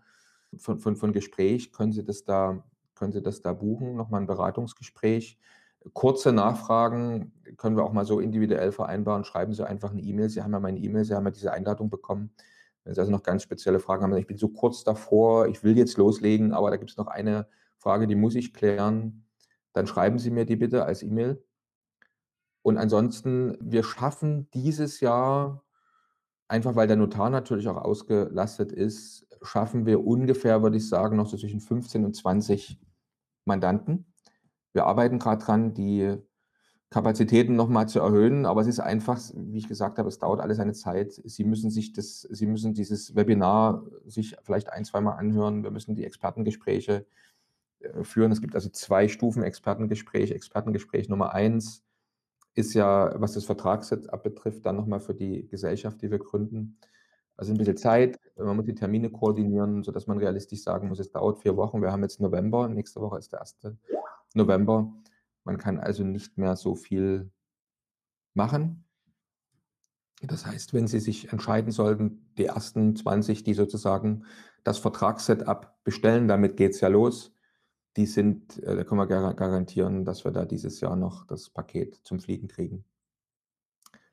von 0.57 0.79
von 0.79 0.95
von 0.97 1.13
Gespräch“, 1.13 1.71
können 1.73 1.91
Sie 1.93 2.03
das 2.05 2.25
da 2.25 2.63
können 2.95 3.11
Sie 3.13 3.21
das 3.23 3.41
da 3.41 3.53
buchen, 3.53 3.95
noch 3.95 4.09
mal 4.09 4.19
'n 4.21 4.27
Beratungsgespräch. 4.27 5.39
Kurze 5.93 6.31
Nachfragen 6.33 7.33
können 7.57 7.75
wir 7.77 7.83
auch 7.85 7.93
mal 7.93 8.05
so 8.05 8.19
individuell 8.19 8.71
vereinbaren. 8.71 9.23
Schreiben 9.25 9.53
Sie 9.53 9.65
einfach 9.67 9.93
'ne 9.93 10.01
E-Mail. 10.03 10.29
Sie 10.29 10.41
haben 10.43 10.53
ja 10.53 10.59
meine 10.61 10.79
E-Mail, 10.79 11.05
Sie 11.05 11.15
haben 11.15 11.25
ja 11.25 11.31
diese 11.31 11.53
Einladung 11.53 11.89
bekommen. 11.89 12.31
Wenn 12.83 12.93
Sie 12.93 12.99
also 12.99 13.11
noch 13.11 13.23
ganz 13.23 13.43
spezielle 13.43 13.79
Fragen 13.79 14.03
haben: 14.03 14.15
„Ich 14.17 14.27
bin 14.27 14.37
so 14.37 14.49
kurz 14.49 14.83
davor, 14.83 15.47
ich 15.47 15.63
will 15.63 15.77
jetzt 15.77 15.97
loslegen, 15.97 16.53
aber 16.53 16.71
da 16.71 16.77
gibt's 16.77 16.97
noch 16.97 17.07
eine 17.07 17.47
Frage, 17.77 18.07
die 18.07 18.15
muss 18.15 18.35
ich 18.35 18.53
klären“, 18.53 19.25
dann 19.73 19.87
schreiben 19.87 20.19
Sie 20.19 20.31
mir 20.31 20.45
die 20.45 20.55
bitte 20.57 20.85
als 20.85 21.03
E-Mail. 21.03 21.43
Und 22.63 22.77
ansonsten, 22.77 23.57
wir 23.61 23.83
schaffen 23.83 24.49
dieses 24.53 24.99
Jahr 24.99 25.63
einfach 26.51 26.75
weil 26.75 26.87
der 26.87 26.97
Notar 26.97 27.29
natürlich 27.29 27.67
auch 27.69 27.77
ausgelastet 27.77 28.73
ist, 28.73 29.25
schaffen 29.41 29.85
wir 29.85 30.05
ungefähr, 30.05 30.61
würde 30.61 30.77
ich 30.77 30.87
sagen, 30.89 31.15
noch 31.15 31.27
so 31.27 31.37
zwischen 31.37 31.61
15 31.61 32.03
und 32.05 32.13
20 32.13 32.77
Mandanten. 33.45 34.13
Wir 34.73 34.85
arbeiten 34.85 35.17
grad 35.17 35.47
dran, 35.47 35.73
die 35.73 36.17
Kapazitäten 36.93 37.55
noch 37.55 37.69
mal 37.69 37.87
zu 37.87 37.99
erhöhen, 38.01 38.45
aber 38.45 38.59
es 38.59 38.67
ist 38.67 38.81
einfach, 38.81 39.17
wie 39.33 39.59
ich 39.59 39.69
gesagt 39.69 39.97
habe, 39.97 40.09
es 40.09 40.19
dauert 40.19 40.41
alles 40.41 40.57
seine 40.57 40.73
Zeit. 40.73 41.13
Sie 41.23 41.45
müssen 41.45 41.69
sich 41.71 41.93
das 41.93 42.19
Sie 42.29 42.45
müssen 42.45 42.73
dieses 42.73 43.15
Webinar 43.15 43.85
sich 44.05 44.35
vielleicht 44.43 44.69
ein 44.73 44.83
zweimal 44.83 45.17
anhören. 45.17 45.63
Wir 45.63 45.71
müssen 45.71 45.95
die 45.95 46.03
Expertengespräche, 46.03 47.05
äh, 47.81 48.03
führen. 48.03 48.31
Es 48.31 48.41
gibt 48.41 48.55
also 48.55 48.69
2 48.69 49.07
Stufen 49.09 49.43
Expertengespräch. 49.43 50.31
Expertengespräch 50.31 51.09
Nummer 51.09 51.33
1 51.33 51.83
ist 52.55 52.73
ja, 52.75 53.13
was 53.21 53.33
das 53.33 53.45
Vertrags-Setup 53.45 54.23
betrifft, 54.23 54.65
dann 54.65 54.77
noch 54.77 54.87
mal 54.87 54.99
für 55.01 55.15
die 55.15 55.47
Gesellschaft, 55.47 56.01
die 56.01 56.11
wir 56.11 56.19
gründen. 56.19 56.77
Also 57.37 57.53
'n 57.53 57.57
bisschen 57.59 57.77
Zeit, 57.77 58.19
man 58.37 58.55
muss 58.57 58.65
die 58.65 58.75
Termine 58.75 59.09
koordinieren, 59.11 59.83
sodass 59.83 60.07
man 60.07 60.19
realistisch 60.19 60.63
sagen 60.63 60.89
muss, 60.89 60.99
es 60.99 61.11
dauert 61.11 61.39
4 61.39 61.57
Wochen. 61.57 61.81
Wir 61.81 61.91
haben 61.93 62.03
jetzt 62.03 62.21
November, 62.21 62.67
nächste 62.69 63.01
Woche 63.01 63.19
ist 63.19 63.33
der 63.33 63.41
1. 63.41 63.77
November. 64.35 64.93
Man 65.51 65.57
kann 65.57 65.79
also 65.79 66.05
nicht 66.05 66.37
mehr 66.37 66.55
so 66.55 66.75
viel 66.75 67.29
machen. 68.33 68.85
Das 70.21 70.45
heißt, 70.45 70.73
wenn 70.73 70.87
Sie 70.87 71.01
sich 71.01 71.33
entscheiden 71.33 71.73
sollten, 71.73 72.31
die 72.37 72.45
ersten 72.45 72.95
20, 72.95 73.43
die 73.43 73.53
sozusagen 73.53 74.23
das 74.63 74.77
Vertrags-Setup 74.77 75.83
bestellen, 75.83 76.29
damit 76.29 76.55
geht's 76.55 76.79
ja 76.79 76.87
los, 76.87 77.35
die 77.97 78.05
sind 78.05 78.63
äh, 78.63 78.77
da 78.77 78.85
können 78.85 79.01
wir 79.01 79.07
gara 79.07 79.33
garantieren, 79.33 80.05
dass 80.05 80.23
wir 80.23 80.31
da 80.31 80.45
dieses 80.45 80.79
Jahr 80.79 80.95
noch 80.95 81.27
das 81.27 81.49
Paket 81.49 81.99
zum 82.05 82.21
Fliegen 82.21 82.47
kriegen. 82.47 82.85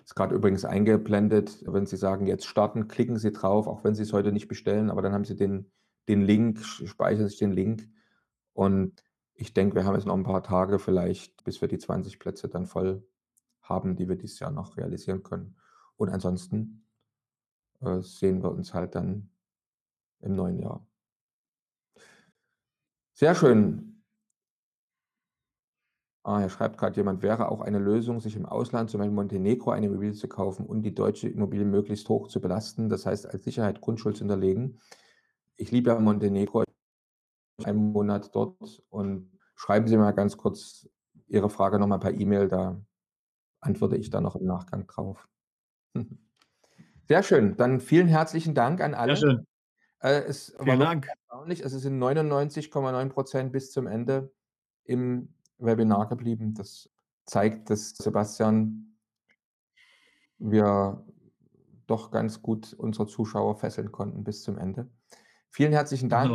Ist 0.05 0.16
grad 0.16 0.32
übrigens 0.32 0.64
eingeblendet. 0.64 1.62
Wenn 1.66 1.86
Sie 1.86 1.97
sagen: 1.97 2.26
„Jetzt 2.26 2.47
starten“, 2.47 2.89
klicken 2.89 3.16
Sie 3.16 3.30
drauf, 3.30 3.68
auch 3.68 3.84
wenn 3.84 3.95
Sie 3.95 4.03
es 4.03 4.12
heute 4.12 4.32
nicht 4.32 4.49
bestellen, 4.49 4.91
aber 4.91 5.03
dann 5.03 5.12
haben 5.12 5.24
Sie 5.24 5.36
den 5.36 5.70
den 6.09 6.22
Link, 6.22 6.64
speichern 6.64 7.28
sich 7.28 7.39
den 7.39 7.53
Link. 7.53 7.89
Und 8.55 9.05
ich 9.39 9.55
denke, 9.55 9.76
wir 9.76 9.84
haben 9.86 9.95
jetzt 9.95 10.07
noch 10.07 10.16
'n 10.16 10.24
paar 10.24 10.43
Tage 10.43 10.78
vielleicht, 10.80 11.45
bis 11.45 11.61
wir 11.62 11.68
die 11.68 11.78
20 11.78 12.18
Plätze 12.20 12.49
dann 12.49 12.66
voll 12.66 13.07
haben, 13.62 13.97
die 13.97 14.09
wir 14.09 14.16
dieses 14.16 14.41
Jahr 14.41 14.51
noch 14.51 14.76
realisieren 14.76 15.22
können. 15.22 15.57
Und 15.97 16.11
ansonsten, 16.11 16.86
äh, 17.82 18.01
sehen 18.03 18.43
wir 18.43 18.53
uns 18.53 18.74
halt 18.74 18.95
dann 18.97 19.30
im 20.20 20.34
neuen 20.36 20.59
Jahr. 20.61 20.86
Sehr 23.16 23.34
schön. 23.34 23.99
Ah, 26.24 26.41
hier 26.41 26.49
schreibt 26.49 26.78
grad 26.78 26.97
jemand: 26.97 27.22
„Wäre 27.22 27.49
auch 27.51 27.61
eine 27.61 27.78
Lösung, 27.78 28.20
sich 28.20 28.36
im 28.36 28.45
Ausland, 28.47 28.91
zum 28.91 28.99
Beispiel 28.99 29.14
Montenegro, 29.14 29.70
eine 29.70 29.86
Immobilie 29.86 30.14
zu 30.14 30.28
kaufen 30.28 30.66
und 30.66 30.82
die 30.82 30.95
deutsche 30.95 31.28
Immobilie 31.28 31.64
möglichst 31.64 32.09
hoch 32.09 32.28
zu 32.28 32.41
belasten, 32.41 32.89
das 32.89 33.07
heißt, 33.07 33.26
als 33.26 33.45
Sicherheit 33.45 33.80
Grundschuld 33.80 34.16
zu 34.16 34.20
hinterlegen?“ 34.20 34.78
Ich 35.57 35.72
liebe 35.72 35.91
ja 35.91 36.01
Montenegro. 36.01 36.64
Einen 37.69 37.93
Monat 37.93 38.35
dort 38.35 38.83
und 38.89 39.31
schreiben 39.55 39.87
Sie 39.89 39.97
mal 39.97 40.12
ganz 40.12 40.37
kurz 40.37 40.89
Ihre 41.27 41.51
Frage 41.51 41.79
noch 41.79 41.87
mal 41.87 41.99
per 41.99 42.12
E-Mail, 42.12 42.49
da 42.49 42.81
antworte 43.61 43.97
ich 43.97 44.09
dann 44.11 44.23
noch 44.23 44.37
im 44.37 44.47
Nachgang 44.47 44.87
drauf. 44.87 45.29
Sehr 47.09 47.23
schön, 47.23 47.57
dann 47.57 47.81
vielen 47.81 48.07
herzlichen 48.09 48.55
Dank 48.55 48.81
an 48.81 48.93
Sehr 48.93 49.01
alle. 49.01 49.16
schön. 49.16 49.47
Äh, 50.01 50.23
es 50.23 50.55
Vielen 50.62 50.81
Dank. 50.81 51.07
erstaunlich. 51.07 51.61
Es 51.61 51.73
sind 51.73 51.99
99,9 51.99 53.49
% 53.49 53.53
bis 53.53 53.73
zum 53.73 53.87
Ende 53.87 54.33
im 54.85 55.35
Webinar 55.59 56.09
geblieben. 56.09 56.55
Das 56.55 56.89
zeigt, 57.25 57.71
dass 57.71 57.91
Sebastian 57.91 58.97
wir 60.39 61.05
doch 61.87 62.11
ganz 62.11 62.43
gut 62.43 62.75
unsere 62.75 63.07
Zuschauer 63.07 63.57
fesseln 63.57 63.91
konnten 63.91 64.23
bis 64.23 64.43
zum 64.43 64.57
Ende. 64.57 64.89
Vielen 65.53 65.72
herzlichen 65.72 66.09
Dank. 66.09 66.30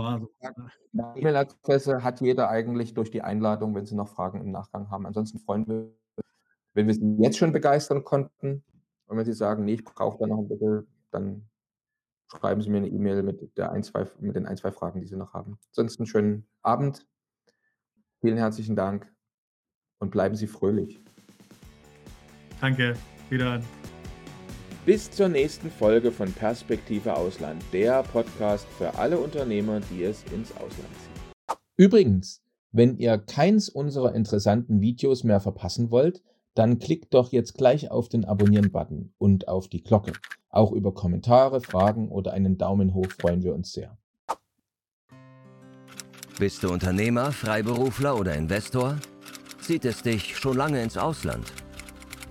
Meine 0.91 1.17
E-Mail-Adresse 1.19 2.03
hat 2.03 2.21
jeder 2.21 2.49
eigentlich 2.49 2.93
durch 2.93 3.09
die 3.11 3.21
Einladung, 3.21 3.73
wenn 3.75 3.85
Sie 3.85 3.95
noch 3.95 4.07
Fragen 4.09 4.41
im 4.41 4.51
Nachgang 4.51 4.89
haben. 4.89 5.05
Ansonsten 5.05 5.39
freuen 5.39 5.67
wir 5.67 5.93
wenn 6.75 6.87
wir 6.87 6.95
Sie 6.95 7.17
jetzt 7.19 7.37
schon 7.37 7.53
begeistern 7.53 8.03
konnten. 8.03 8.63
Und 9.07 9.17
wenn 9.17 9.25
Sie 9.25 9.33
sagen: 9.33 9.65
„Ne, 9.65 9.73
ich 9.73 9.83
brauche 9.85 10.17
da 10.19 10.27
noch 10.27 10.39
'n 10.39 10.49
bisschen“, 10.49 10.87
dann 11.11 11.49
schreiben 12.31 12.61
Sie 12.61 12.69
mir 12.69 12.81
'ne 12.81 12.89
E-Mail 12.89 13.23
mit 13.23 13.57
der 13.57 13.71
1, 13.71 13.87
2 13.87 14.01
F 14.03 14.19
mit 14.21 14.35
den 14.35 14.45
1, 14.47 14.61
2 14.61 14.71
Fragen, 14.73 15.01
die 15.01 15.07
Sie 15.07 15.17
noch 15.17 15.33
haben. 15.33 15.59
Ansonsten 15.71 16.05
schönen 16.07 16.47
Abend. 16.63 17.05
Vielen 18.21 18.37
herzlichen 18.37 18.77
Dank 18.77 19.13
und 19.99 20.11
bleiben 20.11 20.35
Sie 20.35 20.47
fröhlich. 20.47 21.03
Danke. 22.61 22.95
Wiederhören. 23.29 23.63
Bis 24.85 25.09
zur 25.09 25.29
nächsten 25.29 25.71
Folge 25.71 26.11
von 26.11 26.29
Perspektive 26.33 27.15
Ausland, 27.15 27.63
der 27.71 28.03
Podcast 28.03 28.67
für 28.77 28.93
alle 28.95 29.17
Unternehmer, 29.17 29.79
die 29.79 30.03
es 30.03 30.25
ins 30.33 30.51
Ausland 30.51 30.73
ziehen. 30.75 31.57
Übrigens, 31.77 32.41
wenn 32.73 32.97
ihr 32.97 33.17
keins 33.17 33.69
unserer 33.69 34.13
interessanten 34.13 34.81
Videos 34.81 35.23
mehr 35.23 35.39
verpassen 35.39 35.89
wollt, 35.89 36.21
dann 36.53 36.79
klickt 36.79 37.13
doch 37.13 37.31
jetzt 37.31 37.53
gleich 37.53 37.91
auf 37.91 38.09
den 38.09 38.25
Abonnieren-Button 38.25 39.13
und 39.17 39.47
auf 39.47 39.69
die 39.69 39.81
Glocke. 39.81 40.11
Auch 40.49 40.73
über 40.73 40.93
Kommentare, 40.93 41.61
Fragen 41.61 42.09
oder 42.09 42.33
einen 42.33 42.57
Daumen 42.57 42.93
hoch 42.93 43.09
freuen 43.21 43.41
wir 43.41 43.55
uns 43.55 43.71
sehr. 43.71 43.97
Bist 46.37 46.61
du 46.61 46.69
Unternehmer, 46.69 47.31
Freiberufler 47.31 48.19
oder 48.19 48.35
Investor? 48.35 48.97
Zieht 49.61 49.85
es 49.85 50.01
dich 50.01 50.35
schon 50.35 50.57
lange 50.57 50.83
ins 50.83 50.97
Ausland? 50.97 51.53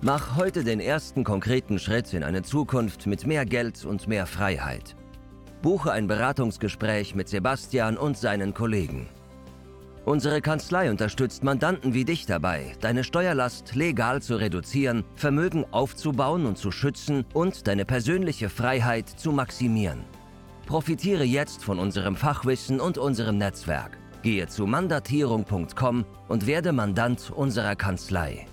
Mach 0.05 0.35
heute 0.35 0.65
den 0.65 0.81
ersten 0.81 1.23
konkreten 1.23 1.79
Schritt 1.79 2.13
in 2.13 2.25
eine 2.25 2.41
Zukunft 2.41 3.07
mit 3.07 3.25
mehr 3.25 3.45
Geld 3.45 3.85
und 3.85 4.05
mehr 4.05 4.25
Freiheit. 4.25 4.97
Buche 5.61 5.93
ein 5.93 6.07
Beratungsgespräch 6.07 7.15
mit 7.15 7.29
Sebastian 7.29 7.95
und 7.95 8.17
seinen 8.17 8.53
Kollegen. 8.53 9.07
Unsere 10.03 10.41
Kanzlei 10.41 10.91
unterstützt 10.91 11.45
Mandanten 11.45 11.93
wie 11.93 12.03
dich 12.03 12.25
dabei, 12.25 12.73
deine 12.81 13.05
Steuerlast 13.05 13.75
legal 13.75 14.21
zu 14.21 14.35
reduzieren, 14.35 15.05
Vermögen 15.15 15.63
aufzubauen 15.71 16.47
und 16.47 16.57
zu 16.57 16.71
schützen 16.71 17.23
und 17.33 17.65
deine 17.65 17.85
persönliche 17.85 18.49
Freiheit 18.49 19.07
zu 19.07 19.31
maximieren. 19.31 20.03
Profitiere 20.65 21.23
jetzt 21.23 21.63
von 21.63 21.79
unserem 21.79 22.17
Fachwissen 22.17 22.81
und 22.81 22.97
unserem 22.97 23.37
Netzwerk. 23.37 23.97
Gehe 24.21 24.47
zu 24.49 24.67
mandatierung.com 24.67 26.03
und 26.27 26.45
werde 26.45 26.73
Mandant 26.73 27.31
unserer 27.33 27.77
Kanzlei. 27.77 28.47